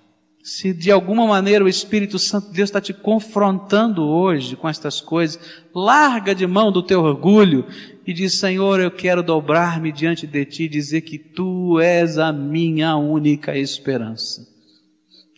Se 0.43 0.73
de 0.73 0.91
alguma 0.91 1.25
maneira 1.25 1.63
o 1.63 1.69
Espírito 1.69 2.19
Santo 2.19 2.50
de 2.50 2.56
Deus 2.56 2.67
está 2.67 2.81
te 2.81 2.94
confrontando 2.94 4.04
hoje 4.04 4.58
com 4.58 4.67
estas 4.67 5.00
coisas, 5.00 5.39
larga 5.73 6.35
de 6.35 6.46
mão 6.46 6.69
do 6.69 6.83
teu 6.83 7.02
orgulho 7.02 7.65
e 8.06 8.12
diz: 8.12 8.33
Senhor, 8.33 8.81
eu 8.81 8.91
quero 8.91 9.23
dobrar-me 9.23 9.89
diante 9.89 10.27
de 10.27 10.44
ti 10.44 10.63
e 10.63 10.67
dizer 10.67 11.00
que 11.00 11.17
tu 11.17 11.79
és 11.79 12.17
a 12.17 12.33
minha 12.33 12.98
única 12.98 13.58
esperança. 13.58 14.46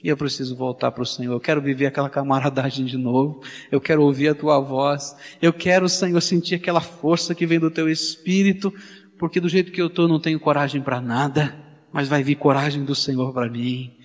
E 0.03 0.08
eu 0.10 0.18
preciso 0.18 0.56
voltar 0.56 0.91
para 0.91 1.03
o 1.03 1.06
Senhor. 1.06 1.34
Eu 1.34 1.39
quero 1.39 1.62
viver 1.62 1.86
aquela 1.86 2.10
camaradagem 2.10 2.84
de 2.84 2.97
novo. 2.97 3.43
Eu 3.72 3.80
quero 3.80 4.01
ouvir 4.01 4.30
a 4.30 4.36
tua 4.36 4.60
voz. 4.60 5.16
Eu 5.39 5.53
quero, 5.53 5.88
Senhor, 5.88 6.20
sentir 6.20 6.56
aquela 6.56 6.82
força 6.82 7.36
que 7.36 7.45
vem 7.45 7.60
do 7.60 7.70
teu 7.70 7.88
espírito, 7.88 8.74
porque 9.20 9.39
do 9.39 9.49
jeito 9.49 9.72
que 9.72 9.82
eu 9.82 9.88
estou 9.88 10.08
não 10.08 10.20
tenho 10.20 10.39
coragem 10.39 10.82
para 10.82 10.99
nada, 10.99 11.56
mas 11.93 12.08
vai 12.08 12.24
vir 12.24 12.36
coragem 12.38 12.84
do 12.84 12.95
Senhor 12.95 13.32
para 13.32 13.47
mim. 13.47 13.95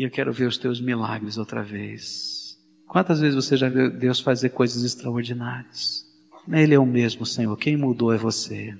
E 0.00 0.02
eu 0.02 0.10
quero 0.10 0.32
ver 0.32 0.46
os 0.46 0.56
teus 0.56 0.80
milagres 0.80 1.36
outra 1.36 1.62
vez. 1.62 2.58
Quantas 2.88 3.20
vezes 3.20 3.34
você 3.34 3.54
já 3.54 3.68
viu 3.68 3.90
Deus 3.90 4.18
fazer 4.18 4.48
coisas 4.48 4.82
extraordinárias? 4.82 6.06
Ele 6.50 6.72
é 6.72 6.78
o 6.78 6.86
mesmo, 6.86 7.26
Senhor. 7.26 7.54
Quem 7.58 7.76
mudou 7.76 8.10
é 8.10 8.16
você. 8.16 8.74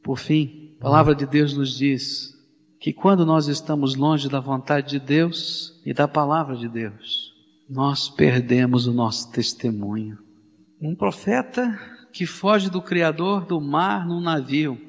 Por 0.00 0.16
fim, 0.16 0.76
a 0.78 0.82
palavra 0.82 1.12
de 1.12 1.26
Deus 1.26 1.54
nos 1.54 1.76
diz 1.76 2.38
que 2.78 2.92
quando 2.92 3.26
nós 3.26 3.48
estamos 3.48 3.96
longe 3.96 4.28
da 4.28 4.38
vontade 4.38 4.90
de 4.90 5.00
Deus 5.00 5.82
e 5.84 5.92
da 5.92 6.06
palavra 6.06 6.54
de 6.54 6.68
Deus, 6.68 7.34
nós 7.68 8.08
perdemos 8.08 8.86
o 8.86 8.92
nosso 8.92 9.32
testemunho. 9.32 10.18
Um 10.80 10.94
profeta 10.94 11.80
que 12.12 12.24
foge 12.24 12.70
do 12.70 12.80
Criador 12.80 13.44
do 13.44 13.60
mar 13.60 14.06
num 14.06 14.20
navio 14.20 14.80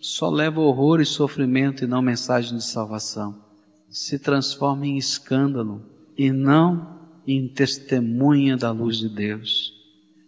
só 0.00 0.30
leva 0.30 0.62
horror 0.62 0.98
e 0.98 1.04
sofrimento 1.04 1.84
e 1.84 1.86
não 1.86 2.00
mensagem 2.00 2.56
de 2.56 2.64
salvação. 2.64 3.49
Se 3.90 4.20
transforma 4.20 4.86
em 4.86 4.96
escândalo 4.96 5.84
e 6.16 6.30
não 6.30 7.00
em 7.26 7.48
testemunha 7.48 8.56
da 8.56 8.70
luz 8.70 8.98
de 8.98 9.08
Deus. 9.08 9.74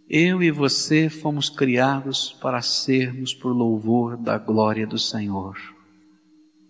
Eu 0.09 0.43
e 0.43 0.51
você 0.51 1.09
fomos 1.09 1.49
criados 1.49 2.33
para 2.43 2.61
sermos 2.61 3.33
por 3.33 3.53
louvor 3.53 4.17
da 4.17 4.37
glória 4.37 4.87
do 4.87 4.99
Senhor. 4.99 5.57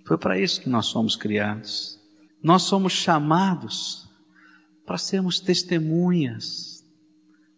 Foi 0.05 0.19
para 0.19 0.39
isso 0.39 0.61
que 0.61 0.69
nós 0.69 0.87
somos 0.87 1.17
criados. 1.17 1.99
Nós 2.43 2.65
somos 2.65 2.93
chamados 2.93 4.07
para 4.85 4.99
sermos 4.99 5.41
testemunhas 5.41 6.85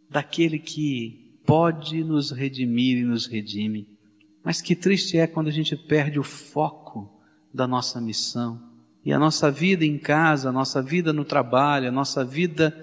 daquele 0.09 0.61
que 0.61 1.41
pode 1.45 2.05
nos 2.05 2.31
redimir 2.31 2.99
e 2.99 3.05
nos 3.05 3.27
redime. 3.27 3.89
Mas 4.45 4.61
que 4.61 4.77
triste 4.77 5.19
é 5.19 5.27
quando 5.27 5.49
a 5.49 5.53
gente 5.53 5.77
perde 5.77 6.21
o 6.21 6.23
foco 6.23 7.21
da 7.53 7.67
nossa 7.67 8.01
missão. 8.01 8.74
E 9.05 9.13
a 9.13 9.19
nossa 9.19 9.51
vida 9.51 9.85
em 9.85 9.99
casa, 9.99 10.49
a 10.49 10.53
nossa 10.53 10.81
vida 10.81 11.13
no 11.13 11.25
trabalho, 11.25 11.89
a 11.89 11.93
nossa 11.93 12.25
vida 12.25 12.75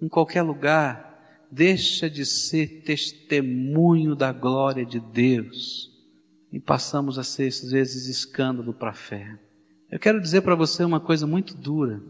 em 0.00 0.08
qualquer 0.08 0.42
lugar, 0.42 1.12
deixa 1.50 2.10
de 2.10 2.26
ser 2.26 2.82
testemunho 2.84 4.14
da 4.14 4.32
glória 4.32 4.84
de 4.84 5.00
Deus 5.00 5.90
e 6.52 6.60
passamos 6.60 7.18
a 7.18 7.24
ser, 7.24 7.48
às 7.48 7.70
vezes, 7.70 8.06
escândalo 8.08 8.74
para 8.74 8.90
a 8.90 8.94
fé. 8.94 9.38
Eu 9.90 9.98
quero 9.98 10.20
dizer 10.20 10.42
para 10.42 10.54
você 10.54 10.84
uma 10.84 11.00
coisa 11.00 11.26
muito 11.26 11.54
dura. 11.54 12.02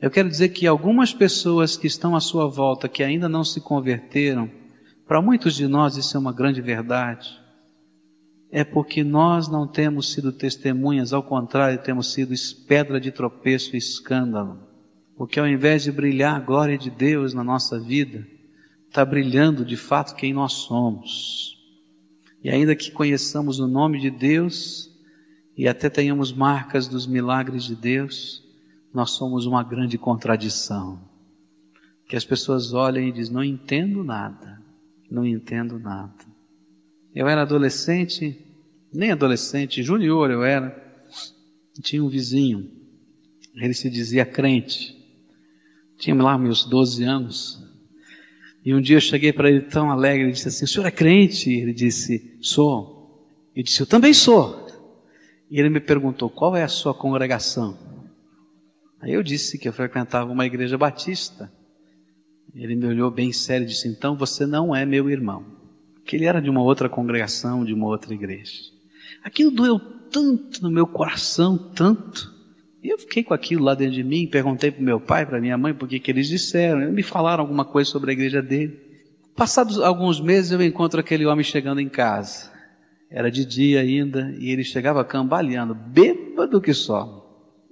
Eu 0.00 0.10
quero 0.10 0.28
dizer 0.28 0.48
que 0.50 0.66
algumas 0.66 1.12
pessoas 1.12 1.76
que 1.76 1.86
estão 1.86 2.16
à 2.16 2.20
sua 2.20 2.48
volta, 2.48 2.88
que 2.88 3.02
ainda 3.02 3.28
não 3.28 3.44
se 3.44 3.60
converteram, 3.60 4.50
para 5.06 5.20
muitos 5.20 5.54
de 5.54 5.66
nós 5.66 5.96
isso 5.96 6.16
é 6.16 6.20
uma 6.20 6.32
grande 6.32 6.62
verdade, 6.62 7.41
é 8.54 8.62
porque 8.62 9.02
nós 9.02 9.48
não 9.48 9.66
temos 9.66 10.12
sido 10.12 10.30
testemunhas, 10.30 11.14
ao 11.14 11.22
contrário, 11.22 11.82
temos 11.82 12.12
sido 12.12 12.34
pedra 12.68 13.00
de 13.00 13.10
tropeço 13.10 13.74
e 13.74 13.78
escândalo. 13.78 14.60
Porque 15.16 15.40
ao 15.40 15.48
invés 15.48 15.84
de 15.84 15.90
brilhar 15.90 16.36
a 16.36 16.44
glória 16.44 16.76
de 16.76 16.90
Deus 16.90 17.32
na 17.32 17.42
nossa 17.42 17.80
vida, 17.80 18.26
está 18.86 19.06
brilhando 19.06 19.64
de 19.64 19.74
fato 19.74 20.14
quem 20.14 20.34
nós 20.34 20.52
somos. 20.52 21.56
E 22.44 22.50
ainda 22.50 22.76
que 22.76 22.90
conheçamos 22.90 23.58
o 23.58 23.66
nome 23.66 23.98
de 23.98 24.10
Deus 24.10 24.90
e 25.56 25.66
até 25.66 25.88
tenhamos 25.88 26.30
marcas 26.30 26.86
dos 26.86 27.06
milagres 27.06 27.64
de 27.64 27.74
Deus, 27.74 28.44
nós 28.92 29.12
somos 29.12 29.46
uma 29.46 29.62
grande 29.62 29.96
contradição. 29.96 31.00
Que 32.06 32.16
as 32.16 32.24
pessoas 32.24 32.74
olhem 32.74 33.08
e 33.08 33.12
dizem: 33.12 33.32
Não 33.32 33.42
entendo 33.42 34.04
nada, 34.04 34.60
não 35.10 35.24
entendo 35.24 35.78
nada. 35.78 36.31
Eu 37.14 37.28
era 37.28 37.42
adolescente, 37.42 38.38
nem 38.92 39.12
adolescente, 39.12 39.82
junior 39.82 40.30
eu 40.30 40.42
era, 40.42 40.74
tinha 41.82 42.02
um 42.02 42.08
vizinho, 42.08 42.70
ele 43.54 43.74
se 43.74 43.90
dizia 43.90 44.24
crente, 44.24 44.96
tinha 45.98 46.14
lá 46.16 46.38
meus 46.38 46.64
12 46.64 47.04
anos, 47.04 47.62
e 48.64 48.72
um 48.74 48.80
dia 48.80 48.96
eu 48.96 49.00
cheguei 49.00 49.32
para 49.32 49.50
ele 49.50 49.62
tão 49.62 49.90
alegre, 49.90 50.24
ele 50.24 50.32
disse 50.32 50.48
assim: 50.48 50.64
O 50.64 50.68
senhor 50.68 50.86
é 50.86 50.90
crente? 50.90 51.50
Ele 51.50 51.72
disse: 51.72 52.38
Sou. 52.40 53.26
Eu 53.54 53.62
disse: 53.62 53.80
Eu 53.80 53.86
também 53.86 54.14
sou. 54.14 54.68
E 55.50 55.58
ele 55.58 55.68
me 55.68 55.80
perguntou: 55.80 56.30
Qual 56.30 56.54
é 56.56 56.62
a 56.62 56.68
sua 56.68 56.94
congregação? 56.94 57.76
Aí 59.00 59.12
eu 59.12 59.22
disse 59.22 59.58
que 59.58 59.68
eu 59.68 59.72
frequentava 59.72 60.30
uma 60.30 60.46
igreja 60.46 60.78
batista. 60.78 61.52
Ele 62.54 62.76
me 62.76 62.86
olhou 62.86 63.10
bem 63.10 63.32
sério 63.32 63.64
e 63.64 63.68
disse: 63.68 63.88
Então 63.88 64.16
você 64.16 64.46
não 64.46 64.74
é 64.74 64.86
meu 64.86 65.10
irmão. 65.10 65.61
Que 66.04 66.16
ele 66.16 66.24
era 66.24 66.40
de 66.40 66.50
uma 66.50 66.62
outra 66.62 66.88
congregação, 66.88 67.64
de 67.64 67.72
uma 67.72 67.86
outra 67.86 68.12
igreja. 68.12 68.60
Aquilo 69.22 69.50
doeu 69.50 69.78
tanto 69.78 70.62
no 70.62 70.70
meu 70.70 70.86
coração, 70.86 71.56
tanto. 71.56 72.32
E 72.82 72.88
eu 72.88 72.98
fiquei 72.98 73.22
com 73.22 73.32
aquilo 73.32 73.64
lá 73.64 73.74
dentro 73.74 73.94
de 73.94 74.02
mim, 74.02 74.26
perguntei 74.26 74.70
para 74.70 74.82
meu 74.82 75.00
pai, 75.00 75.24
para 75.24 75.40
minha 75.40 75.56
mãe, 75.56 75.72
por 75.72 75.88
que 75.88 76.02
eles 76.10 76.28
disseram. 76.28 76.82
Eles 76.82 76.94
me 76.94 77.02
falaram 77.02 77.42
alguma 77.42 77.64
coisa 77.64 77.88
sobre 77.88 78.10
a 78.10 78.12
igreja 78.12 78.42
dele. 78.42 78.78
Passados 79.36 79.78
alguns 79.78 80.20
meses 80.20 80.50
eu 80.50 80.62
encontro 80.62 81.00
aquele 81.00 81.24
homem 81.24 81.44
chegando 81.44 81.80
em 81.80 81.88
casa. 81.88 82.50
Era 83.10 83.30
de 83.30 83.44
dia 83.44 83.80
ainda 83.80 84.34
e 84.38 84.50
ele 84.50 84.64
chegava 84.64 85.04
cambaleando, 85.04 85.74
bêbado 85.74 86.60
que 86.60 86.74
só. 86.74 87.20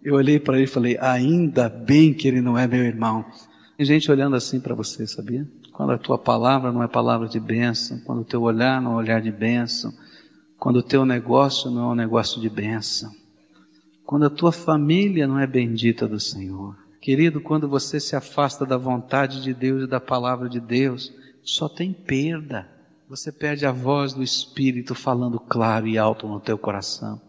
Eu 0.03 0.15
olhei 0.15 0.39
para 0.39 0.57
ele 0.57 0.65
e 0.65 0.69
falei: 0.69 0.97
ainda 1.01 1.69
bem 1.69 2.15
que 2.15 2.29
ele 2.29 2.41
não 2.41 2.57
é 2.57 2.67
meu 2.67 2.85
irmão. 2.85 3.25
Tem 3.77 3.87
gente 3.87 4.11
olhando 4.11 4.37
assim 4.37 4.61
para 4.61 4.75
você, 4.75 5.07
sabia? 5.07 5.47
Quando 5.73 5.93
a 5.93 5.99
tua 5.99 6.19
palavra 6.19 6.73
não 6.73 6.83
é 6.83 6.89
palavra 6.89 7.29
de 7.29 7.41
bênção, 7.41 8.01
quando 8.01 8.21
o 8.21 8.25
teu 8.25 8.43
olhar 8.43 8.81
não 8.81 8.93
é 8.93 8.97
olhar 8.97 9.21
de 9.21 9.31
bênção, 9.31 9.93
quando 10.59 10.77
o 10.77 10.83
teu 10.83 11.05
negócio 11.05 11.71
não 11.71 11.91
é 11.91 11.93
um 11.93 11.95
negócio 11.95 12.41
de 12.41 12.49
bênção 12.49 13.11
quando 14.11 14.27
a 14.27 14.31
tua 14.31 14.51
família 14.51 15.25
não 15.25 15.39
é 15.39 15.47
bendita 15.47 16.09
do 16.09 16.19
Senhor. 16.19 16.77
Querido, 17.01 17.41
quando 17.41 17.69
você 17.69 18.01
se 18.01 18.17
afasta 18.17 18.67
da 18.67 18.77
vontade 18.77 19.41
de 19.41 19.55
Deus 19.55 19.85
e 19.85 19.87
da 19.87 20.01
palavra 20.01 20.49
de 20.49 20.59
Deus, 20.59 21.13
só 21.45 21.69
tem 21.69 21.93
perda. 21.93 22.69
Você 23.09 23.31
perde 23.31 23.65
a 23.65 23.71
voz 23.71 24.13
do 24.13 24.21
Espírito 24.21 24.97
falando 24.97 25.39
claro 25.39 25.87
e 25.87 25.97
alto 25.97 26.27
no 26.27 26.41
teu 26.41 26.59
coração. 26.59 27.21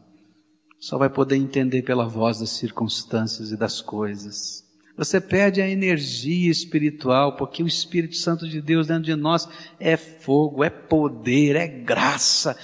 Só 0.80 0.98
vai 0.98 1.08
poder 1.08 1.36
entender 1.36 1.84
pela 1.84 2.08
voz 2.08 2.40
das 2.40 2.50
circunstâncias 2.50 3.52
e 3.52 3.56
das 3.56 3.80
coisas. 3.80 4.61
Você 4.98 5.22
perde 5.22 5.62
a 5.62 5.70
energia 5.70 6.52
espiritual, 6.52 7.36
porque 7.36 7.64
o 7.64 7.68
Espírito 7.68 8.16
Santo 8.16 8.48
de 8.48 8.62
Deus 8.62 8.88
dentro 8.88 9.04
de 9.04 9.16
nós 9.16 9.48
é 9.80 9.96
fogo, 9.98 10.64
é 10.64 10.70
poder, 10.70 11.56
é 11.56 11.68
graça, 11.68 12.58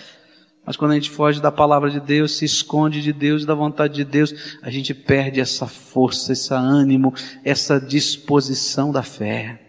mas 0.67 0.75
quando 0.75 0.91
a 0.91 0.95
gente 0.95 1.09
foge 1.09 1.41
da 1.41 1.49
palavra 1.49 1.89
de 1.89 2.01
Deus, 2.01 2.35
se 2.35 2.43
esconde 2.43 3.01
de 3.01 3.13
Deus, 3.13 3.45
da 3.45 3.55
vontade 3.55 3.93
de 3.93 4.03
Deus, 4.03 4.57
a 4.61 4.69
gente 4.69 4.93
perde 4.93 5.39
essa 5.39 5.65
força, 5.65 6.33
esse 6.33 6.53
ânimo, 6.53 7.13
essa 7.41 7.79
disposição 7.79 8.91
da 8.91 9.01
fé. 9.01 9.61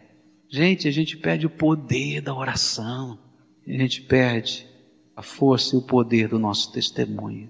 Gente, 0.50 0.88
a 0.88 0.90
gente 0.90 1.16
perde 1.16 1.46
o 1.46 1.50
poder 1.50 2.20
da 2.20 2.34
oração. 2.34 3.16
A 3.64 3.70
gente 3.70 4.02
perde 4.02 4.66
a 5.14 5.22
força 5.22 5.76
e 5.76 5.78
o 5.78 5.82
poder 5.82 6.26
do 6.26 6.36
nosso 6.36 6.72
testemunho. 6.72 7.48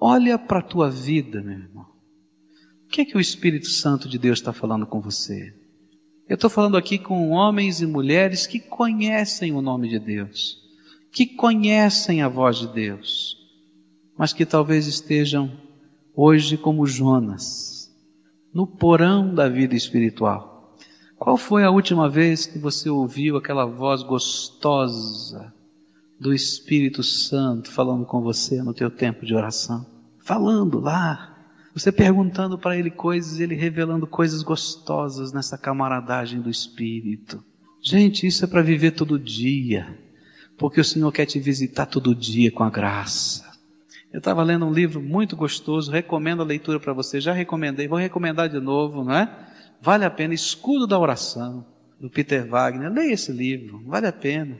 Olha 0.00 0.36
para 0.36 0.58
a 0.58 0.62
tua 0.62 0.90
vida, 0.90 1.40
meu 1.40 1.56
irmão. 1.56 1.86
O 2.88 2.90
que 2.90 3.02
é 3.02 3.04
que 3.04 3.16
o 3.16 3.20
Espírito 3.20 3.68
Santo 3.68 4.08
de 4.08 4.18
Deus 4.18 4.40
está 4.40 4.52
falando 4.52 4.86
com 4.86 5.00
você? 5.00 5.54
Eu 6.28 6.34
estou 6.34 6.50
falando 6.50 6.76
aqui 6.76 6.98
com 6.98 7.30
homens 7.30 7.80
e 7.80 7.86
mulheres 7.86 8.46
que 8.46 8.58
conhecem 8.58 9.52
o 9.52 9.62
nome 9.62 9.88
de 9.88 10.00
Deus 10.00 10.68
que 11.10 11.26
conhecem 11.26 12.22
a 12.22 12.28
voz 12.28 12.58
de 12.58 12.68
Deus, 12.68 13.36
mas 14.16 14.32
que 14.32 14.44
talvez 14.44 14.86
estejam 14.86 15.50
hoje 16.14 16.56
como 16.56 16.86
Jonas, 16.86 17.92
no 18.52 18.66
porão 18.66 19.34
da 19.34 19.48
vida 19.48 19.74
espiritual. 19.74 20.76
Qual 21.16 21.36
foi 21.36 21.64
a 21.64 21.70
última 21.70 22.08
vez 22.08 22.46
que 22.46 22.58
você 22.58 22.88
ouviu 22.88 23.36
aquela 23.36 23.64
voz 23.64 24.02
gostosa 24.02 25.52
do 26.20 26.32
Espírito 26.32 27.02
Santo 27.02 27.70
falando 27.70 28.04
com 28.04 28.20
você 28.20 28.62
no 28.62 28.74
teu 28.74 28.90
tempo 28.90 29.26
de 29.26 29.34
oração? 29.34 29.86
Falando 30.18 30.78
lá, 30.78 31.37
você 31.78 31.92
perguntando 31.92 32.58
para 32.58 32.76
ele 32.76 32.90
coisas, 32.90 33.40
ele 33.40 33.54
revelando 33.54 34.06
coisas 34.06 34.42
gostosas 34.42 35.32
nessa 35.32 35.56
camaradagem 35.56 36.40
do 36.40 36.50
Espírito. 36.50 37.44
Gente, 37.82 38.26
isso 38.26 38.44
é 38.44 38.48
para 38.48 38.62
viver 38.62 38.92
todo 38.92 39.18
dia 39.18 39.96
porque 40.58 40.80
o 40.80 40.84
Senhor 40.84 41.10
quer 41.12 41.24
te 41.24 41.38
visitar 41.38 41.86
todo 41.86 42.14
dia 42.14 42.50
com 42.50 42.64
a 42.64 42.68
graça. 42.68 43.48
Eu 44.12 44.18
estava 44.18 44.42
lendo 44.42 44.66
um 44.66 44.72
livro 44.72 45.00
muito 45.00 45.36
gostoso, 45.36 45.92
recomendo 45.92 46.42
a 46.42 46.44
leitura 46.44 46.80
para 46.80 46.92
você, 46.92 47.20
já 47.20 47.32
recomendei, 47.32 47.86
vou 47.86 47.98
recomendar 47.98 48.48
de 48.48 48.58
novo, 48.58 49.04
não 49.04 49.14
é? 49.14 49.30
Vale 49.80 50.04
a 50.04 50.10
pena, 50.10 50.34
Escudo 50.34 50.86
da 50.86 50.98
Oração, 50.98 51.64
do 52.00 52.10
Peter 52.10 52.46
Wagner, 52.46 52.92
leia 52.92 53.12
esse 53.12 53.30
livro, 53.30 53.82
vale 53.86 54.08
a 54.08 54.12
pena. 54.12 54.58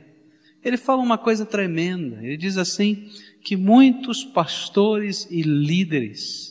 Ele 0.63 0.77
fala 0.77 1.01
uma 1.01 1.17
coisa 1.17 1.45
tremenda, 1.45 2.23
ele 2.23 2.37
diz 2.37 2.57
assim, 2.57 3.09
que 3.43 3.57
muitos 3.57 4.23
pastores 4.23 5.27
e 5.29 5.41
líderes, 5.41 6.48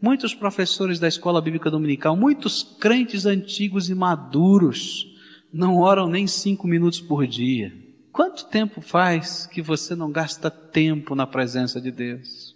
muitos 0.00 0.34
professores 0.34 0.98
da 0.98 1.08
escola 1.08 1.40
bíblica 1.40 1.70
dominical, 1.70 2.16
muitos 2.16 2.62
crentes 2.80 3.26
antigos 3.26 3.88
e 3.88 3.94
maduros, 3.94 5.06
não 5.52 5.78
oram 5.78 6.08
nem 6.08 6.26
cinco 6.26 6.66
minutos 6.66 7.00
por 7.00 7.26
dia. 7.26 7.72
Quanto 8.12 8.46
tempo 8.46 8.80
faz 8.80 9.46
que 9.46 9.60
você 9.60 9.94
não 9.94 10.10
gasta 10.10 10.50
tempo 10.50 11.14
na 11.14 11.26
presença 11.26 11.80
de 11.80 11.90
Deus? 11.90 12.54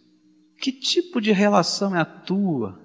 Que 0.61 0.73
tipo 0.73 1.21
de 1.21 1.33
relação 1.33 1.97
é 1.97 2.01
a 2.01 2.05
tua? 2.05 2.81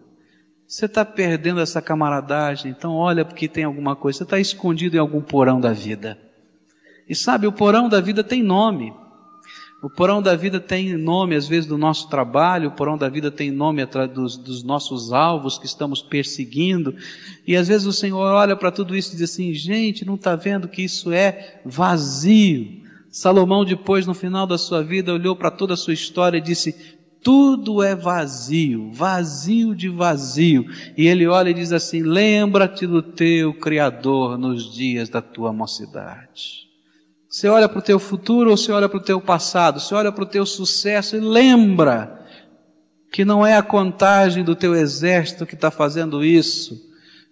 Você 0.68 0.86
está 0.86 1.06
perdendo 1.06 1.60
essa 1.60 1.82
camaradagem, 1.82 2.72
então 2.72 2.96
olha 2.96 3.24
porque 3.24 3.48
tem 3.48 3.64
alguma 3.64 3.96
coisa. 3.96 4.18
Você 4.18 4.24
está 4.24 4.40
escondido 4.40 4.96
em 4.96 5.00
algum 5.00 5.22
porão 5.22 5.60
da 5.60 5.72
vida. 5.72 6.18
E 7.08 7.16
sabe, 7.16 7.46
o 7.46 7.52
porão 7.52 7.88
da 7.88 8.02
vida 8.02 8.24
tem 8.24 8.42
nome. 8.42 8.94
O 9.84 9.90
porão 9.90 10.22
da 10.22 10.34
vida 10.34 10.62
tem 10.62 10.98
nome, 10.98 11.36
às 11.36 11.46
vezes, 11.46 11.68
do 11.68 11.78
nosso 11.78 12.08
trabalho, 12.08 12.70
o 12.70 12.72
porão 12.72 12.98
da 12.98 13.10
vida 13.10 13.30
tem 13.30 13.52
nome 13.52 13.86
dos, 14.14 14.38
dos 14.38 14.64
nossos 14.64 15.12
alvos 15.12 15.58
que 15.58 15.66
estamos 15.66 16.02
perseguindo. 16.02 16.96
E 17.46 17.54
às 17.54 17.68
vezes 17.68 17.86
o 17.86 17.92
Senhor 17.92 18.32
olha 18.32 18.56
para 18.56 18.72
tudo 18.72 18.96
isso 18.96 19.10
e 19.10 19.18
diz 19.18 19.30
assim: 19.30 19.54
gente, 19.54 20.06
não 20.06 20.16
está 20.16 20.38
vendo 20.38 20.70
que 20.70 20.82
isso 20.82 21.12
é 21.12 21.60
vazio. 21.66 22.82
Salomão, 23.12 23.66
depois, 23.66 24.08
no 24.08 24.14
final 24.14 24.48
da 24.48 24.58
sua 24.58 24.82
vida, 24.82 25.14
olhou 25.14 25.36
para 25.36 25.52
toda 25.52 25.74
a 25.74 25.78
sua 25.78 25.94
história 25.94 26.38
e 26.38 26.42
disse: 26.42 26.98
tudo 27.22 27.84
é 27.84 27.94
vazio, 27.94 28.90
vazio 28.90 29.76
de 29.76 29.90
vazio. 29.90 30.66
E 30.98 31.08
ele 31.08 31.28
olha 31.28 31.50
e 31.50 31.54
diz 31.54 31.74
assim: 31.74 32.02
lembra-te 32.02 32.88
do 32.88 33.02
teu 33.02 33.54
Criador 33.54 34.38
nos 34.38 34.74
dias 34.74 35.10
da 35.10 35.22
tua 35.22 35.52
mocidade. 35.52 36.72
Você 37.34 37.48
olha 37.48 37.68
para 37.68 37.80
o 37.80 37.82
teu 37.82 37.98
futuro 37.98 38.52
ou 38.52 38.56
você 38.56 38.72
olha 38.72 38.88
para 38.88 39.00
o 39.00 39.04
teu 39.04 39.20
passado? 39.20 39.80
Você 39.80 39.96
olha 39.96 40.12
para 40.12 40.24
o 40.24 40.28
teu 40.28 40.46
sucesso 40.46 41.16
e 41.16 41.20
lembra 41.20 42.24
que 43.12 43.26
não 43.26 43.44
é 43.44 43.58
a 43.58 43.64
contagem 43.64 44.44
do 44.44 44.56
teu 44.56 44.76
exército 44.76 45.44
que 45.44 45.56
está 45.56 45.72
fazendo 45.72 46.24
isso, 46.24 46.80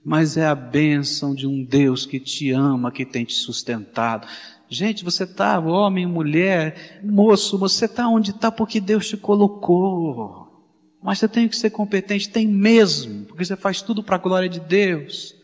mas 0.04 0.38
é 0.38 0.48
a 0.48 0.56
bênção 0.56 1.36
de 1.36 1.46
um 1.46 1.64
Deus 1.64 2.08
que 2.08 2.20
te 2.20 2.50
ama, 2.50 2.92
que 2.92 3.06
tem 3.06 3.24
te 3.24 3.36
sustentado. 3.36 4.28
Gente, 4.68 5.04
você 5.04 5.24
está, 5.24 5.60
homem, 5.60 6.08
mulher, 6.08 7.00
moço, 7.04 7.56
você 7.60 7.86
está 7.86 8.08
onde 8.08 8.32
está 8.32 8.52
porque 8.52 8.82
Deus 8.82 9.08
te 9.08 9.18
colocou. 9.18 10.66
Mas 11.00 11.20
você 11.20 11.28
tem 11.28 11.48
que 11.48 11.56
ser 11.56 11.70
competente, 11.70 12.28
tem 12.28 12.48
mesmo, 12.48 13.26
porque 13.26 13.46
você 13.46 13.56
faz 13.56 13.84
tudo 13.84 14.02
para 14.02 14.16
a 14.16 14.20
glória 14.20 14.50
de 14.50 14.62
Deus 14.62 15.40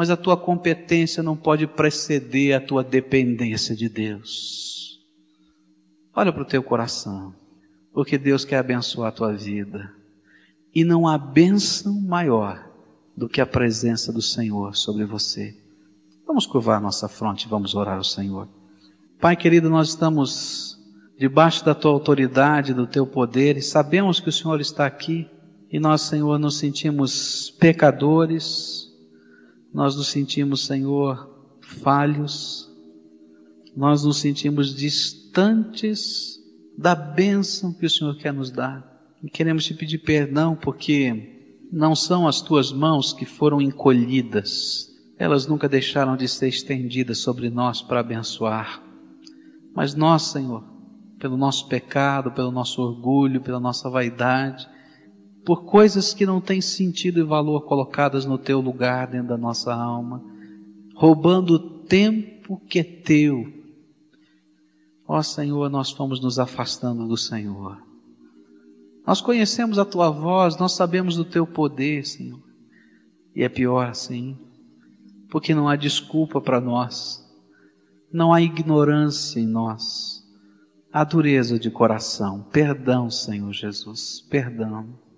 mas 0.00 0.08
a 0.08 0.16
tua 0.16 0.34
competência 0.34 1.22
não 1.22 1.36
pode 1.36 1.66
preceder 1.66 2.54
a 2.54 2.60
tua 2.60 2.82
dependência 2.82 3.76
de 3.76 3.86
Deus. 3.86 4.98
Olha 6.16 6.32
para 6.32 6.40
o 6.40 6.46
teu 6.46 6.62
coração, 6.62 7.34
porque 7.92 8.16
Deus 8.16 8.42
quer 8.42 8.56
abençoar 8.56 9.10
a 9.10 9.12
tua 9.12 9.34
vida. 9.34 9.92
E 10.74 10.84
não 10.84 11.06
há 11.06 11.18
bênção 11.18 12.00
maior 12.00 12.66
do 13.14 13.28
que 13.28 13.42
a 13.42 13.46
presença 13.46 14.10
do 14.10 14.22
Senhor 14.22 14.74
sobre 14.74 15.04
você. 15.04 15.54
Vamos 16.26 16.46
curvar 16.46 16.80
nossa 16.80 17.06
fronte, 17.06 17.46
vamos 17.46 17.74
orar 17.74 17.98
ao 17.98 18.02
Senhor. 18.04 18.48
Pai 19.20 19.36
querido, 19.36 19.68
nós 19.68 19.90
estamos 19.90 20.78
debaixo 21.18 21.62
da 21.62 21.74
tua 21.74 21.90
autoridade, 21.90 22.72
do 22.72 22.86
teu 22.86 23.06
poder, 23.06 23.58
e 23.58 23.62
sabemos 23.62 24.18
que 24.18 24.30
o 24.30 24.32
Senhor 24.32 24.62
está 24.62 24.86
aqui, 24.86 25.28
e 25.70 25.78
nós, 25.78 26.00
Senhor, 26.00 26.38
nos 26.38 26.56
sentimos 26.56 27.50
pecadores, 27.60 28.89
nós 29.72 29.96
nos 29.96 30.08
sentimos, 30.08 30.66
Senhor, 30.66 31.28
falhos, 31.60 32.68
nós 33.76 34.04
nos 34.04 34.18
sentimos 34.18 34.74
distantes 34.74 36.38
da 36.76 36.94
bênção 36.94 37.72
que 37.72 37.86
o 37.86 37.90
Senhor 37.90 38.16
quer 38.16 38.32
nos 38.32 38.50
dar. 38.50 38.88
E 39.22 39.30
queremos 39.30 39.64
te 39.64 39.74
pedir 39.74 39.98
perdão 39.98 40.56
porque 40.56 41.66
não 41.72 41.94
são 41.94 42.26
as 42.26 42.40
tuas 42.40 42.72
mãos 42.72 43.12
que 43.12 43.24
foram 43.24 43.60
encolhidas, 43.60 44.88
elas 45.18 45.46
nunca 45.46 45.68
deixaram 45.68 46.16
de 46.16 46.26
ser 46.26 46.48
estendidas 46.48 47.18
sobre 47.18 47.50
nós 47.50 47.82
para 47.82 48.00
abençoar. 48.00 48.82
Mas 49.74 49.94
nós, 49.94 50.22
Senhor, 50.22 50.64
pelo 51.18 51.36
nosso 51.36 51.68
pecado, 51.68 52.32
pelo 52.32 52.50
nosso 52.50 52.80
orgulho, 52.82 53.42
pela 53.42 53.60
nossa 53.60 53.88
vaidade, 53.90 54.66
por 55.50 55.64
coisas 55.64 56.14
que 56.14 56.24
não 56.24 56.40
têm 56.40 56.60
sentido 56.60 57.18
e 57.18 57.24
valor 57.24 57.62
colocadas 57.62 58.24
no 58.24 58.38
teu 58.38 58.60
lugar 58.60 59.08
dentro 59.08 59.30
da 59.30 59.36
nossa 59.36 59.74
alma, 59.74 60.22
roubando 60.94 61.54
o 61.54 61.58
tempo 61.58 62.62
que 62.68 62.78
é 62.78 62.84
teu. 62.84 63.52
Ó 65.08 65.20
Senhor, 65.20 65.68
nós 65.68 65.90
fomos 65.90 66.20
nos 66.20 66.38
afastando 66.38 67.08
do 67.08 67.16
Senhor. 67.16 67.82
Nós 69.04 69.20
conhecemos 69.20 69.76
a 69.76 69.84
tua 69.84 70.08
voz, 70.08 70.56
nós 70.56 70.76
sabemos 70.76 71.16
do 71.16 71.24
teu 71.24 71.44
poder, 71.44 72.06
Senhor. 72.06 72.40
E 73.34 73.42
é 73.42 73.48
pior 73.48 73.88
assim, 73.88 74.38
porque 75.28 75.52
não 75.52 75.68
há 75.68 75.74
desculpa 75.74 76.40
para 76.40 76.60
nós, 76.60 77.28
não 78.12 78.32
há 78.32 78.40
ignorância 78.40 79.40
em 79.40 79.48
nós, 79.48 80.24
há 80.92 81.02
dureza 81.02 81.58
de 81.58 81.72
coração. 81.72 82.46
Perdão, 82.52 83.10
Senhor 83.10 83.52
Jesus, 83.52 84.24
perdão. 84.30 85.09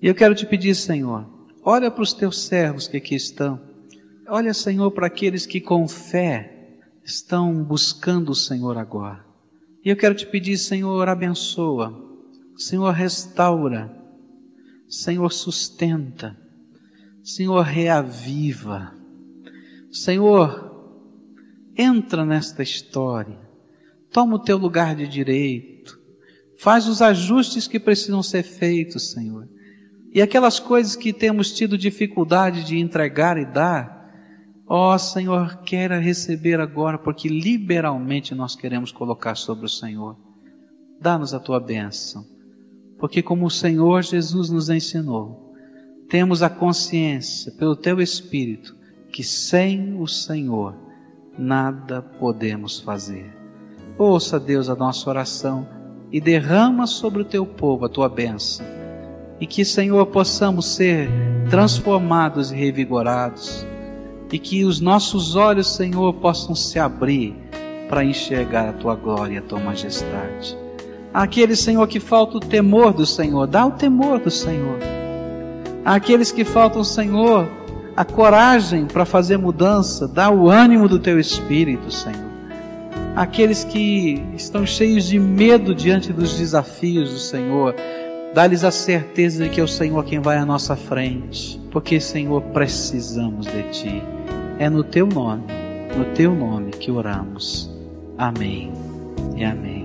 E 0.00 0.06
eu 0.06 0.14
quero 0.14 0.34
te 0.34 0.44
pedir, 0.44 0.74
Senhor, 0.74 1.26
olha 1.62 1.90
para 1.90 2.02
os 2.02 2.12
teus 2.12 2.42
servos 2.42 2.86
que 2.86 2.96
aqui 2.96 3.14
estão. 3.14 3.60
Olha, 4.28 4.52
Senhor, 4.52 4.90
para 4.90 5.06
aqueles 5.06 5.46
que 5.46 5.60
com 5.60 5.88
fé 5.88 6.78
estão 7.04 7.62
buscando 7.62 8.30
o 8.30 8.34
Senhor 8.34 8.76
agora. 8.76 9.24
E 9.84 9.88
eu 9.88 9.96
quero 9.96 10.14
te 10.14 10.26
pedir, 10.26 10.58
Senhor, 10.58 11.08
abençoa. 11.08 11.94
Senhor, 12.56 12.92
restaura. 12.92 13.96
Senhor, 14.88 15.32
sustenta. 15.32 16.36
Senhor, 17.22 17.62
reaviva. 17.62 18.92
Senhor, 19.90 21.00
entra 21.76 22.24
nesta 22.24 22.62
história. 22.62 23.38
Toma 24.10 24.36
o 24.36 24.42
teu 24.42 24.56
lugar 24.56 24.96
de 24.96 25.06
direito. 25.06 25.98
Faz 26.58 26.88
os 26.88 27.00
ajustes 27.00 27.68
que 27.68 27.78
precisam 27.78 28.22
ser 28.22 28.42
feitos, 28.42 29.10
Senhor. 29.10 29.48
E 30.12 30.22
aquelas 30.22 30.58
coisas 30.58 30.96
que 30.96 31.12
temos 31.12 31.52
tido 31.52 31.76
dificuldade 31.76 32.64
de 32.64 32.78
entregar 32.78 33.36
e 33.36 33.44
dar, 33.44 34.10
ó 34.66 34.96
Senhor, 34.96 35.58
queira 35.58 35.98
receber 35.98 36.60
agora, 36.60 36.98
porque 36.98 37.28
liberalmente 37.28 38.34
nós 38.34 38.56
queremos 38.56 38.90
colocar 38.90 39.34
sobre 39.34 39.66
o 39.66 39.68
Senhor. 39.68 40.16
Dá-nos 41.00 41.34
a 41.34 41.40
tua 41.40 41.60
bênção, 41.60 42.24
porque 42.98 43.22
como 43.22 43.46
o 43.46 43.50
Senhor 43.50 44.02
Jesus 44.02 44.48
nos 44.48 44.70
ensinou, 44.70 45.52
temos 46.08 46.42
a 46.42 46.48
consciência, 46.48 47.52
pelo 47.52 47.76
teu 47.76 48.00
Espírito, 48.00 48.74
que 49.12 49.22
sem 49.22 50.00
o 50.00 50.06
Senhor 50.06 50.74
nada 51.38 52.00
podemos 52.00 52.80
fazer. 52.80 53.36
Ouça, 53.98 54.40
Deus, 54.40 54.68
a 54.68 54.74
nossa 54.74 55.08
oração 55.10 55.68
e 56.10 56.20
derrama 56.20 56.86
sobre 56.86 57.22
o 57.22 57.24
teu 57.24 57.44
povo 57.44 57.84
a 57.84 57.88
tua 57.88 58.08
bênção 58.08 58.85
e 59.40 59.46
que, 59.46 59.64
Senhor, 59.64 60.06
possamos 60.06 60.66
ser 60.66 61.10
transformados 61.50 62.50
e 62.50 62.56
revigorados, 62.56 63.66
e 64.32 64.38
que 64.38 64.64
os 64.64 64.80
nossos 64.80 65.36
olhos, 65.36 65.74
Senhor, 65.74 66.12
possam 66.14 66.54
se 66.54 66.78
abrir 66.78 67.34
para 67.88 68.04
enxergar 68.04 68.70
a 68.70 68.72
tua 68.72 68.94
glória, 68.94 69.38
a 69.38 69.42
tua 69.42 69.60
majestade. 69.60 70.56
Aqueles, 71.12 71.60
Senhor, 71.60 71.86
que 71.86 72.00
falta 72.00 72.36
o 72.36 72.40
temor 72.40 72.92
do 72.92 73.06
Senhor, 73.06 73.46
dá 73.46 73.64
o 73.64 73.72
temor 73.72 74.18
do 74.18 74.30
Senhor. 74.30 74.78
Aqueles 75.84 76.32
que 76.32 76.44
faltam, 76.44 76.82
Senhor, 76.82 77.48
a 77.96 78.04
coragem 78.04 78.86
para 78.86 79.04
fazer 79.04 79.38
mudança, 79.38 80.06
dá 80.06 80.28
o 80.28 80.50
ânimo 80.50 80.88
do 80.88 80.98
teu 80.98 81.18
espírito, 81.18 81.90
Senhor. 81.90 82.26
Aqueles 83.14 83.64
que 83.64 84.22
estão 84.34 84.66
cheios 84.66 85.06
de 85.06 85.18
medo 85.18 85.74
diante 85.74 86.12
dos 86.12 86.36
desafios 86.36 87.10
do 87.10 87.18
Senhor, 87.18 87.74
Dá-lhes 88.36 88.64
a 88.64 88.70
certeza 88.70 89.44
de 89.44 89.48
que 89.48 89.62
é 89.62 89.64
o 89.64 89.66
Senhor 89.66 90.04
quem 90.04 90.20
vai 90.20 90.36
à 90.36 90.44
nossa 90.44 90.76
frente, 90.76 91.58
porque, 91.70 91.98
Senhor, 91.98 92.42
precisamos 92.52 93.46
de 93.46 93.62
Ti. 93.70 94.02
É 94.58 94.68
no 94.68 94.84
Teu 94.84 95.06
nome, 95.06 95.44
no 95.96 96.04
Teu 96.14 96.34
nome 96.34 96.70
que 96.72 96.90
oramos. 96.90 97.74
Amém 98.18 98.70
e 99.38 99.42
amém. 99.42 99.75